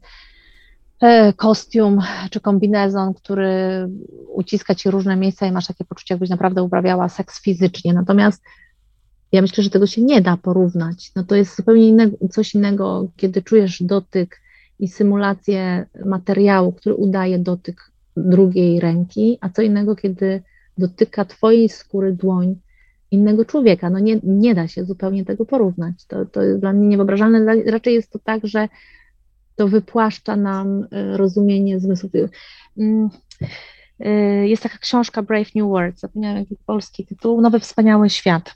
kostium 1.36 2.00
czy 2.30 2.40
kombinezon, 2.40 3.14
który 3.14 3.50
uciska 4.28 4.76
ci 4.76 4.92
różne 4.92 5.16
miejsca 5.16 5.48
i 5.48 5.52
masz 5.52 5.68
takie 5.68 5.86
poczucie, 5.86 6.14
jakbyś 6.14 6.30
naprawdę 6.30 6.64
uprawiała 6.64 7.10
seks 7.10 7.42
fizycznie. 7.42 7.94
Natomiast 7.94 8.44
ja 9.32 9.42
myślę, 9.42 9.64
że 9.64 9.70
tego 9.70 9.88
się 9.88 10.02
nie 10.02 10.22
da 10.22 10.38
porównać. 10.38 11.12
No 11.16 11.24
to 11.24 11.36
jest 11.36 11.56
zupełnie 11.56 12.10
coś 12.32 12.56
innego, 12.56 13.08
kiedy 13.18 13.42
czujesz 13.42 13.84
dotyk 13.84 14.40
i 14.80 14.88
symulację 14.88 15.86
materiału, 16.06 16.72
który 16.72 16.96
udaje 16.96 17.40
dotyk 17.40 17.92
drugiej 18.18 18.80
ręki, 18.80 19.38
a 19.42 19.50
co 19.50 19.62
innego, 19.62 19.96
kiedy 19.96 20.42
dotyka 20.78 21.26
twojej 21.26 21.70
skóry 21.70 22.14
dłoń 22.14 22.56
innego 23.12 23.46
człowieka. 23.46 23.90
No 23.90 24.00
nie, 24.00 24.20
nie 24.24 24.56
da 24.56 24.68
się 24.68 24.86
zupełnie 24.86 25.26
tego 25.26 25.46
porównać. 25.46 26.06
To, 26.08 26.26
to 26.26 26.42
jest 26.42 26.60
dla 26.60 26.74
mnie 26.74 26.88
niewyobrażalne. 26.88 27.64
Raczej 27.66 27.94
jest 27.94 28.12
to 28.12 28.20
tak, 28.20 28.48
że 28.48 28.68
to 29.56 29.68
wypłaszcza 29.68 30.36
nam 30.36 30.88
e, 30.92 31.18
rozumienie 31.18 31.80
zmysłów. 31.80 32.12
Mm, 32.78 33.10
e, 34.00 34.10
jest 34.48 34.64
taka 34.64 34.78
książka 34.78 35.22
Brave 35.22 35.56
New 35.56 35.68
World, 35.68 36.00
zapomniałam 36.00 36.38
jaki 36.38 36.56
polski 36.66 37.06
tytuł, 37.06 37.42
Nowy 37.42 37.60
Wspaniały 37.60 38.10
Świat 38.10 38.56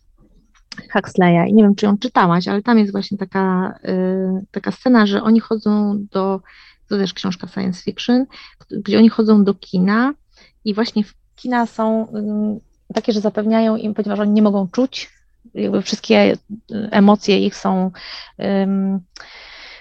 Huxleya 0.93 1.49
i 1.49 1.53
nie 1.53 1.63
wiem, 1.63 1.75
czy 1.75 1.85
ją 1.85 1.97
czytałaś, 1.97 2.47
ale 2.47 2.61
tam 2.61 2.79
jest 2.79 2.91
właśnie 2.91 3.17
taka, 3.17 3.73
e, 3.83 4.41
taka 4.51 4.71
scena, 4.71 5.05
że 5.05 5.23
oni 5.23 5.39
chodzą 5.39 5.97
do, 6.11 6.41
to 6.89 6.97
też 6.97 7.13
książka 7.13 7.47
science 7.47 7.83
fiction, 7.83 8.25
gdzie 8.71 8.97
oni 8.97 9.09
chodzą 9.09 9.43
do 9.43 9.53
kina 9.53 10.13
i 10.65 10.73
właśnie 10.73 11.03
w 11.03 11.13
kina 11.35 11.65
są 11.65 12.09
mm, 12.09 12.59
takie, 12.93 13.13
że 13.13 13.21
zapewniają 13.21 13.75
im, 13.75 13.93
ponieważ 13.93 14.19
oni 14.19 14.31
nie 14.31 14.41
mogą 14.41 14.67
czuć, 14.67 15.09
jakby 15.53 15.81
wszystkie 15.81 16.37
emocje 16.71 17.45
ich 17.45 17.55
są 17.55 17.91
um, 18.37 18.99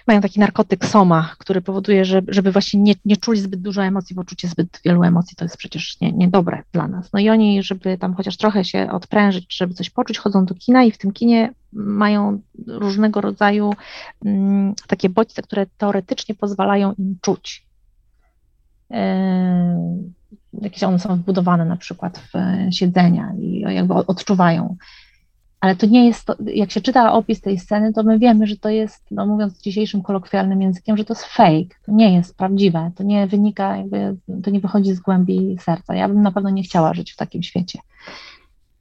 mają 0.07 0.21
taki 0.21 0.41
narkotyk 0.41 0.87
soma, 0.87 1.35
który 1.39 1.61
powoduje, 1.61 2.05
że, 2.05 2.23
żeby 2.29 2.53
właśnie 2.53 2.81
nie, 2.81 2.95
nie 3.05 3.17
czuli 3.17 3.41
zbyt 3.41 3.61
dużo 3.61 3.85
emocji, 3.85 4.17
bo 4.17 4.25
czucie 4.25 4.49
zbyt 4.49 4.81
wielu 4.85 5.03
emocji 5.03 5.37
to 5.37 5.45
jest 5.45 5.57
przecież 5.57 6.01
nie, 6.01 6.13
niedobre 6.13 6.63
dla 6.73 6.89
nas. 6.89 7.13
No 7.13 7.21
i 7.21 7.29
oni, 7.29 7.63
żeby 7.63 7.99
tam 7.99 8.15
chociaż 8.15 8.37
trochę 8.37 8.65
się 8.65 8.91
odprężyć, 8.91 9.57
żeby 9.57 9.75
coś 9.75 9.91
poczuć, 9.91 10.19
chodzą 10.19 10.45
do 10.45 10.55
kina 10.55 10.85
i 10.85 10.93
w 10.93 10.99
tym 10.99 11.13
kinie 11.13 11.53
mają 11.73 12.41
różnego 12.67 13.21
rodzaju 13.21 13.73
mm, 14.25 14.75
takie 14.87 15.09
bodźce, 15.09 15.43
które 15.43 15.67
teoretycznie 15.79 16.35
pozwalają 16.35 16.93
im 16.99 17.19
czuć. 17.21 17.67
Yy, 18.91 18.97
jakieś 20.63 20.83
one 20.83 20.99
są 20.99 21.17
wbudowane 21.17 21.65
na 21.65 21.77
przykład 21.77 22.19
w 22.19 22.33
siedzenia 22.75 23.33
i 23.39 23.61
jakby 23.61 23.95
odczuwają 23.95 24.77
ale 25.67 25.77
to 25.77 25.87
nie 25.87 26.07
jest, 26.07 26.25
to, 26.25 26.37
jak 26.47 26.71
się 26.71 26.81
czyta 26.81 27.13
opis 27.13 27.41
tej 27.41 27.59
sceny, 27.59 27.93
to 27.93 28.03
my 28.03 28.19
wiemy, 28.19 28.47
że 28.47 28.57
to 28.57 28.69
jest, 28.69 29.05
no 29.11 29.27
mówiąc 29.27 29.61
dzisiejszym 29.61 30.03
kolokwialnym 30.03 30.63
językiem, 30.63 30.97
że 30.97 31.05
to 31.05 31.15
jest 31.15 31.25
fake, 31.25 31.77
to 31.87 31.93
nie 31.93 32.15
jest 32.15 32.37
prawdziwe, 32.37 32.91
to 32.97 33.03
nie 33.03 33.27
wynika, 33.27 33.77
jakby, 33.77 34.17
to 34.43 34.51
nie 34.51 34.61
wychodzi 34.61 34.95
z 34.95 35.01
głębi 35.01 35.57
serca. 35.61 35.95
Ja 35.95 36.09
bym 36.09 36.23
na 36.23 36.33
pewno 36.33 36.51
nie 36.51 36.63
chciała 36.63 36.95
żyć 36.95 37.13
w 37.13 37.17
takim 37.17 37.43
świecie. 37.43 37.79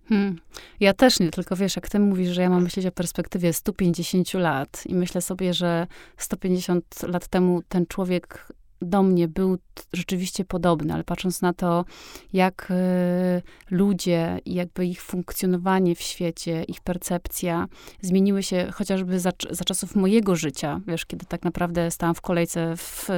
Hmm. 0.09 0.39
Ja 0.79 0.93
też 0.93 1.19
nie, 1.19 1.31
tylko 1.31 1.55
wiesz, 1.55 1.75
jak 1.75 1.89
ty 1.89 1.99
mówisz, 1.99 2.29
że 2.29 2.41
ja 2.41 2.49
mam 2.49 2.63
myśleć 2.63 2.85
o 2.85 2.91
perspektywie 2.91 3.53
150 3.53 4.33
lat 4.33 4.83
i 4.85 4.95
myślę 4.95 5.21
sobie, 5.21 5.53
że 5.53 5.87
150 6.17 7.03
lat 7.03 7.27
temu 7.27 7.61
ten 7.67 7.85
człowiek 7.85 8.47
do 8.81 9.03
mnie 9.03 9.27
był 9.27 9.57
rzeczywiście 9.93 10.45
podobny, 10.45 10.93
ale 10.93 11.03
patrząc 11.03 11.41
na 11.41 11.53
to, 11.53 11.85
jak 12.33 12.71
y, 12.71 13.41
ludzie 13.71 14.39
i 14.45 14.53
jakby 14.53 14.85
ich 14.85 15.01
funkcjonowanie 15.01 15.95
w 15.95 16.01
świecie, 16.01 16.63
ich 16.63 16.81
percepcja 16.81 17.67
zmieniły 18.01 18.43
się 18.43 18.71
chociażby 18.73 19.19
za, 19.19 19.31
za 19.49 19.63
czasów 19.63 19.95
mojego 19.95 20.35
życia, 20.35 20.81
wiesz, 20.87 21.05
kiedy 21.05 21.25
tak 21.25 21.43
naprawdę 21.43 21.91
stałam 21.91 22.15
w 22.15 22.21
kolejce 22.21 22.77
w, 22.77 23.09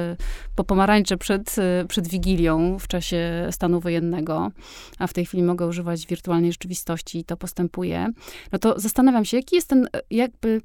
po 0.54 0.64
pomarańcze 0.64 1.16
przed, 1.16 1.56
przed 1.88 2.08
Wigilią 2.08 2.78
w 2.78 2.88
czasie 2.88 3.48
stanu 3.50 3.80
wojennego, 3.80 4.50
a 4.98 5.06
w 5.06 5.12
tej 5.12 5.26
chwili 5.26 5.42
mogę 5.42 5.66
używać 5.66 6.06
wirtualnej 6.06 6.52
rzeczywistości 6.52 7.18
i 7.18 7.24
to 7.24 7.36
postępuje, 7.36 8.08
no 8.52 8.58
to 8.58 8.80
zastanawiam 8.80 9.24
się, 9.24 9.36
jaki 9.36 9.56
jest 9.56 9.68
ten 9.68 9.88
jakby 10.10 10.60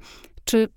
czy 0.45 0.67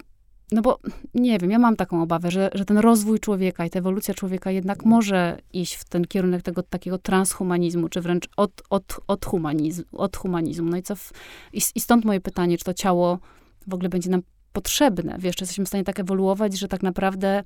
no 0.52 0.62
bo 0.62 0.78
nie 1.14 1.38
wiem, 1.38 1.50
ja 1.50 1.59
mam 1.59 1.76
taką 1.76 2.02
obawę, 2.02 2.30
że, 2.30 2.50
że 2.54 2.64
ten 2.64 2.78
rozwój 2.78 3.20
człowieka 3.20 3.64
i 3.64 3.70
ta 3.70 3.78
ewolucja 3.78 4.14
człowieka 4.14 4.50
jednak 4.50 4.85
może 4.85 5.38
iść 5.52 5.74
w 5.74 5.85
ten 5.85 6.04
kierunek 6.04 6.42
tego 6.42 6.62
takiego 6.62 6.98
transhumanizmu, 6.98 7.88
czy 7.88 8.00
wręcz 8.00 8.28
od, 8.37 8.62
od, 8.70 9.00
od, 9.06 9.26
humanizm, 9.26 9.85
od 9.92 10.16
humanizmu. 10.16 10.70
No 10.70 10.76
i, 10.76 10.82
co 10.82 10.96
w, 10.96 11.12
i, 11.52 11.61
i 11.74 11.80
stąd 11.80 12.04
moje 12.04 12.20
pytanie, 12.20 12.59
czy 12.59 12.64
to 12.64 12.74
ciało 12.74 13.18
w 13.66 13.74
ogóle 13.74 13.88
będzie 13.88 14.11
nam 14.11 14.22
potrzebne? 14.52 15.16
Wiesz, 15.18 15.37
czy 15.37 15.42
jesteśmy 15.42 15.64
w 15.64 15.68
stanie 15.68 15.85
tak 15.85 16.00
ewoluować, 16.00 16.59
że 16.59 16.68
tak 16.68 16.82
naprawdę 16.82 17.44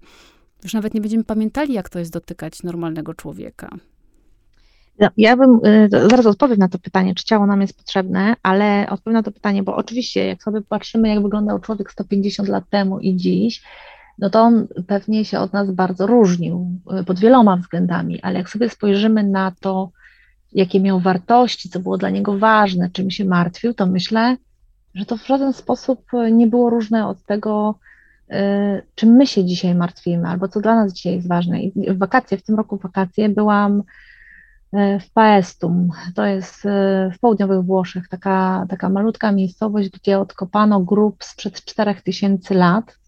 już 0.63 0.75
nawet 0.75 0.95
nie 0.95 1.01
będziemy 1.01 1.25
pamiętali, 1.25 1.75
jak 1.75 1.89
to 1.89 1.99
jest 1.99 2.13
dotykać 2.13 2.63
normalnego 2.63 3.15
człowieka. 3.15 3.71
No, 5.01 5.09
ja 5.17 5.37
bym, 5.37 5.61
y, 5.67 5.89
zaraz 5.91 6.27
odpowiem 6.27 6.59
na 6.59 6.69
to 6.69 6.79
pytanie, 6.79 7.15
czy 7.15 7.25
ciało 7.25 7.47
nam 7.47 7.61
jest 7.61 7.77
potrzebne, 7.77 8.35
ale 8.43 8.87
odpowiem 8.91 9.15
na 9.15 9.23
to 9.23 9.33
pytanie, 9.33 9.63
bo 9.63 9.77
oczywiście 9.77 10.27
jak 10.27 10.43
sobie 10.43 10.61
patrzymy, 10.61 11.09
jak 11.09 11.23
wyglądał 11.23 11.59
człowiek 11.59 11.93
150 11.93 12.49
lat 12.49 12.65
temu 12.71 12.99
i 12.99 13.17
dziś, 13.17 13.63
no 14.19 14.31
to 14.31 14.41
on 14.41 14.67
pewnie 14.87 15.25
się 15.25 15.39
od 15.39 15.53
nas 15.53 15.71
bardzo 15.71 16.07
różnił 16.07 16.81
y, 17.01 17.05
pod 17.05 17.19
wieloma 17.19 17.57
względami, 17.57 18.21
ale 18.23 18.39
jak 18.39 18.51
sobie 18.51 18.69
spojrzymy 18.69 19.25
na 19.25 19.53
to, 19.61 19.91
jakie 20.53 20.81
miał 20.81 21.01
wartości, 21.01 21.69
co 21.69 21.81
było 21.81 21.99
dla 21.99 22.11
niego 22.11 22.39
ważne, 22.39 22.91
czym 22.93 23.11
się 23.11 23.25
martwił, 23.25 23.75
to 23.75 23.87
myślę, 23.87 24.37
że 24.95 25.07
to 25.07 25.17
w 25.17 25.27
żaden 25.27 25.53
sposób 25.53 26.07
nie 26.33 26.47
było 26.47 26.71
różne 26.71 27.07
od 27.07 27.23
tego, 27.25 27.79
y, 28.31 28.35
czym 28.95 29.11
my 29.11 29.27
się 29.27 29.45
dzisiaj 29.45 29.75
martwimy, 29.75 30.29
albo 30.29 30.49
co 30.49 30.61
dla 30.61 30.75
nas 30.75 30.93
dzisiaj 30.93 31.15
jest 31.15 31.29
ważne. 31.29 31.63
I 31.63 31.95
w 31.95 31.99
wakacje, 31.99 32.39
w 32.39 32.43
tym 32.43 32.57
roku 32.57 32.77
wakacje 32.77 33.29
byłam 33.29 33.83
w 34.73 35.11
Paestum. 35.15 35.91
To 36.15 36.27
jest 36.27 36.67
e, 36.67 37.11
w 37.15 37.19
południowych 37.19 37.63
Włoszech 37.63 38.09
taka, 38.09 38.67
taka 38.69 38.89
malutka 38.89 39.33
miejscowość, 39.33 39.91
gdzie 39.91 40.19
odkopano 40.19 40.81
grób 40.81 41.25
sprzed 41.25 41.65
4000 41.65 42.55
lat. 42.55 42.99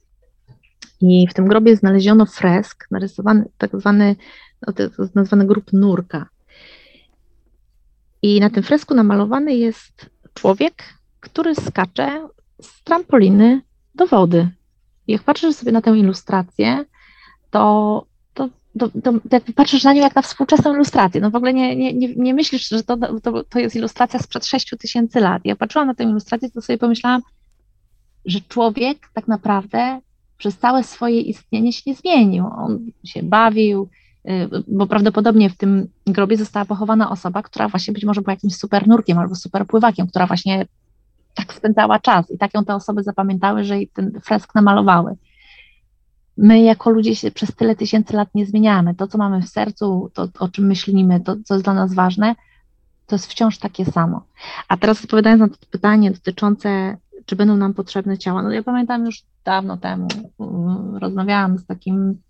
I 1.01 1.27
w 1.29 1.35
tym 1.35 1.49
grobie 1.49 1.77
znaleziono 1.77 2.27
fresk, 2.27 2.87
narysowany, 2.91 3.45
tak 3.59 3.71
zwany, 3.81 4.17
no 4.67 4.73
nazwany 5.15 5.47
grób 5.47 5.73
nurka. 5.73 6.27
I 8.23 8.41
na 8.41 8.51
tym 8.51 8.63
fresku 8.63 8.95
namalowany 8.95 9.55
jest 9.55 10.11
człowiek, 10.35 10.85
który 11.21 11.55
skacze 11.55 12.29
z 12.63 12.83
trampoliny 12.83 13.61
do 13.95 14.07
wody. 14.07 14.49
Jak 15.09 15.23
patrzysz 15.23 15.57
sobie 15.57 15.73
na 15.73 15.83
tę 15.83 15.99
ilustrację, 15.99 16.85
to 17.51 18.07
to 18.79 19.13
jak 19.33 19.43
patrzysz 19.55 19.85
na 19.85 19.93
nią 19.93 20.03
jak 20.03 20.15
na 20.15 20.23
współczesną 20.23 20.75
ilustrację, 20.75 21.21
no 21.21 21.31
w 21.31 21.35
ogóle 21.35 21.55
nie, 21.55 21.77
nie, 21.77 21.95
nie, 21.95 22.15
nie 22.15 22.35
myślisz, 22.35 22.69
że 22.69 22.83
to, 22.83 22.97
to, 23.23 23.45
to 23.45 23.59
jest 23.59 23.77
ilustracja 23.77 24.21
sprzed 24.21 24.47
6 24.47 24.75
tysięcy 24.81 25.21
lat. 25.21 25.43
Jak 25.45 25.59
patrzyłam 25.59 25.89
na 25.89 25.95
tę 25.95 26.05
ilustrację, 26.05 26.51
to 26.51 26.63
sobie 26.63 26.79
pomyślałam, 26.79 27.23
że 28.25 28.41
człowiek 28.41 28.99
tak 29.15 29.29
naprawdę 29.29 30.01
przez 30.39 30.59
całe 30.59 30.85
swoje 30.85 31.21
istnienie 31.21 31.73
się 31.73 31.83
nie 31.87 31.95
zmienił. 31.95 32.47
On 32.47 32.79
się 33.05 33.23
bawił, 33.23 33.89
y, 34.29 34.49
bo 34.69 34.87
prawdopodobnie 34.87 35.51
w 35.51 35.57
tym 35.57 35.89
grobie 36.07 36.37
została 36.37 36.65
pochowana 36.65 37.11
osoba, 37.11 37.43
która 37.43 37.69
właśnie 37.69 37.95
być 37.95 38.05
może 38.05 38.21
była 38.21 38.33
jakimś 38.33 38.57
super 38.57 38.89
nurkiem 38.89 39.19
albo 39.19 39.35
super 39.35 39.67
pływakiem, 39.67 40.07
która 40.07 40.27
właśnie 40.27 40.67
tak 41.35 41.55
spędzała 41.55 41.99
czas 41.99 42.31
i 42.31 42.39
tak 42.39 42.55
ją 42.55 42.65
te 42.65 42.75
osoby 42.75 43.03
zapamiętały, 43.03 43.65
że 43.65 43.77
jej 43.77 43.89
ten 43.89 44.21
fresk 44.25 44.55
namalowały 44.55 45.17
my 46.37 46.61
jako 46.61 46.91
ludzie 46.91 47.17
się 47.17 47.31
przez 47.31 47.55
tyle 47.55 47.77
tysięcy 47.77 48.17
lat 48.17 48.29
nie 48.35 48.47
zmieniamy. 48.47 48.95
To, 48.95 49.07
co 49.07 49.19
mamy 49.19 49.43
w 49.43 49.49
sercu, 49.49 50.11
to, 50.15 50.29
o 50.39 50.49
czym 50.49 50.67
myślimy, 50.67 51.21
to, 51.21 51.37
co 51.45 51.55
jest 51.55 51.65
dla 51.65 51.75
nas 51.75 51.95
ważne, 51.95 52.35
to 53.07 53.15
jest 53.15 53.27
wciąż 53.27 53.59
takie 53.59 53.85
samo. 53.85 54.23
A 54.69 54.77
teraz 54.77 55.05
odpowiadając 55.05 55.41
na 55.41 55.49
to 55.49 55.57
pytanie 55.71 56.11
dotyczące, 56.11 56.97
czy 57.27 57.37
będą 57.37 57.57
nam 57.57 57.75
potrzebne 57.75 58.19
ciała, 58.19 58.43
no 58.43 58.51
ja 58.51 58.63
pamiętam 58.63 59.07
już 59.07 59.23
dawno 59.45 59.77
temu, 59.77 60.09
mm, 60.41 60.97
rozmawiałam 60.97 61.59
z 61.59 61.67
takim 61.67 62.21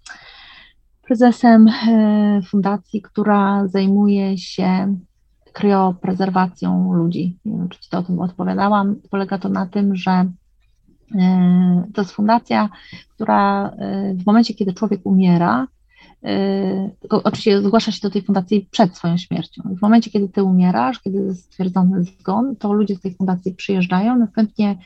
prezesem 1.03 1.69
e, 1.69 2.41
fundacji, 2.51 3.03
która 3.03 3.69
zajmuje 3.69 4.39
się 4.39 4.97
krioprezerwacją 5.53 6.93
ludzi. 6.93 7.39
Nie 7.45 7.59
wiem, 7.59 7.69
czy 7.69 7.81
ci 7.81 7.91
to 7.91 7.99
o 7.99 8.03
tym 8.03 8.21
odpowiadałam. 8.21 8.97
Polega 9.11 9.39
to 9.39 9.49
na 9.49 9.67
tym, 9.67 9.97
że 9.97 10.31
to 11.95 12.01
jest 12.01 12.13
fundacja, 12.13 12.69
która 13.09 13.69
e, 13.69 14.15
w 14.15 14.27
momencie, 14.27 14.55
kiedy 14.55 14.73
człowiek 14.73 15.01
umiera, 15.05 15.67
e, 16.25 16.91
oczywiście 17.11 17.63
zgłasza 17.63 17.93
się 17.93 18.01
do 18.03 18.11
tej 18.11 18.23
fundacji 18.23 18.69
przed 18.71 18.97
swoją 18.97 19.17
śmiercią. 19.17 19.63
W 19.79 19.83
momencie, 19.83 20.11
kiedy 20.11 20.29
ty 20.29 20.43
umierasz, 20.43 21.01
kiedy 21.01 21.19
jest 21.19 21.45
stwierdzony 21.45 22.05
zgon, 22.05 22.57
to 22.57 22.73
ludzie 22.73 22.97
z 22.97 23.01
tej 23.01 23.15
fundacji 23.15 23.55
przyjeżdżają, 23.55 24.19
następnie 24.19 24.77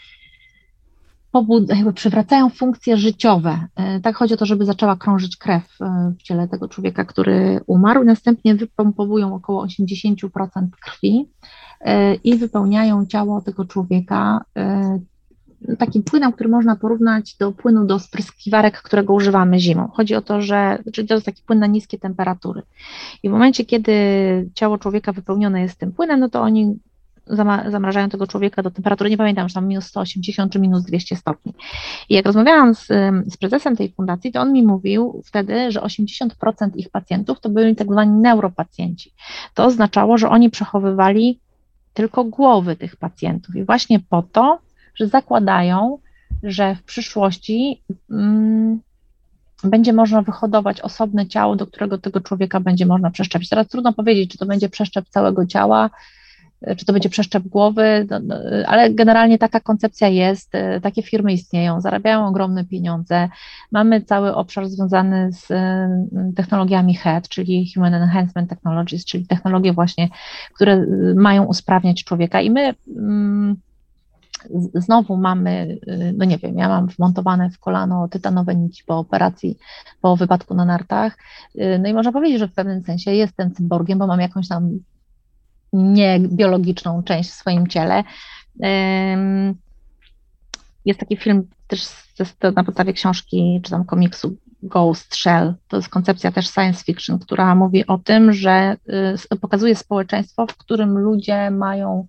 jakby 1.68 1.92
przywracają 1.92 2.50
funkcje 2.50 2.96
życiowe. 2.96 3.66
Tak 4.02 4.16
chodzi 4.16 4.34
o 4.34 4.36
to, 4.36 4.46
żeby 4.46 4.64
zaczęła 4.64 4.96
krążyć 4.96 5.36
krew 5.36 5.78
w 6.18 6.22
ciele 6.22 6.48
tego 6.48 6.68
człowieka, 6.68 7.04
który 7.04 7.60
umarł, 7.66 8.04
następnie 8.04 8.54
wypompowują 8.54 9.34
około 9.34 9.66
80% 9.66 10.28
krwi 10.80 11.28
i 12.24 12.36
wypełniają 12.36 13.06
ciało 13.06 13.40
tego 13.40 13.64
człowieka 13.64 14.40
takim 15.78 16.02
płynem, 16.02 16.32
który 16.32 16.48
można 16.48 16.76
porównać 16.76 17.36
do 17.36 17.52
płynu 17.52 17.84
do 17.84 17.98
spryskiwarek, 17.98 18.82
którego 18.82 19.14
używamy 19.14 19.60
zimą. 19.60 19.88
Chodzi 19.88 20.14
o 20.14 20.22
to, 20.22 20.40
że 20.40 20.78
to 21.08 21.14
jest 21.14 21.26
taki 21.26 21.42
płyn 21.42 21.58
na 21.58 21.66
niskie 21.66 21.98
temperatury. 21.98 22.62
I 23.22 23.28
w 23.28 23.32
momencie, 23.32 23.64
kiedy 23.64 23.92
ciało 24.54 24.78
człowieka 24.78 25.12
wypełnione 25.12 25.60
jest 25.60 25.78
tym 25.78 25.92
płynem, 25.92 26.20
no 26.20 26.28
to 26.28 26.42
oni 26.42 26.78
zamrażają 27.68 28.08
tego 28.08 28.26
człowieka 28.26 28.62
do 28.62 28.70
temperatury, 28.70 29.10
nie 29.10 29.16
pamiętam, 29.16 29.48
że 29.48 29.54
tam 29.54 29.66
minus 29.68 29.86
180 29.86 30.52
czy 30.52 30.58
minus 30.58 30.84
200 30.84 31.16
stopni. 31.16 31.54
I 32.08 32.14
jak 32.14 32.26
rozmawiałam 32.26 32.74
z, 32.74 32.86
z 33.26 33.36
prezesem 33.36 33.76
tej 33.76 33.92
fundacji, 33.92 34.32
to 34.32 34.40
on 34.40 34.52
mi 34.52 34.62
mówił 34.62 35.22
wtedy, 35.24 35.72
że 35.72 35.80
80% 35.80 36.28
ich 36.74 36.90
pacjentów 36.90 37.40
to 37.40 37.48
byli 37.48 37.76
tak 37.76 37.92
zwani 37.92 38.12
neuropacjenci. 38.12 39.12
To 39.54 39.64
oznaczało, 39.64 40.18
że 40.18 40.28
oni 40.28 40.50
przechowywali 40.50 41.40
tylko 41.94 42.24
głowy 42.24 42.76
tych 42.76 42.96
pacjentów 42.96 43.56
i 43.56 43.64
właśnie 43.64 44.00
po 44.00 44.22
to, 44.22 44.58
że 44.96 45.06
zakładają, 45.06 45.98
że 46.42 46.74
w 46.74 46.82
przyszłości 46.82 47.82
mm, 48.10 48.80
będzie 49.64 49.92
można 49.92 50.22
wyhodować 50.22 50.80
osobne 50.80 51.26
ciało, 51.26 51.56
do 51.56 51.66
którego 51.66 51.98
tego 51.98 52.20
człowieka 52.20 52.60
będzie 52.60 52.86
można 52.86 53.10
przeszczepić. 53.10 53.48
Teraz 53.48 53.68
trudno 53.68 53.92
powiedzieć, 53.92 54.30
czy 54.30 54.38
to 54.38 54.46
będzie 54.46 54.68
przeszczep 54.68 55.08
całego 55.08 55.46
ciała, 55.46 55.90
czy 56.76 56.86
to 56.86 56.92
będzie 56.92 57.08
przeszczep 57.08 57.42
głowy, 57.42 58.06
no, 58.10 58.20
no, 58.20 58.34
ale 58.66 58.90
generalnie 58.90 59.38
taka 59.38 59.60
koncepcja 59.60 60.08
jest, 60.08 60.52
takie 60.82 61.02
firmy 61.02 61.32
istnieją, 61.32 61.80
zarabiają 61.80 62.26
ogromne 62.26 62.64
pieniądze. 62.64 63.28
Mamy 63.72 64.00
cały 64.00 64.34
obszar 64.34 64.68
związany 64.68 65.32
z 65.32 65.48
technologiami 66.36 66.94
HED, 66.94 67.28
czyli 67.28 67.72
Human 67.74 67.94
Enhancement 67.94 68.50
Technologies, 68.50 69.04
czyli 69.04 69.26
technologie 69.26 69.72
właśnie, 69.72 70.08
które 70.54 70.86
mają 71.14 71.44
usprawniać 71.44 72.04
człowieka 72.04 72.40
i 72.40 72.50
my 72.50 72.74
mm, 72.96 73.56
znowu 74.74 75.16
mamy, 75.16 75.78
y, 75.88 76.14
no 76.16 76.24
nie 76.24 76.38
wiem, 76.38 76.58
ja 76.58 76.68
mam 76.68 76.86
wmontowane 76.86 77.50
w 77.50 77.58
kolano 77.58 78.08
tytanowe 78.08 78.54
nici 78.54 78.84
po 78.84 78.98
operacji, 78.98 79.58
po 80.00 80.16
wypadku 80.16 80.54
na 80.54 80.64
nartach, 80.64 81.18
y, 81.54 81.78
no 81.82 81.88
i 81.88 81.94
można 81.94 82.12
powiedzieć, 82.12 82.38
że 82.38 82.48
w 82.48 82.54
pewnym 82.54 82.82
sensie 82.82 83.10
jestem 83.12 83.54
cyborgiem, 83.54 83.98
bo 83.98 84.06
mam 84.06 84.20
jakąś 84.20 84.48
tam 84.48 84.78
niebiologiczną 85.72 87.02
część 87.02 87.30
w 87.30 87.34
swoim 87.34 87.66
ciele. 87.66 88.04
Jest 90.84 91.00
taki 91.00 91.16
film 91.16 91.46
też 91.66 91.88
na 92.56 92.64
podstawie 92.64 92.92
książki 92.92 93.60
czy 93.62 93.70
tam 93.70 93.84
komiksu 93.84 94.36
Ghost 94.62 95.16
Shell. 95.16 95.54
To 95.68 95.76
jest 95.76 95.88
koncepcja 95.88 96.32
też 96.32 96.50
science 96.50 96.84
fiction, 96.84 97.18
która 97.18 97.54
mówi 97.54 97.86
o 97.86 97.98
tym, 97.98 98.32
że 98.32 98.76
y, 99.32 99.36
pokazuje 99.36 99.76
społeczeństwo, 99.76 100.46
w 100.46 100.56
którym 100.56 100.98
ludzie 100.98 101.50
mają 101.50 102.06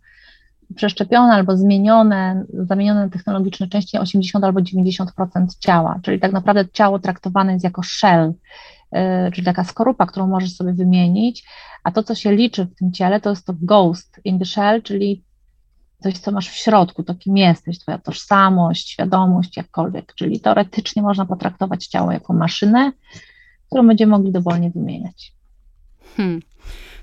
przeszczepione 0.75 1.33
albo 1.33 1.57
zmienione, 1.57 2.45
zamienione 2.53 3.09
technologiczne 3.09 3.67
części 3.67 3.97
80 3.97 4.45
albo 4.45 4.59
90% 4.59 5.05
ciała, 5.59 5.99
czyli 6.03 6.19
tak 6.19 6.31
naprawdę 6.31 6.65
ciało 6.73 6.99
traktowane 6.99 7.53
jest 7.53 7.63
jako 7.63 7.83
shell, 7.83 8.33
y, 8.95 9.31
czyli 9.31 9.45
taka 9.45 9.63
skorupa, 9.63 10.05
którą 10.05 10.27
możesz 10.27 10.55
sobie 10.55 10.73
wymienić, 10.73 11.47
a 11.83 11.91
to, 11.91 12.03
co 12.03 12.15
się 12.15 12.31
liczy 12.31 12.65
w 12.65 12.75
tym 12.75 12.91
ciele, 12.91 13.21
to 13.21 13.29
jest 13.29 13.45
to 13.45 13.53
ghost 13.61 14.21
in 14.23 14.39
the 14.39 14.45
shell, 14.45 14.83
czyli 14.83 15.23
coś, 15.99 16.17
co 16.17 16.31
masz 16.31 16.49
w 16.49 16.55
środku, 16.55 17.03
to 17.03 17.15
kim 17.15 17.37
jesteś, 17.37 17.79
twoja 17.79 17.97
tożsamość, 17.97 18.89
świadomość, 18.89 19.57
jakkolwiek, 19.57 20.13
czyli 20.15 20.39
teoretycznie 20.39 21.01
można 21.01 21.25
potraktować 21.25 21.87
ciało 21.87 22.11
jako 22.11 22.33
maszynę, 22.33 22.91
którą 23.67 23.87
będziemy 23.87 24.09
mogli 24.09 24.31
dowolnie 24.31 24.69
wymieniać. 24.69 25.33
Hmm. 26.17 26.41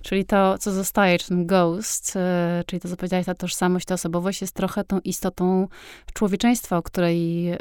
Czyli 0.04 0.24
to, 0.24 0.58
co 0.58 0.72
zostaje, 0.72 1.18
czy 1.18 1.28
ten 1.28 1.46
ghost, 1.46 2.16
e, 2.16 2.62
czyli 2.66 2.80
to, 2.80 2.88
co 2.88 2.96
powiedziałeś, 2.96 3.26
ta 3.26 3.34
tożsamość, 3.34 3.86
ta 3.86 3.94
osobowość 3.94 4.40
jest 4.40 4.54
trochę 4.54 4.84
tą 4.84 5.00
istotą 5.00 5.68
człowieczeństwa, 6.12 6.76
o 6.76 6.82
której, 6.82 7.48
e, 7.48 7.58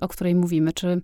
o 0.00 0.08
której 0.08 0.34
mówimy. 0.34 0.72
Czy 0.72 1.02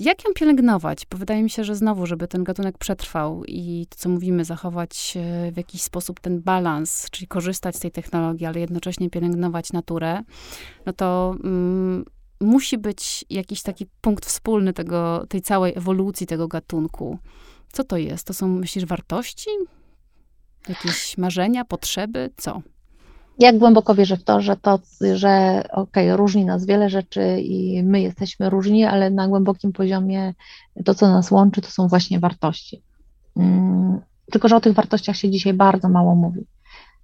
jak 0.00 0.24
ją 0.24 0.32
pielęgnować? 0.34 1.06
Bo 1.10 1.18
wydaje 1.18 1.42
mi 1.42 1.50
się, 1.50 1.64
że 1.64 1.76
znowu, 1.76 2.06
żeby 2.06 2.28
ten 2.28 2.44
gatunek 2.44 2.78
przetrwał 2.78 3.44
i 3.44 3.86
to, 3.90 3.96
co 3.98 4.08
mówimy, 4.08 4.44
zachować 4.44 5.16
e, 5.16 5.52
w 5.52 5.56
jakiś 5.56 5.82
sposób 5.82 6.20
ten 6.20 6.40
balans, 6.40 7.10
czyli 7.10 7.26
korzystać 7.26 7.76
z 7.76 7.80
tej 7.80 7.90
technologii, 7.90 8.46
ale 8.46 8.60
jednocześnie 8.60 9.10
pielęgnować 9.10 9.72
naturę, 9.72 10.22
no 10.86 10.92
to 10.92 11.34
mm, 11.44 12.04
musi 12.40 12.78
być 12.78 13.24
jakiś 13.30 13.62
taki 13.62 13.86
punkt 14.00 14.26
wspólny 14.26 14.72
tego, 14.72 15.26
tej 15.28 15.40
całej 15.42 15.72
ewolucji 15.76 16.26
tego 16.26 16.48
gatunku. 16.48 17.18
Co 17.72 17.84
to 17.84 17.96
jest? 17.96 18.26
To 18.26 18.34
są, 18.34 18.48
myślisz, 18.48 18.84
wartości? 18.84 19.50
Jakieś 20.68 21.18
marzenia, 21.18 21.64
potrzeby? 21.64 22.30
Co? 22.36 22.62
Ja 23.38 23.52
głęboko 23.52 23.94
wierzę 23.94 24.16
w 24.16 24.24
to, 24.24 24.40
że 24.40 24.56
to, 24.56 24.78
że 25.14 25.62
okej, 25.72 26.10
okay, 26.10 26.16
różni 26.16 26.44
nas 26.44 26.66
wiele 26.66 26.90
rzeczy 26.90 27.40
i 27.40 27.82
my 27.82 28.00
jesteśmy 28.00 28.50
różni, 28.50 28.84
ale 28.84 29.10
na 29.10 29.28
głębokim 29.28 29.72
poziomie 29.72 30.34
to, 30.84 30.94
co 30.94 31.08
nas 31.08 31.30
łączy, 31.30 31.60
to 31.60 31.70
są 31.70 31.88
właśnie 31.88 32.20
wartości. 32.20 32.82
Hmm, 33.34 34.00
tylko, 34.32 34.48
że 34.48 34.56
o 34.56 34.60
tych 34.60 34.72
wartościach 34.72 35.16
się 35.16 35.30
dzisiaj 35.30 35.52
bardzo 35.54 35.88
mało 35.88 36.14
mówi. 36.14 36.40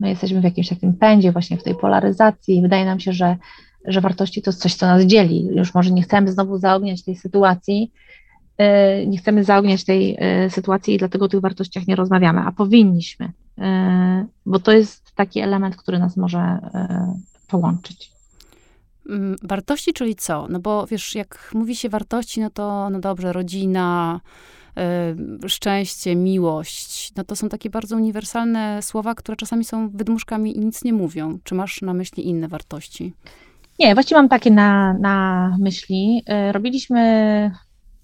My 0.00 0.08
jesteśmy 0.08 0.40
w 0.40 0.44
jakimś 0.44 0.68
takim 0.68 0.94
pędzie, 0.94 1.32
właśnie 1.32 1.56
w 1.56 1.62
tej 1.62 1.74
polaryzacji 1.74 2.56
i 2.56 2.62
wydaje 2.62 2.84
nam 2.84 3.00
się, 3.00 3.12
że, 3.12 3.36
że 3.84 4.00
wartości 4.00 4.42
to 4.42 4.50
jest 4.50 4.62
coś, 4.62 4.74
co 4.74 4.86
nas 4.86 5.02
dzieli. 5.02 5.46
Już 5.46 5.74
może 5.74 5.90
nie 5.90 6.02
chcemy 6.02 6.32
znowu 6.32 6.58
zaogniać 6.58 7.04
tej 7.04 7.16
sytuacji, 7.16 7.92
nie 9.06 9.18
chcemy 9.18 9.44
zaogniać 9.44 9.84
tej 9.84 10.16
e, 10.18 10.50
sytuacji 10.50 10.94
i 10.94 10.98
dlatego 10.98 11.24
o 11.24 11.28
tych 11.28 11.40
wartościach 11.40 11.86
nie 11.86 11.96
rozmawiamy, 11.96 12.40
a 12.40 12.52
powinniśmy, 12.52 13.32
e, 13.58 14.26
bo 14.46 14.58
to 14.58 14.72
jest 14.72 15.12
taki 15.14 15.40
element, 15.40 15.76
który 15.76 15.98
nas 15.98 16.16
może 16.16 16.58
połączyć. 17.48 18.12
Mm, 19.10 19.36
wartości, 19.42 19.92
czyli 19.92 20.14
co? 20.14 20.46
No 20.48 20.60
bo 20.60 20.86
wiesz, 20.86 21.14
jak 21.14 21.50
mówi 21.54 21.76
się 21.76 21.88
wartości, 21.88 22.40
no 22.40 22.50
to 22.50 22.90
no 22.90 23.00
dobrze, 23.00 23.32
rodzina, 23.32 24.20
szczęście, 25.46 26.16
miłość, 26.16 27.12
no 27.16 27.24
to 27.24 27.36
są 27.36 27.48
takie 27.48 27.70
bardzo 27.70 27.96
uniwersalne 27.96 28.82
słowa, 28.82 29.14
które 29.14 29.36
czasami 29.36 29.64
są 29.64 29.88
wydmuszkami 29.88 30.56
i 30.56 30.60
nic 30.60 30.84
nie 30.84 30.92
mówią. 30.92 31.38
Czy 31.44 31.54
masz 31.54 31.82
na 31.82 31.94
myśli 31.94 32.28
inne 32.28 32.48
wartości? 32.48 33.12
Nie, 33.78 33.94
właściwie 33.94 34.20
mam 34.20 34.28
takie 34.28 34.50
na, 34.50 34.94
na 34.94 35.56
myśli. 35.60 36.22
Robiliśmy 36.52 37.50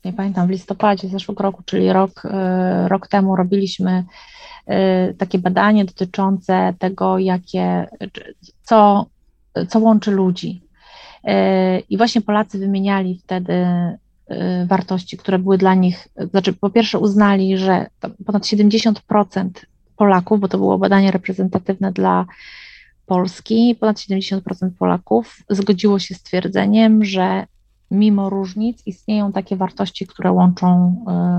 nie 0.04 0.12
pamiętam, 0.12 0.46
w 0.46 0.50
listopadzie 0.50 1.08
zeszłego 1.08 1.42
roku, 1.42 1.62
czyli 1.66 1.92
rok, 1.92 2.22
e, 2.24 2.88
rok 2.88 3.08
temu 3.08 3.36
robiliśmy 3.36 4.04
e, 4.66 5.14
takie 5.14 5.38
badanie 5.38 5.84
dotyczące 5.84 6.74
tego, 6.78 7.18
jakie, 7.18 7.86
co, 8.62 9.06
co 9.68 9.78
łączy 9.78 10.10
ludzi. 10.10 10.62
E, 11.24 11.78
I 11.78 11.96
właśnie 11.96 12.20
Polacy 12.20 12.58
wymieniali 12.58 13.20
wtedy 13.24 13.66
wartości, 14.66 15.16
które 15.16 15.38
były 15.38 15.58
dla 15.58 15.74
nich, 15.74 16.08
znaczy 16.30 16.52
po 16.52 16.70
pierwsze 16.70 16.98
uznali, 16.98 17.58
że 17.58 17.86
ponad 18.26 18.42
70% 18.42 19.48
Polaków, 19.96 20.40
bo 20.40 20.48
to 20.48 20.58
było 20.58 20.78
badanie 20.78 21.10
reprezentatywne 21.10 21.92
dla 21.92 22.26
Polski, 23.06 23.76
ponad 23.80 23.96
70% 23.96 24.40
Polaków 24.78 25.36
zgodziło 25.48 25.98
się 25.98 26.14
z 26.14 26.22
twierdzeniem, 26.22 27.04
że 27.04 27.46
mimo 27.90 28.30
różnic 28.30 28.86
istnieją 28.86 29.32
takie 29.32 29.56
wartości, 29.56 30.06
które 30.06 30.32
łączą 30.32 30.96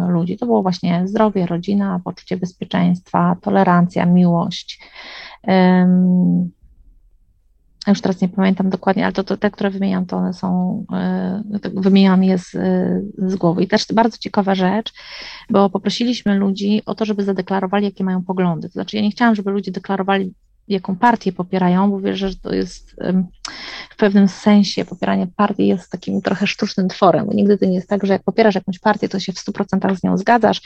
y, 0.08 0.12
ludzi. 0.12 0.38
To 0.38 0.45
było 0.45 0.62
właśnie 0.62 1.08
zdrowie, 1.08 1.45
rodzina, 1.45 2.02
poczucie 2.04 2.38
bezpieczeństwa, 2.38 3.36
tolerancja, 3.41 4.06
miłość. 4.06 4.80
Już 7.88 8.02
teraz 8.02 8.22
nie 8.22 8.30
pamiętam 8.30 8.70
dokładnie, 8.70 9.04
ale 9.04 9.14
to, 9.14 9.24
to 9.24 9.38
te, 9.38 9.52
które 9.52 9.70
wymieniam, 9.70 10.06
to 10.06 10.18
one 10.18 10.34
są, 10.34 10.86
y, 11.66 11.70
wymieniam 11.82 12.24
je 12.24 12.38
z, 12.38 12.52
z 13.18 13.36
głowy. 13.36 13.64
I 13.64 13.68
też 13.68 13.86
bardzo 13.93 14.18
ciekawa 14.18 14.56
rzecz, 14.56 14.93
bo 15.49 15.70
poprosiliśmy 15.70 16.36
ludzi 16.36 16.82
o 16.86 16.95
to, 16.95 17.06
żeby 17.06 17.24
zadeklarowali, 17.24 17.86
jakie 17.86 18.04
mają 18.04 18.24
poglądy. 18.24 18.68
To 18.70 18.74
znaczy, 18.74 18.97
ja 18.97 19.04
nie 19.04 19.12
chciałam, 19.12 19.36
żeby 19.36 19.52
ludzie 19.52 19.72
deklarowali 19.72 20.34
jaką 20.72 20.96
partię 20.96 21.32
popierają, 21.32 21.92
bo 21.92 22.00
wierzę, 22.00 22.30
że 22.30 22.36
to 22.36 22.54
jest 22.54 22.96
w 23.90 23.96
pewnym 23.96 24.28
sensie 24.28 24.86
popieranie 24.86 25.28
partii 25.36 25.68
jest 25.68 25.92
takim 25.92 26.22
trochę 26.22 26.48
sztucznym 26.48 26.88
tworem, 26.90 27.26
bo 27.26 27.34
nigdy 27.34 27.58
to 27.58 27.66
nie 27.66 27.76
jest 27.76 27.90
tak, 27.90 28.06
że 28.06 28.14
jak 28.14 28.24
popierasz 28.24 28.56
jakąś 28.56 28.80
partię, 28.80 29.10
to 29.10 29.20
się 29.20 29.34
w 29.34 29.36
100% 29.36 29.96
z 29.96 30.04
nią 30.04 30.18
zgadzasz, 30.18 30.62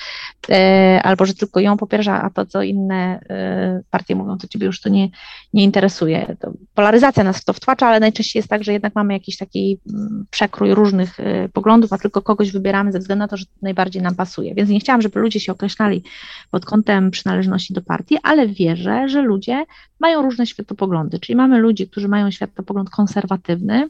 e, 0.49 1.01
albo 1.03 1.26
że 1.26 1.34
tylko 1.34 1.60
ją 1.60 1.78
popierasz, 1.78 2.08
a 2.08 2.30
to, 2.30 2.45
co 2.45 2.62
inne 2.62 3.20
e, 3.30 3.82
partie 3.89 4.16
mówią, 4.16 4.38
to 4.38 4.47
ciebie 4.47 4.66
już 4.66 4.82
to 4.82 4.89
nie, 4.89 5.10
nie 5.53 5.64
interesuje. 5.64 6.36
To 6.39 6.51
polaryzacja 6.74 7.24
nas 7.24 7.38
w 7.38 7.45
to 7.45 7.53
wtłacza, 7.53 7.88
ale 7.88 7.99
najczęściej 7.99 8.39
jest 8.39 8.49
tak, 8.49 8.64
że 8.64 8.74
jednak 8.74 8.95
mamy 8.95 9.14
jakiś 9.14 9.38
taki 9.38 9.80
mm, 9.89 10.26
przekrój 10.30 10.74
różnych 10.74 11.20
e, 11.20 11.49
poglądów, 11.49 11.93
a 11.93 11.97
tylko 11.97 12.22
kogoś 12.22 12.51
wybieramy 12.51 12.91
ze 12.91 12.99
względu 12.99 13.20
na 13.20 13.28
to, 13.28 13.38
że 13.38 13.45
najbardziej 13.62 14.01
nam 14.01 14.16
pasuje. 14.16 14.56
Więc 14.56 14.70
nie 14.70 14.80
chciałam, 14.80 15.01
żeby 15.01 15.20
ludzie 15.20 15.39
się 15.39 15.51
określali 15.51 16.03
pod 16.51 16.66
kątem 16.66 17.12
przynależności 17.12 17.74
do 17.74 17.82
partii, 17.82 18.18
ale 18.24 18.47
wierzę, 18.47 19.10
że 19.10 19.22
ludzie 19.22 19.66
mają 19.99 20.21
różne 20.21 20.47
światopoglądy, 20.47 21.19
czyli 21.19 21.35
mamy 21.35 21.59
ludzi, 21.59 21.87
którzy 21.87 22.07
mają 22.07 22.31
światopogląd 22.31 22.89
konserwatywny, 22.89 23.89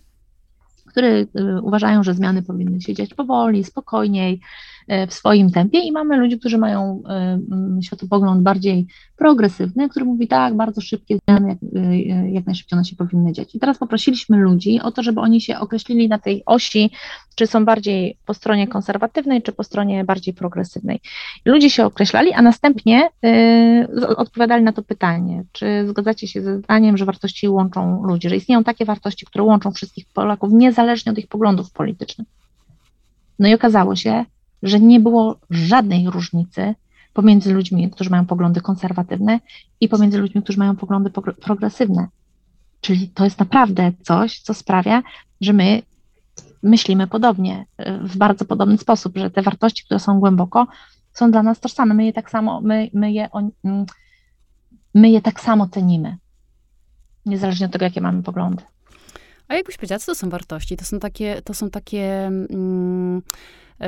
które 0.86 1.08
y, 1.10 1.28
uważają, 1.62 2.04
że 2.04 2.14
zmiany 2.14 2.44
powinny 2.44 2.82
się 2.82 2.94
dziać 2.94 3.14
powoli, 3.14 3.64
spokojniej, 3.64 4.42
w 5.08 5.14
swoim 5.14 5.52
tempie 5.52 5.80
i 5.80 5.92
mamy 5.92 6.18
ludzi, 6.18 6.40
którzy 6.40 6.58
mają 6.58 7.02
e, 7.06 7.12
mm, 7.52 7.82
światopogląd 7.82 8.42
bardziej 8.42 8.88
progresywny, 9.18 9.90
który 9.90 10.06
mówi 10.06 10.28
tak, 10.28 10.56
bardzo 10.56 10.82
szybkie 10.82 11.18
zmiany, 11.28 11.48
jak, 11.50 11.58
e, 11.84 12.30
jak 12.30 12.46
najszybciej 12.46 12.78
one 12.78 12.86
się 12.86 12.96
powinny 12.96 13.32
dziać. 13.32 13.56
I 13.56 13.60
teraz 13.60 13.78
poprosiliśmy 13.78 14.38
ludzi 14.38 14.80
o 14.82 14.92
to, 14.92 15.04
żeby 15.04 15.22
oni 15.22 15.42
się 15.42 15.60
określili 15.60 16.10
na 16.10 16.20
tej 16.20 16.44
osi, 16.46 16.92
czy 17.36 17.48
są 17.48 17.66
bardziej 17.66 18.18
po 18.26 18.34
stronie 18.34 18.68
konserwatywnej, 18.68 19.42
czy 19.42 19.52
po 19.52 19.64
stronie 19.64 20.04
bardziej 20.04 20.34
progresywnej. 20.34 21.00
Ludzie 21.46 21.70
się 21.70 21.86
określali, 21.86 22.34
a 22.34 22.42
następnie 22.42 23.10
y, 23.26 24.08
odpowiadali 24.18 24.64
na 24.64 24.74
to 24.74 24.84
pytanie, 24.84 25.44
czy 25.52 25.88
zgadzacie 25.88 26.28
się 26.28 26.42
ze 26.42 26.58
zdaniem, 26.58 26.98
że 26.98 27.06
wartości 27.06 27.50
łączą 27.50 28.04
ludzi, 28.04 28.30
że 28.30 28.36
istnieją 28.36 28.64
takie 28.64 28.86
wartości, 28.86 29.26
które 29.26 29.44
łączą 29.44 29.72
wszystkich 29.72 30.06
Polaków, 30.14 30.50
niezależnie 30.54 31.12
od 31.12 31.18
ich 31.18 31.28
poglądów 31.28 31.72
politycznych. 31.72 32.28
No 33.40 33.48
i 33.48 33.54
okazało 33.54 33.96
się, 33.96 34.26
że 34.64 34.80
nie 34.80 35.00
było 35.00 35.40
żadnej 35.50 36.10
różnicy 36.10 36.76
pomiędzy 37.14 37.54
ludźmi, 37.54 37.90
którzy 37.90 38.10
mają 38.10 38.26
poglądy 38.26 38.62
konserwatywne 38.62 39.40
i 39.82 39.90
pomiędzy 39.90 40.18
ludźmi, 40.18 40.44
którzy 40.44 40.60
mają 40.60 40.76
poglądy 40.76 41.12
progresywne. 41.42 42.08
Czyli 42.82 43.10
to 43.10 43.24
jest 43.24 43.40
naprawdę 43.40 43.92
coś, 44.04 44.40
co 44.40 44.54
sprawia, 44.54 45.04
że 45.42 45.54
my 45.54 45.82
myślimy 46.64 47.08
podobnie, 47.08 47.66
w 48.02 48.18
bardzo 48.18 48.46
podobny 48.46 48.78
sposób, 48.78 49.18
że 49.18 49.30
te 49.30 49.42
wartości, 49.42 49.86
które 49.86 50.00
są 50.00 50.20
głęboko, 50.20 50.68
są 51.14 51.32
dla 51.32 51.44
nas 51.44 51.60
tożsame. 51.60 51.94
My 51.94 52.06
je 52.06 52.14
tak 52.14 52.32
samo, 52.32 52.62
my, 52.62 52.90
my, 52.94 53.12
je, 53.12 53.30
my 54.94 55.10
je 55.10 55.22
tak 55.22 55.42
samo 55.42 55.68
cenimy, 55.68 56.18
niezależnie 57.26 57.66
od 57.66 57.72
tego, 57.72 57.86
jakie 57.86 58.02
mamy 58.02 58.24
poglądy. 58.24 58.64
A 59.48 59.56
jakbyś 59.56 59.76
powiedziała, 59.76 60.00
co 60.00 60.06
to 60.06 60.16
są 60.16 60.30
wartości? 60.30 60.78
To 60.78 60.86
są 60.86 61.00
takie, 61.00 61.42
to 61.42 61.54
są 61.54 61.70
takie 61.70 62.26
mm, 62.28 63.22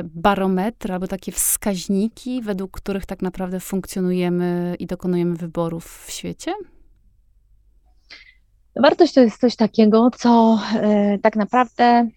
barometry 0.04 0.94
albo 0.94 1.06
takie 1.06 1.32
wskaźniki, 1.32 2.42
według 2.42 2.70
których 2.70 3.06
tak 3.06 3.22
naprawdę 3.22 3.60
funkcjonujemy 3.60 4.76
i 4.78 4.86
dokonujemy 4.86 5.36
wyborów 5.36 6.04
w 6.06 6.10
świecie? 6.10 6.54
Wartość 8.76 9.14
to 9.14 9.20
jest 9.20 9.40
coś 9.40 9.56
takiego, 9.56 10.10
co 10.18 10.60
y, 11.14 11.18
tak 11.18 11.36
naprawdę, 11.36 12.08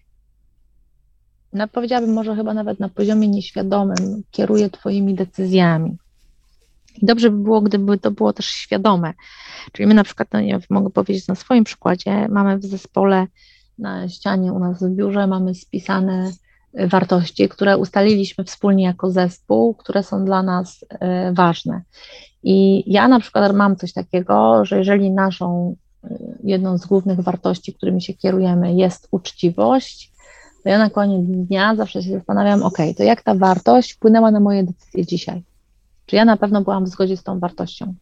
no 1.52 1.68
powiedziałabym 1.68 2.12
może 2.12 2.36
chyba 2.36 2.54
nawet 2.54 2.80
na 2.80 2.88
poziomie 2.88 3.28
nieświadomym, 3.28 4.22
kieruje 4.30 4.70
Twoimi 4.70 5.14
decyzjami. 5.14 5.96
I 7.02 7.06
dobrze 7.06 7.30
by 7.30 7.36
było, 7.36 7.60
gdyby 7.60 7.98
to 7.98 8.10
było 8.10 8.32
też 8.32 8.46
świadome. 8.46 9.12
Czyli 9.72 9.86
my 9.86 9.94
na 9.94 10.04
przykład, 10.04 10.28
no 10.32 10.40
nie 10.40 10.60
mogę 10.70 10.90
powiedzieć 10.90 11.28
na 11.28 11.34
swoim 11.34 11.64
przykładzie, 11.64 12.28
mamy 12.28 12.58
w 12.58 12.64
zespole 12.64 13.26
na 13.78 14.08
ścianie 14.08 14.52
u 14.52 14.58
nas 14.58 14.82
w 14.82 14.90
biurze, 14.90 15.26
mamy 15.26 15.54
spisane 15.54 16.32
wartości, 16.74 17.48
które 17.48 17.78
ustaliliśmy 17.78 18.44
wspólnie 18.44 18.84
jako 18.84 19.10
zespół, 19.10 19.74
które 19.74 20.02
są 20.02 20.24
dla 20.24 20.42
nas 20.42 20.84
e, 20.90 21.32
ważne. 21.32 21.82
I 22.42 22.84
ja 22.92 23.08
na 23.08 23.20
przykład 23.20 23.54
mam 23.54 23.76
coś 23.76 23.92
takiego, 23.92 24.64
że 24.64 24.78
jeżeli 24.78 25.10
naszą 25.10 25.76
jedną 26.44 26.78
z 26.78 26.86
głównych 26.86 27.20
wartości, 27.20 27.74
którymi 27.74 28.02
się 28.02 28.14
kierujemy, 28.14 28.74
jest 28.74 29.08
uczciwość, 29.10 30.12
to 30.62 30.68
ja 30.68 30.78
na 30.78 30.90
koniec 30.90 31.26
dnia 31.26 31.76
zawsze 31.76 32.02
się 32.02 32.10
zastanawiam, 32.10 32.62
ok, 32.62 32.78
to 32.96 33.02
jak 33.02 33.22
ta 33.22 33.34
wartość 33.34 33.92
wpłynęła 33.92 34.30
na 34.30 34.40
moje 34.40 34.64
decyzje 34.64 35.06
dzisiaj? 35.06 35.42
Czy 36.06 36.16
ja 36.16 36.24
na 36.24 36.36
pewno 36.36 36.62
byłam 36.62 36.84
w 36.84 36.88
zgodzie 36.88 37.16
z 37.16 37.22
tą 37.22 37.38
wartością? 37.38 37.94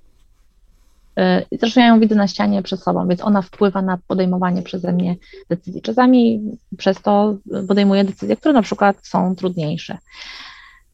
Y, 1.18 1.58
zresztą 1.58 1.80
ja 1.80 1.86
ją 1.86 2.00
widzę 2.00 2.14
na 2.14 2.28
ścianie 2.28 2.62
przed 2.62 2.82
sobą, 2.82 3.08
więc 3.08 3.20
ona 3.20 3.42
wpływa 3.42 3.82
na 3.82 3.98
podejmowanie 4.06 4.62
przeze 4.62 4.92
mnie 4.92 5.16
decyzji. 5.48 5.82
Czasami 5.82 6.40
przez 6.76 7.02
to 7.02 7.36
podejmuję 7.68 8.04
decyzje, 8.04 8.36
które 8.36 8.54
na 8.54 8.62
przykład 8.62 9.06
są 9.06 9.34
trudniejsze. 9.36 9.98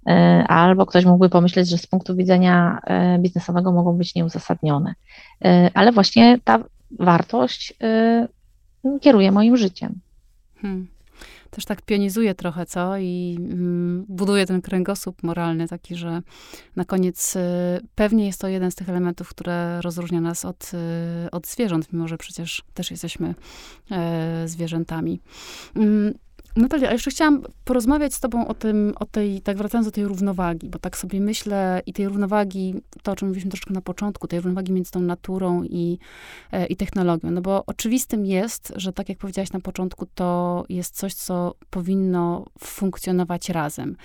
Y, 0.09 0.12
albo 0.47 0.87
ktoś 0.87 1.05
mógłby 1.05 1.29
pomyśleć, 1.29 1.69
że 1.69 1.79
z 1.79 1.87
punktu 1.87 2.17
widzenia 2.17 2.79
y, 3.17 3.19
biznesowego 3.19 3.73
mogą 3.73 3.93
być 3.93 4.14
nieuzasadnione. 4.14 4.95
Ale 5.75 5.93
właśnie 5.93 6.39
ta 6.45 6.64
wartość 6.91 7.75
kieruje 9.01 9.33
moim 9.33 9.57
życiem. 9.57 10.01
Hmm 10.62 10.95
też 11.57 11.64
tak 11.64 11.82
pionizuje 11.82 12.34
trochę, 12.34 12.66
co? 12.66 12.98
I 12.98 13.36
mm, 13.38 14.04
buduje 14.09 14.46
ten 14.46 14.62
kręgosłup 14.62 15.22
moralny 15.22 15.68
taki, 15.68 15.96
że 15.96 16.22
na 16.76 16.84
koniec 16.84 17.36
y, 17.36 17.40
pewnie 17.94 18.26
jest 18.26 18.40
to 18.40 18.48
jeden 18.48 18.70
z 18.70 18.74
tych 18.74 18.88
elementów, 18.88 19.28
które 19.28 19.80
rozróżnia 19.80 20.20
nas 20.20 20.44
od, 20.44 20.70
y, 21.26 21.30
od 21.30 21.46
zwierząt, 21.46 21.92
mimo 21.92 22.09
że 22.09 22.18
przecież 22.18 22.62
też 22.74 22.90
jesteśmy 22.90 23.34
y, 24.44 24.48
zwierzętami. 24.48 25.20
Natalia, 26.57 26.88
a 26.88 26.92
jeszcze 26.92 27.11
chciałam 27.11 27.42
porozmawiać 27.64 28.14
z 28.14 28.20
tobą 28.20 28.48
o 28.48 28.54
tym, 28.54 28.92
o 29.00 29.04
tej, 29.04 29.40
tak 29.40 29.57
wracając 29.57 29.86
do 29.86 29.92
tej 29.92 30.04
równowagi, 30.04 30.68
bo 30.68 30.78
tak 30.78 30.96
sobie 30.96 31.20
myślę 31.20 31.82
i 31.86 31.92
tej 31.92 32.09
równowagi, 32.09 32.74
to 33.02 33.12
o 33.12 33.16
czym 33.16 33.28
mówiliśmy 33.28 33.50
troszkę 33.50 33.74
na 33.74 33.80
początku, 33.80 34.28
tej 34.28 34.40
równowagi 34.40 34.72
między 34.72 34.90
tą 34.90 35.00
naturą 35.00 35.62
i, 35.62 35.98
e, 36.52 36.66
i 36.66 36.76
technologią. 36.76 37.30
No 37.30 37.40
bo 37.40 37.64
oczywistym 37.66 38.26
jest, 38.26 38.72
że 38.76 38.92
tak 38.92 39.09
jak 39.09 39.18
powiedziałaś 39.18 39.52
na 39.52 39.61
początku, 39.61 40.07
to 40.14 40.64
jest 40.68 40.96
coś, 40.96 41.14
co 41.14 41.54
powinno 41.70 42.44
funkcjonować 42.59 43.48
razem. 43.48 43.96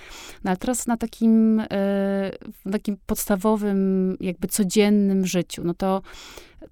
No 0.44 0.50
ale 0.50 0.56
teraz 0.56 0.86
na 0.86 0.96
takim, 0.96 1.62
e, 1.70 2.30
takim 2.72 2.96
podstawowym, 3.06 4.16
jakby 4.20 4.48
codziennym 4.48 5.26
życiu, 5.26 5.62
no 5.64 5.74
to 5.74 6.02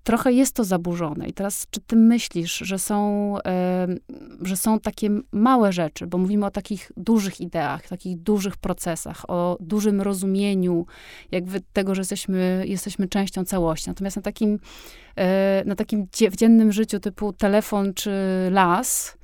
trochę 0.03 0.33
jest 0.33 0.55
to 0.55 0.65
zaburzone. 0.65 1.29
I 1.29 1.33
teraz, 1.33 1.67
czy 1.71 1.81
ty 1.81 1.97
myślisz, 1.97 2.59
że 2.59 2.79
są, 2.79 3.37
że 4.43 4.57
są 4.57 4.81
takie 4.81 5.11
małe 5.33 5.73
rzeczy, 5.73 6.07
bo 6.07 6.19
mówimy 6.19 6.47
o 6.47 6.51
takich 6.51 6.93
dużych 6.97 7.41
ideach, 7.41 7.89
takich 7.89 8.19
dużych 8.19 8.57
procesach, 8.57 9.31
o 9.31 9.57
dużym 9.61 10.01
rozumieniu 10.01 10.87
jakby 11.31 11.61
tego, 11.73 11.95
że 11.95 12.01
jesteśmy, 12.01 12.65
jesteśmy 12.67 13.09
częścią 13.09 13.45
całości. 13.45 13.91
Natomiast 13.91 14.17
na 14.17 14.23
takim, 14.23 14.59
e, 15.17 15.63
na 15.67 15.75
takim 15.75 16.07
w 16.31 16.37
dziennym 16.37 16.73
życiu 16.73 17.01
typu 17.01 17.33
telefon 17.33 17.95
czy 17.95 18.11
las, 18.51 19.17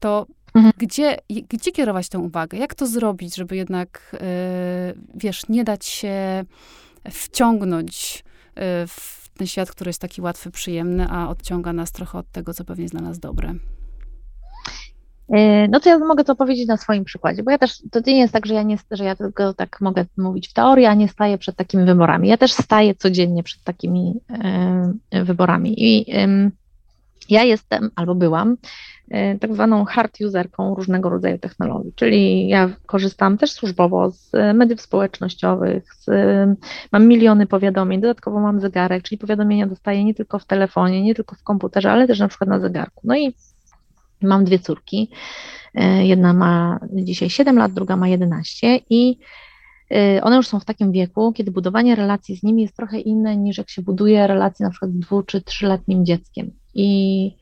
to 0.00 0.26
mhm. 0.54 0.72
gdzie, 0.78 1.16
gdzie 1.48 1.72
kierować 1.72 2.08
tę 2.08 2.18
uwagę? 2.18 2.58
Jak 2.58 2.74
to 2.74 2.86
zrobić, 2.86 3.36
żeby 3.36 3.56
jednak, 3.56 4.16
e, 4.20 4.94
wiesz, 5.14 5.48
nie 5.48 5.64
dać 5.64 5.86
się 5.86 6.44
wciągnąć 7.10 8.24
e, 8.54 8.86
w 8.86 9.19
ten 9.36 9.46
świat, 9.46 9.70
który 9.70 9.88
jest 9.88 10.00
taki 10.00 10.20
łatwy, 10.20 10.50
przyjemny, 10.50 11.06
a 11.10 11.28
odciąga 11.28 11.72
nas 11.72 11.92
trochę 11.92 12.18
od 12.18 12.30
tego, 12.30 12.54
co 12.54 12.64
pewnie 12.64 12.82
jest 12.82 12.94
dla 12.94 13.02
nas 13.02 13.18
dobre. 13.18 13.54
E, 15.32 15.68
no 15.68 15.80
to 15.80 15.88
ja 15.88 15.98
mogę 15.98 16.24
to 16.24 16.36
powiedzieć 16.36 16.68
na 16.68 16.76
swoim 16.76 17.04
przykładzie, 17.04 17.42
bo 17.42 17.50
ja 17.50 17.58
też, 17.58 17.82
to 17.90 18.00
nie 18.06 18.18
jest 18.18 18.32
tak, 18.32 18.46
że 18.46 18.54
ja, 18.54 18.62
nie, 18.62 18.78
że 18.90 19.04
ja 19.04 19.16
tylko 19.16 19.54
tak 19.54 19.80
mogę 19.80 20.04
mówić 20.16 20.48
w 20.48 20.52
teorii, 20.52 20.86
a 20.86 20.94
nie 20.94 21.08
staję 21.08 21.38
przed 21.38 21.56
takimi 21.56 21.84
wyborami. 21.84 22.28
Ja 22.28 22.36
też 22.36 22.52
staję 22.52 22.94
codziennie 22.94 23.42
przed 23.42 23.62
takimi 23.62 24.20
e, 25.10 25.24
wyborami 25.24 25.74
i 25.76 26.16
e, 26.16 26.50
ja 27.30 27.42
jestem, 27.44 27.90
albo 27.96 28.14
byłam, 28.14 28.56
E, 29.10 29.38
tak 29.38 29.54
zwaną 29.54 29.84
hard 29.84 30.20
userką 30.20 30.74
różnego 30.74 31.08
rodzaju 31.10 31.38
technologii, 31.38 31.92
czyli 31.94 32.48
ja 32.48 32.70
korzystam 32.86 33.38
też 33.38 33.52
służbowo 33.52 34.10
z 34.10 34.32
mediów 34.54 34.80
społecznościowych, 34.80 35.94
z, 35.94 36.06
mam 36.92 37.06
miliony 37.06 37.46
powiadomień, 37.46 38.00
dodatkowo 38.00 38.40
mam 38.40 38.60
zegarek, 38.60 39.02
czyli 39.02 39.18
powiadomienia 39.18 39.66
dostaję 39.66 40.04
nie 40.04 40.14
tylko 40.14 40.38
w 40.38 40.44
telefonie, 40.44 41.02
nie 41.02 41.14
tylko 41.14 41.36
w 41.36 41.42
komputerze, 41.42 41.92
ale 41.92 42.06
też 42.06 42.18
na 42.18 42.28
przykład 42.28 42.50
na 42.50 42.60
zegarku. 42.60 43.00
No 43.04 43.16
i 43.16 43.34
mam 44.22 44.44
dwie 44.44 44.58
córki, 44.58 45.10
jedna 46.00 46.32
ma 46.32 46.80
dzisiaj 46.92 47.30
7 47.30 47.58
lat, 47.58 47.72
druga 47.72 47.96
ma 47.96 48.08
11 48.08 48.80
i 48.90 49.18
one 50.22 50.36
już 50.36 50.48
są 50.48 50.60
w 50.60 50.64
takim 50.64 50.92
wieku, 50.92 51.32
kiedy 51.32 51.50
budowanie 51.50 51.94
relacji 51.94 52.36
z 52.36 52.42
nimi 52.42 52.62
jest 52.62 52.76
trochę 52.76 53.00
inne 53.00 53.36
niż 53.36 53.58
jak 53.58 53.70
się 53.70 53.82
buduje 53.82 54.26
relacje 54.26 54.64
na 54.64 54.70
przykład 54.70 54.90
z 54.90 54.98
dwu 54.98 55.22
czy 55.22 55.40
trzyletnim 55.40 56.06
dzieckiem. 56.06 56.59
I 56.74 57.32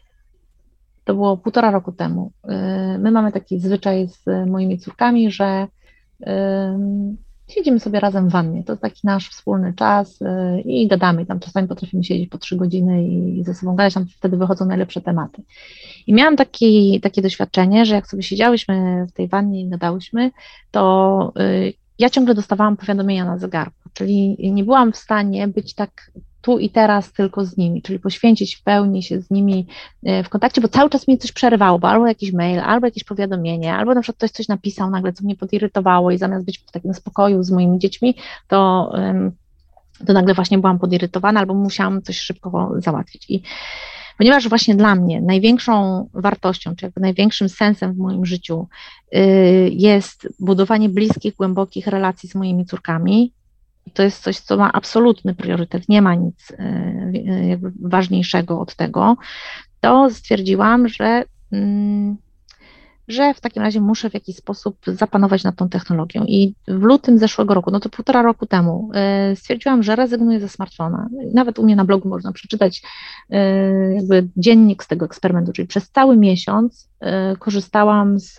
to 1.05 1.15
było 1.15 1.37
półtora 1.37 1.71
roku 1.71 1.93
temu. 1.93 2.33
Y, 2.45 2.99
my 2.99 3.11
mamy 3.11 3.33
taki 3.33 3.61
zwyczaj 3.61 4.09
z 4.09 4.49
moimi 4.49 4.79
córkami, 4.79 5.31
że 5.31 5.67
siedzimy 7.49 7.81
sobie 7.81 8.01
razem 8.01 8.29
w 8.29 8.33
wannie. 8.33 8.65
To 8.65 8.73
jest 8.73 8.83
taki 8.83 9.01
nasz 9.05 9.31
wspólny 9.31 9.75
czas 9.75 10.23
y, 10.23 10.61
i 10.61 10.89
gadamy. 10.89 11.27
Tam 11.27 11.41
czasami 11.41 11.69
potrafimy 11.69 12.05
siedzieć 12.05 12.29
po 12.29 12.39
trzy 12.39 12.57
godziny 12.57 13.05
i 13.09 13.45
ze 13.45 13.55
sobą 13.55 13.77
gadać, 13.77 13.95
tam 13.95 14.07
wtedy 14.07 14.37
wychodzą 14.37 14.65
najlepsze 14.67 15.01
tematy. 15.01 15.43
I 16.07 16.15
miałam 16.15 16.37
taki, 16.37 17.01
takie 17.01 17.23
doświadczenie, 17.23 17.87
że 17.87 17.95
jak 17.95 18.07
sobie 18.07 18.23
siedziałyśmy 18.23 19.07
w 19.07 19.13
tej 19.13 19.29
wannie 19.29 19.61
i 19.61 19.69
gadałyśmy, 19.69 20.31
to 20.71 21.33
y, 21.41 21.73
ja 21.99 22.11
ciągle 22.11 22.35
dostawałam 22.35 22.77
powiadomienia 22.77 23.25
na 23.25 23.39
zegarku, 23.39 23.89
czyli 23.93 24.37
nie 24.53 24.65
byłam 24.65 24.93
w 24.93 24.97
stanie 24.97 25.49
być 25.49 25.75
tak 25.75 26.11
tu 26.41 26.59
i 26.59 26.71
teraz 26.71 27.13
tylko 27.13 27.45
z 27.45 27.57
nimi, 27.57 27.83
czyli 27.83 27.99
poświęcić 27.99 28.57
w 28.57 28.63
pełni 28.63 29.03
się 29.03 29.21
z 29.21 29.31
nimi 29.31 29.67
e, 30.05 30.25
w 30.25 30.29
kontakcie, 30.29 30.61
bo 30.61 30.69
cały 30.69 30.91
czas 30.91 31.09
mi 31.09 31.19
coś 31.19 31.33
przerywało, 31.33 31.79
bo 31.79 31.89
albo 31.89 32.07
jakiś 32.07 32.33
mail, 32.33 32.61
albo 32.61 32.87
jakieś 32.87 33.05
powiadomienie, 33.05 33.75
albo 33.75 33.95
na 33.95 34.01
przykład 34.01 34.17
ktoś 34.17 34.31
coś 34.31 34.49
napisał 34.49 34.91
nagle, 34.91 35.13
co 35.13 35.25
mnie 35.25 35.37
podirytowało 35.37 36.11
i 36.11 36.19
zamiast 36.19 36.45
być 36.45 36.59
w 36.59 36.71
takim 36.71 36.95
spokoju 36.95 37.43
z 37.43 37.51
moimi 37.51 37.79
dziećmi, 37.79 38.15
to, 38.49 38.93
to 40.07 40.13
nagle 40.13 40.35
właśnie 40.35 40.59
byłam 40.59 40.79
podirytowana 40.79 41.41
albo 41.41 41.55
musiałam 41.55 42.03
coś 42.03 42.21
szybko 42.21 42.73
załatwić. 42.79 43.31
I 43.31 43.43
ponieważ 44.19 44.49
właśnie 44.49 44.75
dla 44.75 44.95
mnie 44.95 45.21
największą 45.21 46.09
wartością, 46.15 46.77
czy 46.77 46.87
jakby 46.87 47.01
największym 47.01 47.49
sensem 47.49 47.95
w 47.95 47.99
moim 47.99 48.27
życiu 48.27 48.69
y, 49.15 49.19
jest 49.73 50.29
budowanie 50.41 50.89
bliskich, 50.89 51.35
głębokich 51.35 51.87
relacji 51.87 52.29
z 52.29 52.35
moimi 52.35 52.67
córkami, 52.67 53.33
to 53.95 54.03
jest 54.03 54.23
coś, 54.23 54.41
co 54.41 54.57
ma 54.57 54.73
absolutny 54.73 55.35
priorytet, 55.35 55.89
nie 55.89 56.03
ma 56.03 56.15
nic 56.15 56.53
e, 56.59 57.59
ważniejszego 57.83 58.61
od 58.61 58.77
tego, 58.77 59.17
to 59.81 60.11
stwierdziłam, 60.11 60.89
że 60.89 61.25
mm, 61.53 62.17
że 63.09 63.35
w 63.35 63.41
takim 63.41 63.63
razie 63.63 63.81
muszę 63.81 64.11
w 64.11 64.15
jakiś 64.15 64.37
sposób 64.37 64.77
zapanować 64.87 65.45
nad 65.45 65.57
tą 65.57 65.69
technologią. 65.69 66.25
I 66.25 66.55
w 66.69 66.83
lutym 66.83 67.19
zeszłego 67.19 67.55
roku, 67.55 67.71
no 67.71 67.81
to 67.81 67.89
półtora 67.89 68.23
roku 68.23 68.47
temu, 68.47 68.91
e, 68.95 69.37
stwierdziłam, 69.37 69.83
że 69.83 69.97
rezygnuję 69.97 70.41
ze 70.41 70.49
smartfona. 70.49 71.09
Nawet 71.35 71.59
u 71.59 71.65
mnie 71.65 71.77
na 71.77 71.85
blogu 71.85 72.09
można 72.09 72.33
przeczytać 72.33 72.83
e, 73.31 73.39
jakby 73.95 74.29
dziennik 74.37 74.85
z 74.85 74.87
tego 74.87 75.07
eksperymentu, 75.07 75.53
czyli 75.53 75.69
przez 75.69 75.91
cały 75.91 76.17
miesiąc 76.17 76.91
e, 77.01 77.37
korzystałam 77.37 78.21
z, 78.21 78.37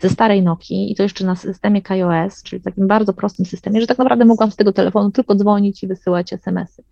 ze 0.00 0.08
starej 0.08 0.42
Nokii 0.42 0.92
i 0.92 0.94
to 0.94 1.02
jeszcze 1.02 1.26
na 1.26 1.36
systemie 1.36 1.82
KOS, 1.82 2.42
czyli 2.42 2.62
takim 2.62 2.86
bardzo 2.86 3.12
prostym 3.12 3.46
systemie, 3.46 3.80
że 3.80 3.86
tak 3.86 3.98
naprawdę 3.98 4.24
mogłam 4.24 4.50
z 4.50 4.56
tego 4.56 4.72
telefonu 4.72 5.10
tylko 5.10 5.34
dzwonić 5.34 5.82
i 5.82 5.86
wysyłać 5.86 6.32
SMS-y. 6.32 6.82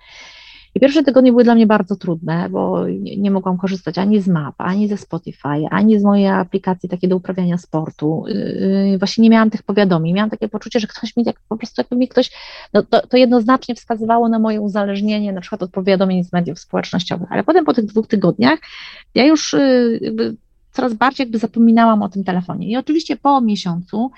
I 0.75 0.81
pierwsze 0.81 1.03
tygodnie 1.03 1.31
były 1.31 1.45
dla 1.45 1.55
mnie 1.55 1.67
bardzo 1.67 1.97
trudne, 1.97 2.49
bo 2.51 2.89
nie, 2.89 3.17
nie 3.17 3.31
mogłam 3.31 3.59
korzystać 3.59 3.99
ani 3.99 4.21
z 4.21 4.29
map, 4.29 4.55
ani 4.59 4.89
ze 4.89 4.97
Spotify, 4.97 5.67
ani 5.71 6.01
z 6.01 6.03
mojej 6.03 6.29
aplikacji 6.29 6.89
takiej 6.89 7.11
do 7.11 7.17
uprawiania 7.17 7.59
sportu. 7.59 8.25
Yy, 8.29 8.99
właśnie 8.99 9.23
nie 9.23 9.31
miałam 9.31 9.51
tych 9.51 9.63
powiadomień. 9.63 10.15
Miałam 10.15 10.31
takie 10.31 10.49
poczucie, 10.49 10.81
że 10.81 10.87
ktoś 10.87 11.17
mi, 11.17 11.25
jak, 11.25 11.37
po 11.49 11.57
prostu 11.57 11.81
jakby 11.81 11.97
mi 11.97 12.09
ktoś, 12.09 12.31
no 12.73 12.83
to, 12.83 13.07
to 13.07 13.17
jednoznacznie 13.17 13.75
wskazywało 13.75 14.29
na 14.29 14.39
moje 14.39 14.61
uzależnienie 14.61 15.33
na 15.33 15.41
przykład 15.41 15.63
od 15.63 15.71
powiadomień 15.71 16.25
z 16.25 16.33
mediów 16.33 16.59
społecznościowych. 16.59 17.33
Ale 17.33 17.45
potem 17.45 17.65
po 17.65 17.75
tych 17.75 17.87
dwóch 17.87 18.07
tygodniach 18.07 18.59
ja 19.15 19.25
już 19.25 19.53
yy, 19.53 19.99
jakby 20.03 20.37
coraz 20.73 20.95
bardziej 20.95 21.25
jakby 21.25 21.39
zapominałam 21.39 22.03
o 22.03 22.09
tym 22.09 22.25
telefonie. 22.25 22.69
I 22.69 22.77
oczywiście 22.77 23.17
po 23.17 23.41
miesiącu 23.41 24.11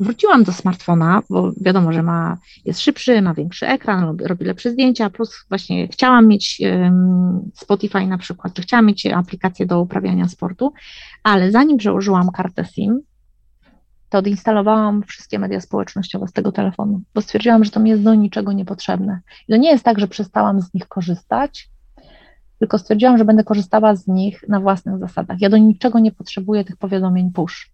wróciłam 0.00 0.44
do 0.44 0.52
smartfona, 0.52 1.22
bo 1.30 1.52
wiadomo, 1.60 1.92
że 1.92 2.02
ma, 2.02 2.38
jest 2.64 2.80
szybszy, 2.80 3.22
ma 3.22 3.34
większy 3.34 3.66
ekran, 3.66 4.16
robi 4.26 4.44
lepsze 4.44 4.70
zdjęcia, 4.70 5.10
plus 5.10 5.44
właśnie 5.48 5.88
chciałam 5.88 6.28
mieć 6.28 6.60
Spotify 7.54 8.06
na 8.06 8.18
przykład, 8.18 8.54
czy 8.54 8.62
chciałam 8.62 8.86
mieć 8.86 9.06
aplikację 9.06 9.66
do 9.66 9.80
uprawiania 9.80 10.28
sportu, 10.28 10.72
ale 11.22 11.50
zanim 11.50 11.78
przełożyłam 11.78 12.30
kartę 12.30 12.64
SIM, 12.64 13.00
to 14.08 14.18
odinstalowałam 14.18 15.02
wszystkie 15.02 15.38
media 15.38 15.60
społecznościowe 15.60 16.28
z 16.28 16.32
tego 16.32 16.52
telefonu, 16.52 17.02
bo 17.14 17.20
stwierdziłam, 17.20 17.64
że 17.64 17.70
to 17.70 17.80
mi 17.80 17.90
jest 17.90 18.02
do 18.02 18.14
niczego 18.14 18.52
niepotrzebne. 18.52 19.20
I 19.48 19.52
to 19.52 19.56
nie 19.56 19.70
jest 19.70 19.84
tak, 19.84 20.00
że 20.00 20.08
przestałam 20.08 20.60
z 20.60 20.74
nich 20.74 20.88
korzystać, 20.88 21.70
tylko 22.58 22.78
stwierdziłam, 22.78 23.18
że 23.18 23.24
będę 23.24 23.44
korzystała 23.44 23.96
z 23.96 24.06
nich 24.06 24.44
na 24.48 24.60
własnych 24.60 24.98
zasadach. 24.98 25.40
Ja 25.40 25.50
do 25.50 25.56
niczego 25.56 25.98
nie 25.98 26.12
potrzebuję 26.12 26.64
tych 26.64 26.76
powiadomień 26.76 27.32
push. 27.32 27.69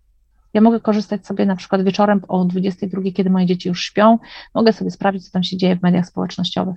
Ja 0.57 0.63
mogę 0.63 0.81
korzystać 0.81 1.27
sobie 1.27 1.47
na 1.47 1.57
przykład 1.57 1.83
wieczorem 1.83 2.21
o 2.29 2.45
22, 2.45 3.03
kiedy 3.15 3.31
moje 3.31 3.47
dzieci 3.47 3.69
już 3.69 3.85
śpią, 3.85 4.19
mogę 4.55 4.73
sobie 4.73 4.91
sprawdzić, 4.91 5.25
co 5.25 5.33
tam 5.33 5.43
się 5.43 5.57
dzieje 5.57 5.77
w 5.77 5.83
mediach 5.83 6.07
społecznościowych. 6.07 6.77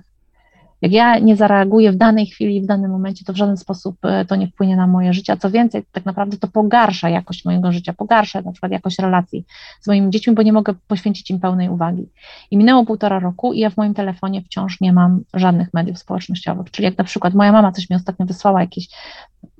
Jak 0.82 0.92
ja 0.92 1.18
nie 1.18 1.36
zareaguję 1.36 1.92
w 1.92 1.96
danej 1.96 2.26
chwili, 2.26 2.62
w 2.62 2.66
danym 2.66 2.90
momencie, 2.90 3.24
to 3.24 3.32
w 3.32 3.36
żaden 3.36 3.56
sposób 3.56 3.96
e, 4.04 4.24
to 4.24 4.36
nie 4.36 4.48
wpłynie 4.48 4.76
na 4.76 4.86
moje 4.86 5.12
życie, 5.12 5.32
a 5.32 5.36
co 5.36 5.50
więcej, 5.50 5.84
tak 5.92 6.04
naprawdę 6.04 6.36
to 6.36 6.48
pogarsza 6.48 7.08
jakość 7.08 7.44
mojego 7.44 7.72
życia, 7.72 7.92
pogarsza 7.92 8.42
na 8.42 8.52
przykład 8.52 8.72
jakość 8.72 8.98
relacji 8.98 9.44
z 9.80 9.86
moimi 9.86 10.10
dziećmi, 10.10 10.34
bo 10.34 10.42
nie 10.42 10.52
mogę 10.52 10.74
poświęcić 10.88 11.30
im 11.30 11.40
pełnej 11.40 11.68
uwagi. 11.68 12.08
I 12.50 12.56
minęło 12.56 12.86
półtora 12.86 13.18
roku 13.18 13.52
i 13.52 13.58
ja 13.58 13.70
w 13.70 13.76
moim 13.76 13.94
telefonie 13.94 14.42
wciąż 14.42 14.80
nie 14.80 14.92
mam 14.92 15.20
żadnych 15.34 15.74
mediów 15.74 15.98
społecznościowych, 15.98 16.70
czyli 16.70 16.84
jak 16.84 16.98
na 16.98 17.04
przykład 17.04 17.34
moja 17.34 17.52
mama 17.52 17.72
coś 17.72 17.90
mi 17.90 17.96
ostatnio 17.96 18.26
wysłała, 18.26 18.60
jakieś, 18.60 18.88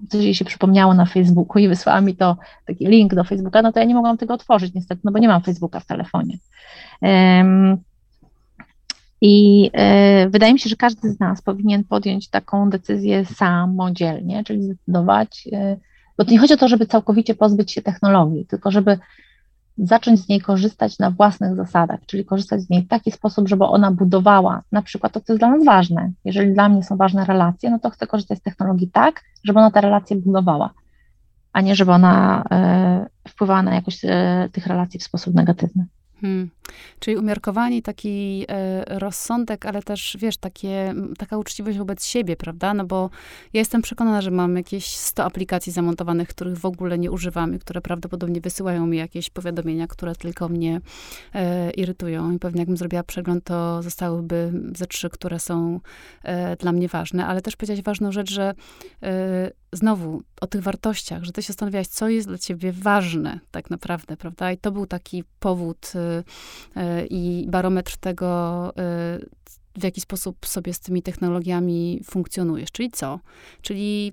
coś 0.08 0.24
jej 0.24 0.34
się 0.34 0.44
przypomniało 0.44 0.94
na 0.94 1.06
Facebooku 1.06 1.62
i 1.62 1.68
wysłała 1.68 2.00
mi 2.00 2.16
to, 2.16 2.36
taki 2.66 2.86
link 2.86 3.14
do 3.14 3.24
Facebooka, 3.24 3.62
no 3.62 3.72
to 3.72 3.80
ja 3.80 3.84
nie 3.84 3.94
mogłam 3.94 4.18
tego 4.18 4.34
otworzyć 4.34 4.74
niestety, 4.74 5.00
no 5.04 5.12
bo 5.12 5.18
nie 5.18 5.28
mam 5.28 5.42
Facebooka 5.42 5.80
w 5.80 5.86
telefonie. 5.86 6.38
I 9.20 9.66
y, 10.26 10.30
wydaje 10.30 10.52
mi 10.52 10.58
się, 10.58 10.70
że 10.70 10.76
każdy 10.76 11.10
z 11.10 11.20
nas 11.20 11.42
powinien 11.42 11.84
podjąć 11.84 12.28
taką 12.28 12.70
decyzję 12.70 13.24
samodzielnie, 13.24 14.44
czyli 14.44 14.62
zdecydować, 14.62 15.48
y, 15.52 15.80
bo 16.18 16.24
to 16.24 16.30
nie 16.30 16.38
chodzi 16.38 16.54
o 16.54 16.56
to, 16.56 16.68
żeby 16.68 16.86
całkowicie 16.86 17.34
pozbyć 17.34 17.72
się 17.72 17.82
technologii, 17.82 18.46
tylko 18.46 18.70
żeby 18.70 18.98
zacząć 19.86 20.20
z 20.20 20.28
niej 20.28 20.40
korzystać 20.40 20.98
na 20.98 21.10
własnych 21.10 21.56
zasadach, 21.56 22.00
czyli 22.06 22.24
korzystać 22.24 22.60
z 22.60 22.70
niej 22.70 22.82
w 22.82 22.88
taki 22.88 23.10
sposób, 23.10 23.48
żeby 23.48 23.64
ona 23.64 23.90
budowała 23.90 24.62
na 24.72 24.82
przykład 24.82 25.12
to, 25.12 25.20
co 25.20 25.32
jest 25.32 25.40
dla 25.40 25.50
nas 25.50 25.64
ważne. 25.64 26.12
Jeżeli 26.24 26.52
dla 26.52 26.68
mnie 26.68 26.82
są 26.82 26.96
ważne 26.96 27.24
relacje, 27.24 27.70
no 27.70 27.78
to 27.78 27.90
chcę 27.90 28.06
korzystać 28.06 28.38
z 28.38 28.42
technologii 28.42 28.90
tak, 28.90 29.22
żeby 29.44 29.58
ona 29.58 29.70
te 29.70 29.80
relacje 29.80 30.16
budowała, 30.16 30.70
a 31.52 31.60
nie 31.60 31.74
żeby 31.74 31.92
ona 31.92 32.44
y, 33.26 33.30
wpływała 33.30 33.62
na 33.62 33.74
jakość 33.74 34.00
tych 34.52 34.66
relacji 34.66 35.00
w 35.00 35.04
sposób 35.04 35.34
negatywny. 35.34 35.86
Hmm. 36.20 36.50
Czyli 36.98 37.16
umiarkowani 37.16 37.82
taki 37.82 38.44
e, 38.48 38.98
rozsądek, 38.98 39.66
ale 39.66 39.82
też, 39.82 40.16
wiesz, 40.20 40.36
takie, 40.36 40.94
taka 41.18 41.38
uczciwość 41.38 41.78
wobec 41.78 42.06
siebie, 42.06 42.36
prawda? 42.36 42.74
No 42.74 42.84
bo 42.84 43.10
ja 43.52 43.58
jestem 43.58 43.82
przekonana, 43.82 44.20
że 44.20 44.30
mam 44.30 44.56
jakieś 44.56 44.86
100 44.86 45.24
aplikacji 45.24 45.72
zamontowanych, 45.72 46.28
których 46.28 46.58
w 46.58 46.64
ogóle 46.64 46.98
nie 46.98 47.10
używam 47.10 47.54
i 47.54 47.58
które 47.58 47.80
prawdopodobnie 47.80 48.40
wysyłają 48.40 48.86
mi 48.86 48.96
jakieś 48.96 49.30
powiadomienia, 49.30 49.86
które 49.86 50.14
tylko 50.14 50.48
mnie 50.48 50.80
e, 51.34 51.70
irytują. 51.70 52.32
I 52.32 52.38
pewnie 52.38 52.60
jakbym 52.60 52.76
zrobiła 52.76 53.02
przegląd, 53.02 53.44
to 53.44 53.82
zostałyby 53.82 54.52
ze 54.76 54.86
trzy, 54.86 55.10
które 55.10 55.40
są 55.40 55.80
e, 56.22 56.56
dla 56.56 56.72
mnie 56.72 56.88
ważne. 56.88 57.26
Ale 57.26 57.42
też 57.42 57.56
powiedziałaś 57.56 57.82
ważną 57.82 58.12
rzecz, 58.12 58.30
że 58.30 58.54
znowu 59.72 60.22
o 60.40 60.46
tych 60.46 60.62
wartościach, 60.62 61.24
że 61.24 61.32
ty 61.32 61.42
się 61.42 61.46
zastanawiałaś, 61.46 61.86
co 61.86 62.08
jest 62.08 62.28
dla 62.28 62.38
ciebie 62.38 62.72
ważne 62.72 63.40
tak 63.50 63.70
naprawdę, 63.70 64.16
prawda? 64.16 64.52
I 64.52 64.58
to 64.58 64.72
był 64.72 64.86
taki 64.86 65.24
powód 65.40 65.92
i 67.10 67.46
barometr 67.48 67.96
tego, 67.96 68.70
y, 68.70 69.28
w 69.76 69.84
jaki 69.84 70.00
sposób 70.00 70.46
sobie 70.46 70.74
z 70.74 70.80
tymi 70.80 71.02
technologiami 71.02 72.00
funkcjonujesz. 72.04 72.70
Czyli 72.72 72.90
co? 72.90 73.20
Czyli 73.62 74.12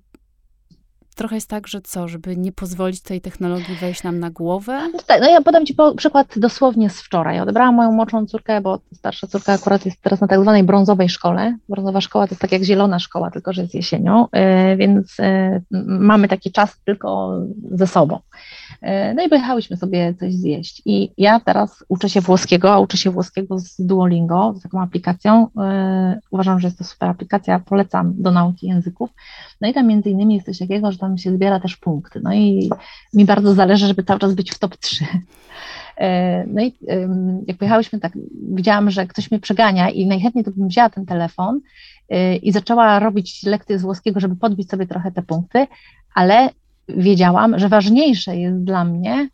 trochę 1.18 1.36
jest 1.36 1.50
tak, 1.50 1.68
że 1.68 1.82
co, 1.82 2.08
żeby 2.08 2.38
nie 2.38 2.52
pozwolić 2.52 3.02
tej 3.02 3.22
technologii 3.22 3.76
wejść 3.76 4.04
nam 4.04 4.20
na 4.20 4.30
głowę? 4.30 4.90
No, 4.94 5.00
tak, 5.08 5.22
no 5.22 5.30
ja 5.30 5.42
podam 5.42 5.66
Ci 5.66 5.76
przykład 5.98 6.40
dosłownie 6.40 6.90
z 6.90 7.02
wczoraj. 7.02 7.40
Odebrałam 7.40 7.76
moją 7.76 7.92
młodszą 7.92 8.26
córkę, 8.26 8.62
bo 8.62 8.80
starsza 8.94 9.28
córka 9.28 9.54
akurat 9.54 9.86
jest 9.86 10.02
teraz 10.02 10.22
na 10.22 10.28
tak 10.28 10.42
zwanej 10.42 10.64
brązowej 10.64 11.10
szkole. 11.10 11.58
Brązowa 11.70 12.02
szkoła 12.02 12.28
to 12.28 12.32
jest 12.32 12.42
tak 12.42 12.52
jak 12.52 12.64
zielona 12.64 13.00
szkoła, 13.00 13.32
tylko 13.32 13.54
że 13.54 13.62
jest 13.62 13.76
jesienią, 13.76 14.28
yy, 14.34 14.78
więc 14.78 15.18
yy, 15.18 15.64
mamy 15.86 16.28
taki 16.28 16.52
czas 16.52 16.80
tylko 16.86 17.40
ze 17.72 17.88
sobą. 17.88 18.20
E, 18.82 19.14
no 19.14 19.24
i 19.24 19.30
pojechałyśmy 19.30 19.78
sobie 19.78 20.14
coś 20.14 20.34
zjeść. 20.34 20.82
I 20.86 21.12
ja 21.18 21.40
teraz 21.40 21.86
uczę 21.88 22.10
się 22.10 22.22
włoskiego, 22.22 22.74
a 22.74 22.80
uczę 22.80 22.98
się 22.98 23.12
włoskiego 23.12 23.60
z 23.60 23.82
Duolingo, 23.82 24.54
z 24.58 24.62
taką 24.62 24.82
aplikacją. 24.82 25.48
E, 25.58 26.20
uważam, 26.32 26.60
że 26.60 26.68
jest 26.68 26.78
to 26.78 26.84
super 26.84 27.10
aplikacja, 27.10 27.60
polecam 27.60 28.14
do 28.18 28.32
nauki 28.32 28.68
języków. 28.68 29.10
No 29.62 29.68
i 29.68 29.74
tam 29.74 29.88
między 29.88 30.10
innymi 30.10 30.36
jest 30.36 30.46
coś 30.46 30.60
takiego, 30.60 30.92
że 30.92 30.98
tam 30.98 31.07
się 31.16 31.32
zbiera 31.32 31.60
też 31.60 31.78
punkty. 31.78 32.20
No 32.24 32.34
i 32.34 32.70
mi 33.14 33.26
bardzo 33.26 33.54
zależy, 33.54 33.88
żeby 33.88 34.04
cały 34.04 34.20
czas 34.20 34.34
być 34.34 34.52
w 34.52 34.60
top 34.60 34.78
3. 34.78 35.06
E, 35.98 36.46
no 36.48 36.62
i 36.62 36.74
jak 37.48 37.58
pojechałyśmy, 37.58 38.00
tak 38.00 38.14
widziałam, 38.52 38.92
że 38.92 39.08
ktoś 39.08 39.32
mnie 39.32 39.40
przegania 39.40 39.90
i 39.90 40.06
najchętniej 40.06 40.44
to 40.44 40.52
bym 40.52 40.68
wzięła 40.68 40.90
ten 40.90 41.06
telefon 41.06 41.60
i 42.42 42.52
zaczęła 42.52 43.00
robić 43.00 43.44
lekcje 43.44 43.80
z 43.80 43.82
włoskiego, 43.82 44.20
żeby 44.20 44.36
podbić 44.36 44.70
sobie 44.70 44.88
trochę 44.88 45.12
te 45.12 45.22
punkty, 45.22 45.68
ale 46.14 46.50
wiedziałam, 46.90 47.60
że 47.60 47.70
ważniejsze 47.70 48.38
jest 48.38 48.64
dla 48.64 48.86
mnie, 48.86 49.30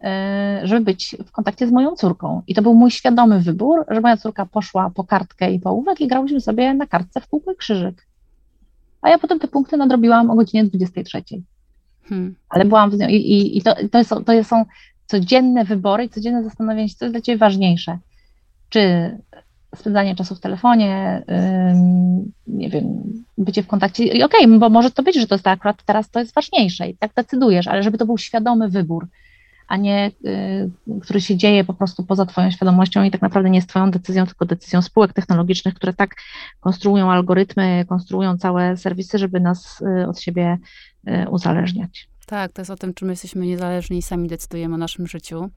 e, 0.00 0.60
żeby 0.64 0.84
być 0.84 1.16
w 1.26 1.30
kontakcie 1.30 1.66
z 1.66 1.72
moją 1.72 1.96
córką. 1.96 2.42
I 2.46 2.54
to 2.54 2.62
był 2.62 2.74
mój 2.74 2.90
świadomy 2.90 3.40
wybór, 3.40 3.84
że 3.88 4.00
moja 4.00 4.16
córka 4.16 4.46
poszła 4.46 4.90
po 4.90 5.04
kartkę 5.04 5.50
i 5.50 5.60
po 5.60 5.70
ołówek 5.70 6.00
i 6.00 6.06
grałyśmy 6.06 6.40
sobie 6.40 6.74
na 6.74 6.86
kartce 6.86 7.20
w 7.20 7.26
kółko 7.26 7.52
i 7.52 7.56
krzyżyk. 7.56 8.06
A 9.02 9.08
ja 9.10 9.18
potem 9.18 9.38
te 9.38 9.48
punkty 9.48 9.76
nadrobiłam 9.76 10.30
o 10.30 10.34
godzinie 10.34 10.64
23. 10.64 11.22
Hmm. 12.02 12.34
Ale 12.48 12.64
byłam 12.64 12.92
z 12.92 12.98
nią 12.98 13.08
i, 13.08 13.14
i, 13.14 13.58
i 13.58 13.62
to, 13.62 13.74
to, 13.90 13.98
jest, 13.98 14.10
to 14.10 14.44
są 14.44 14.64
codzienne 15.06 15.64
wybory 15.64 16.04
i 16.04 16.08
codzienne 16.08 16.44
zastanowienie 16.44 16.88
się, 16.88 16.94
co 16.94 17.04
jest 17.04 17.14
dla 17.14 17.20
Ciebie 17.20 17.38
ważniejsze. 17.38 17.98
Czy 18.68 19.10
spędzanie 19.76 20.14
czasu 20.14 20.34
w 20.34 20.40
telefonie, 20.40 21.22
nie 22.46 22.70
wiem, 22.70 23.02
bycie 23.38 23.62
w 23.62 23.66
kontakcie. 23.66 24.04
I 24.04 24.22
okej, 24.22 24.44
okay, 24.44 24.58
bo 24.58 24.70
może 24.70 24.90
to 24.90 25.02
być, 25.02 25.16
że 25.16 25.26
to 25.26 25.34
jest 25.34 25.46
akurat 25.46 25.82
teraz 25.84 26.10
to 26.10 26.20
jest 26.20 26.34
ważniejsze 26.34 26.88
i 26.88 26.96
tak 26.96 27.14
decydujesz, 27.14 27.68
ale 27.68 27.82
żeby 27.82 27.98
to 27.98 28.06
był 28.06 28.18
świadomy 28.18 28.68
wybór, 28.68 29.08
a 29.68 29.76
nie 29.76 30.10
y, 30.26 31.00
który 31.02 31.20
się 31.20 31.36
dzieje 31.36 31.64
po 31.64 31.74
prostu 31.74 32.04
poza 32.04 32.26
Twoją 32.26 32.50
świadomością 32.50 33.02
i 33.02 33.10
tak 33.10 33.22
naprawdę 33.22 33.50
nie 33.50 33.58
jest 33.58 33.68
Twoją 33.68 33.90
decyzją, 33.90 34.26
tylko 34.26 34.44
decyzją 34.44 34.82
spółek 34.82 35.12
technologicznych, 35.12 35.74
które 35.74 35.92
tak 35.92 36.14
konstruują 36.60 37.12
algorytmy, 37.12 37.84
konstruują 37.88 38.38
całe 38.38 38.76
serwisy, 38.76 39.18
żeby 39.18 39.40
nas 39.40 39.80
y, 39.80 40.08
od 40.08 40.20
siebie 40.20 40.58
y, 41.08 41.28
uzależniać. 41.30 42.08
Tak, 42.26 42.52
to 42.52 42.60
jest 42.60 42.70
o 42.70 42.76
tym, 42.76 42.94
czy 42.94 43.04
my 43.04 43.12
jesteśmy 43.12 43.46
niezależni 43.46 43.98
i 43.98 44.02
sami 44.02 44.28
decydujemy 44.28 44.74
o 44.74 44.78
naszym 44.78 45.06
życiu 45.06 45.50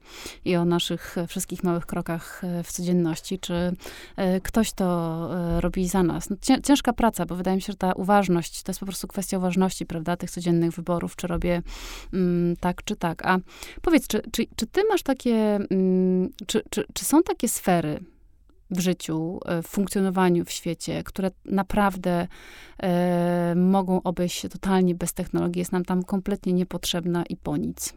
i 0.44 0.56
o 0.56 0.64
naszych 0.64 1.18
e, 1.18 1.26
wszystkich 1.26 1.64
małych 1.64 1.86
krokach 1.86 2.44
e, 2.44 2.62
w 2.62 2.72
codzienności, 2.72 3.38
czy 3.38 3.72
e, 4.16 4.40
ktoś 4.40 4.72
to 4.72 5.30
robi 5.60 5.88
za 5.88 6.02
nas. 6.02 6.30
No, 6.30 6.36
ciężka 6.62 6.92
praca, 6.92 7.26
bo 7.26 7.34
wydaje 7.34 7.56
mi 7.56 7.62
się, 7.62 7.72
że 7.72 7.76
ta 7.76 7.92
uważność, 7.92 8.62
to 8.62 8.70
jest 8.70 8.80
po 8.80 8.86
prostu 8.86 9.08
kwestia 9.08 9.38
uważności, 9.38 9.86
prawda, 9.86 10.16
tych 10.16 10.30
codziennych 10.30 10.72
wyborów, 10.72 11.16
czy 11.16 11.26
robię 11.26 11.62
mm, 12.12 12.56
tak, 12.56 12.84
czy 12.84 12.96
tak. 12.96 13.26
A 13.26 13.38
powiedz, 13.82 14.06
czy, 14.06 14.22
czy, 14.32 14.46
czy 14.56 14.66
ty 14.66 14.80
masz 14.88 15.02
takie, 15.02 15.34
mm, 15.70 16.30
czy, 16.46 16.62
czy, 16.70 16.84
czy 16.94 17.04
są 17.04 17.22
takie 17.22 17.48
sfery, 17.48 18.00
w 18.70 18.80
życiu, 18.80 19.40
e, 19.44 19.62
w 19.62 19.66
funkcjonowaniu 19.66 20.44
w 20.44 20.50
świecie, 20.50 21.02
które 21.04 21.30
naprawdę 21.44 22.28
e, 22.82 23.54
mogą 23.56 24.02
obejść 24.02 24.40
się 24.40 24.48
totalnie 24.48 24.94
bez 24.94 25.12
technologii, 25.12 25.58
jest 25.58 25.72
nam 25.72 25.84
tam 25.84 26.02
kompletnie 26.02 26.52
niepotrzebna 26.52 27.24
i 27.28 27.36
po 27.36 27.56
nic. 27.56 27.94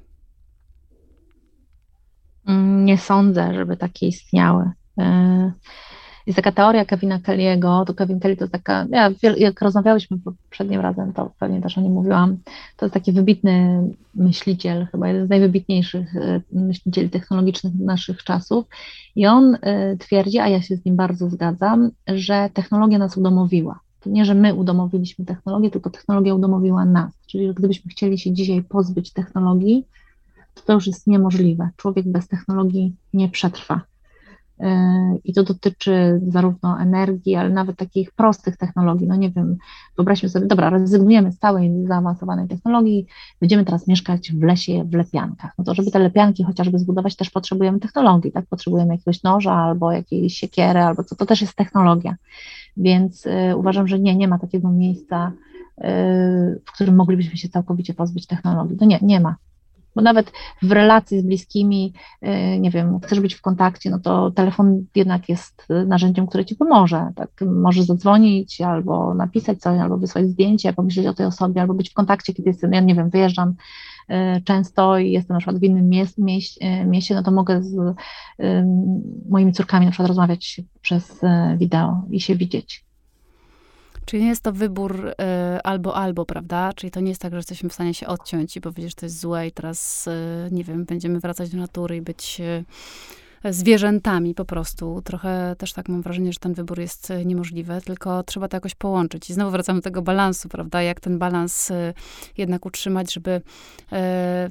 Mm, 2.48 2.86
nie 2.86 2.98
sądzę, 2.98 3.54
żeby 3.54 3.78
takie 3.78 4.08
istniały. 4.08 4.72
Jest 6.28 6.36
taka 6.36 6.52
teoria 6.52 6.86
Kevina 6.86 7.20
Kelly'ego, 7.20 7.86
to 7.86 7.94
Kevin 7.94 8.20
Kelly 8.20 8.38
to 8.38 8.48
taka, 8.48 8.86
ja, 8.90 9.12
jak 9.38 9.62
rozmawiałyśmy 9.62 10.18
poprzednim 10.18 10.82
razem, 10.82 11.14
to 11.14 11.32
pewnie 11.40 11.62
też 11.62 11.78
o 11.78 11.82
nim 11.82 11.92
mówiłam, 11.92 12.38
to 12.78 12.86
jest 12.86 12.94
taki 12.94 13.12
wybitny 13.12 13.84
myśliciel, 14.16 14.88
chyba 14.92 15.08
jeden 15.08 15.26
z 15.26 15.30
najwybitniejszych 15.30 16.16
e, 16.16 16.42
myślicieli 16.52 17.10
technologicznych 17.10 17.74
naszych 17.80 18.24
czasów 18.24 18.66
i 19.16 19.28
on 19.28 19.58
e, 19.62 19.98
twierdzi, 19.98 20.40
a 20.40 20.48
ja 20.48 20.62
się 20.62 20.76
z 20.76 20.86
nim 20.86 20.96
bardzo 20.96 21.30
zgadzam, 21.30 21.92
że 22.08 22.50
technologia 22.54 23.00
nas 23.00 23.18
udomowiła. 23.18 23.80
To 24.00 24.10
nie, 24.10 24.26
że 24.26 24.36
my 24.36 24.54
udomowiliśmy 24.54 25.26
technologię, 25.26 25.72
tylko 25.72 25.90
technologia 25.90 26.36
udomowiła 26.36 26.86
nas. 26.86 27.14
Czyli 27.28 27.48
że 27.48 27.54
gdybyśmy 27.54 27.92
chcieli 27.92 28.20
się 28.20 28.34
dzisiaj 28.34 28.64
pozbyć 28.64 29.14
technologii, 29.14 29.86
to 30.54 30.62
to 30.62 30.74
już 30.74 30.88
jest 30.88 31.08
niemożliwe. 31.08 31.70
Człowiek 31.78 32.08
bez 32.08 32.28
technologii 32.28 32.96
nie 33.14 33.30
przetrwa. 33.30 33.82
I 35.24 35.34
to 35.34 35.44
dotyczy 35.44 36.22
zarówno 36.24 36.80
energii, 36.80 37.36
ale 37.36 37.50
nawet 37.50 37.78
takich 37.78 38.12
prostych 38.12 38.58
technologii. 38.58 39.08
No 39.08 39.16
nie 39.16 39.32
wiem, 39.32 39.58
wyobraźmy 39.98 40.30
sobie, 40.30 40.48
dobra, 40.48 40.70
rezygnujemy 40.70 41.32
z 41.32 41.40
całej 41.40 41.72
zaawansowanej 41.88 42.48
technologii, 42.48 43.06
będziemy 43.42 43.66
teraz 43.66 43.88
mieszkać 43.88 44.32
w 44.32 44.44
lesie, 44.44 44.84
w 44.84 44.94
lepiankach. 44.94 45.52
No 45.58 45.64
to 45.64 45.74
żeby 45.74 45.92
te 45.92 46.00
lepianki 46.00 46.44
chociażby 46.44 46.80
zbudować, 46.80 47.16
też 47.16 47.30
potrzebujemy 47.30 47.80
technologii, 47.80 48.32
tak? 48.32 48.46
Potrzebujemy 48.46 48.94
jakiegoś 48.94 49.24
noża 49.24 49.54
albo 49.54 49.92
jakiejś 49.92 50.38
siekiery, 50.38 50.80
albo 50.80 51.04
co, 51.04 51.16
to 51.16 51.26
też 51.26 51.42
jest 51.42 51.56
technologia. 51.56 52.16
Więc 52.78 53.26
y, 53.26 53.56
uważam, 53.58 53.88
że 53.88 54.00
nie, 54.00 54.16
nie 54.16 54.28
ma 54.28 54.40
takiego 54.40 54.72
miejsca, 54.72 55.32
y, 55.78 55.82
w 56.66 56.72
którym 56.74 56.96
moglibyśmy 56.96 57.38
się 57.38 57.50
całkowicie 57.50 57.94
pozbyć 57.94 58.28
technologii. 58.28 58.78
To 58.78 58.86
nie, 58.86 59.00
nie 59.02 59.20
ma 59.20 59.36
bo 59.96 60.02
nawet 60.02 60.32
w 60.62 60.72
relacji 60.72 61.20
z 61.20 61.26
bliskimi, 61.26 61.94
y, 62.24 62.60
nie 62.60 62.72
wiem, 62.72 63.00
chcesz 63.00 63.20
być 63.20 63.34
w 63.34 63.42
kontakcie, 63.42 63.90
no 63.90 64.00
to 64.00 64.32
telefon 64.32 64.86
jednak 64.96 65.30
jest 65.30 65.68
narzędziem, 65.88 66.28
które 66.28 66.46
ci 66.46 66.56
pomoże. 66.56 67.12
Tak, 67.16 67.30
możesz 67.46 67.86
zadzwonić, 67.86 68.62
albo 68.62 69.14
napisać 69.14 69.60
coś, 69.60 69.80
albo 69.80 69.98
wysłać 69.98 70.28
zdjęcie, 70.28 70.74
pomyśleć 70.74 71.08
o 71.08 71.14
tej 71.14 71.26
osobie, 71.26 71.62
albo 71.62 71.74
być 71.74 71.90
w 71.90 71.94
kontakcie, 71.94 72.34
kiedy 72.34 72.50
jestem, 72.50 72.74
ja 72.74 72.80
nie 72.80 72.96
wiem, 72.96 73.10
wyjeżdżam 73.10 73.54
y, 74.10 74.42
często 74.44 74.98
i 74.98 75.12
jestem 75.12 75.34
na 75.34 75.40
przykład 75.40 75.60
w 75.60 75.64
innym 75.64 75.90
mieście, 76.88 77.16
no 77.16 77.24
to 77.24 77.32
mogę 77.32 77.64
z 77.64 77.96
moimi 79.30 79.54
córkami 79.54 79.86
na 79.86 79.92
przykład 79.92 80.08
rozmawiać 80.08 80.62
przez 80.82 81.24
y, 81.24 81.28
wideo 81.58 82.02
i 82.12 82.20
się 82.20 82.36
widzieć. 82.36 82.93
Czyli 84.06 84.24
nie 84.24 84.30
jest 84.30 84.44
to 84.44 84.52
wybór 84.52 85.08
y, 85.08 85.14
albo, 85.64 85.96
albo, 85.96 86.26
prawda? 86.26 86.74
Czyli 86.74 86.92
to 86.92 87.00
nie 87.00 87.10
jest 87.10 87.22
tak, 87.22 87.32
że 87.32 87.38
jesteśmy 87.38 87.70
w 87.70 87.74
stanie 87.74 87.94
się 87.94 88.08
odciąć 88.08 88.58
i 88.58 88.62
powiedzieć, 88.62 88.92
że 88.92 88.96
to 88.96 89.06
jest 89.06 89.20
złe 89.20 89.48
i 89.48 89.52
teraz, 89.52 90.08
y, 90.08 90.50
nie 90.52 90.64
wiem, 90.64 90.86
będziemy 90.86 91.20
wracać 91.20 91.50
do 91.50 91.58
natury 91.58 91.96
i 91.96 92.02
być 92.02 92.42
y, 92.42 93.54
zwierzętami 93.54 94.36
po 94.36 94.46
prostu. 94.46 95.02
Trochę 95.02 95.56
też 95.58 95.74
tak 95.74 95.90
mam 95.90 96.02
wrażenie, 96.02 96.34
że 96.34 96.40
ten 96.40 96.54
wybór 96.54 96.80
jest 96.80 97.14
niemożliwy, 97.26 97.82
tylko 97.86 98.24
trzeba 98.24 98.48
to 98.48 98.58
jakoś 98.58 98.76
połączyć. 98.76 99.30
I 99.30 99.34
znowu 99.34 99.52
wracamy 99.52 99.80
do 99.80 99.84
tego 99.84 100.02
balansu, 100.02 100.50
prawda? 100.50 100.82
Jak 100.82 101.00
ten 101.00 101.20
balans 101.20 101.72
jednak 102.38 102.66
utrzymać, 102.66 103.14
żeby 103.14 103.42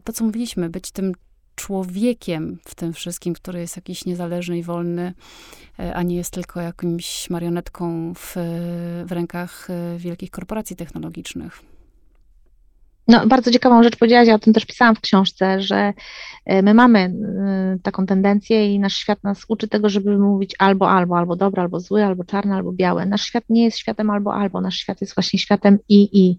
to, 0.04 0.12
co 0.12 0.24
mówiliśmy, 0.24 0.70
być 0.70 0.90
tym 0.90 1.12
człowiekiem 1.54 2.58
w 2.64 2.74
tym 2.74 2.92
wszystkim, 2.92 3.34
który 3.34 3.60
jest 3.60 3.76
jakiś 3.76 4.04
niezależny 4.04 4.58
i 4.58 4.62
wolny, 4.62 5.14
e, 5.78 5.94
a 5.94 6.02
nie 6.02 6.16
jest 6.16 6.32
tylko 6.32 6.60
jakimś 6.60 7.30
marionetką 7.30 8.14
w, 8.14 8.36
w 9.06 9.12
rękach 9.12 9.68
e, 9.70 9.98
wielkich 9.98 10.30
korporacji 10.30 10.76
technologicznych. 10.76 11.62
No, 13.08 13.26
bardzo 13.26 13.50
ciekawą 13.50 13.82
rzecz 13.82 13.96
powiedziałaś, 13.96 14.28
ja 14.28 14.34
o 14.34 14.38
tym 14.38 14.52
też 14.52 14.66
pisałam 14.66 14.96
w 14.96 15.00
książce, 15.00 15.62
że 15.62 15.92
e, 16.44 16.62
my 16.62 16.74
mamy 16.74 17.14
taką 17.82 18.06
tendencję 18.06 18.74
i 18.74 18.78
nasz 18.78 18.96
świat 18.96 19.24
nas 19.24 19.44
uczy 19.48 19.68
tego, 19.68 19.88
żeby 19.88 20.18
mówić 20.18 20.54
albo, 20.58 20.90
albo, 20.90 21.18
albo 21.18 21.36
dobre, 21.36 21.62
albo 21.62 21.80
zły, 21.80 22.04
albo 22.04 22.24
czarny, 22.24 22.54
albo 22.54 22.72
białe. 22.72 23.06
Nasz 23.06 23.22
świat 23.22 23.44
nie 23.48 23.64
jest 23.64 23.78
światem 23.78 24.10
albo, 24.10 24.34
albo. 24.34 24.60
Nasz 24.60 24.76
świat 24.76 25.00
jest 25.00 25.14
właśnie 25.14 25.38
światem 25.38 25.78
i, 25.88 26.08
i. 26.12 26.38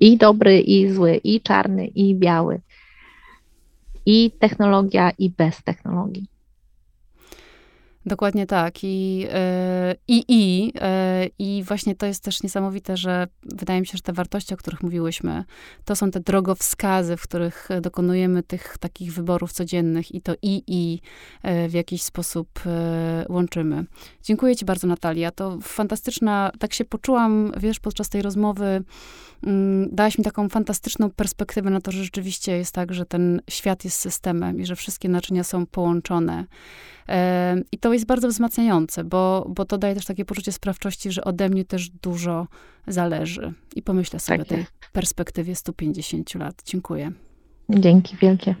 I 0.00 0.16
dobry, 0.16 0.60
i 0.60 0.90
zły, 0.92 1.16
i 1.16 1.40
czarny, 1.40 1.86
i 1.86 2.14
biały 2.14 2.60
i 4.08 4.30
technologia, 4.40 5.12
i 5.18 5.28
bez 5.30 5.62
technologii. 5.64 6.26
Dokładnie 8.08 8.46
tak. 8.46 8.84
I, 8.84 9.26
e, 9.30 9.94
i, 10.08 10.24
i, 10.28 10.72
e, 10.80 11.26
I 11.38 11.62
właśnie 11.66 11.94
to 11.94 12.06
jest 12.06 12.24
też 12.24 12.42
niesamowite, 12.42 12.96
że 12.96 13.26
wydaje 13.42 13.80
mi 13.80 13.86
się, 13.86 13.96
że 13.96 14.02
te 14.02 14.12
wartości, 14.12 14.54
o 14.54 14.56
których 14.56 14.82
mówiłyśmy, 14.82 15.44
to 15.84 15.96
są 15.96 16.10
te 16.10 16.20
drogowskazy, 16.20 17.16
w 17.16 17.22
których 17.22 17.68
dokonujemy 17.80 18.42
tych 18.42 18.78
takich 18.80 19.12
wyborów 19.12 19.52
codziennych 19.52 20.14
i 20.14 20.20
to 20.20 20.34
i, 20.42 20.62
i 20.66 21.00
e, 21.42 21.68
w 21.68 21.72
jakiś 21.72 22.02
sposób 22.02 22.48
łączymy. 23.28 23.84
Dziękuję 24.22 24.56
ci 24.56 24.64
bardzo, 24.64 24.86
Natalia. 24.86 25.30
To 25.30 25.58
fantastyczna, 25.62 26.50
tak 26.58 26.74
się 26.74 26.84
poczułam, 26.84 27.52
wiesz, 27.56 27.80
podczas 27.80 28.08
tej 28.08 28.22
rozmowy, 28.22 28.82
mm, 29.42 29.88
dałaś 29.92 30.18
mi 30.18 30.24
taką 30.24 30.48
fantastyczną 30.48 31.10
perspektywę 31.10 31.70
na 31.70 31.80
to, 31.80 31.92
że 31.92 32.04
rzeczywiście 32.04 32.52
jest 32.52 32.74
tak, 32.74 32.94
że 32.94 33.06
ten 33.06 33.40
świat 33.50 33.84
jest 33.84 33.96
systemem 33.96 34.60
i 34.60 34.66
że 34.66 34.76
wszystkie 34.76 35.08
naczynia 35.08 35.44
są 35.44 35.66
połączone. 35.66 36.44
I 37.72 37.78
to 37.78 37.92
jest 37.98 38.06
bardzo 38.06 38.28
wzmacniające, 38.28 39.04
bo, 39.04 39.46
bo 39.48 39.64
to 39.64 39.78
daje 39.78 39.94
też 39.94 40.04
takie 40.06 40.24
poczucie 40.24 40.52
sprawczości, 40.52 41.12
że 41.12 41.24
ode 41.24 41.48
mnie 41.48 41.64
też 41.64 41.90
dużo 41.90 42.46
zależy. 42.86 43.52
I 43.76 43.82
pomyślę 43.82 44.20
sobie 44.20 44.38
tak 44.38 44.46
o 44.46 44.50
tej 44.50 44.66
perspektywie 44.92 45.54
150 45.54 46.34
lat. 46.34 46.62
Dziękuję. 46.64 47.12
Dzięki 47.70 48.16
wielkie. 48.16 48.54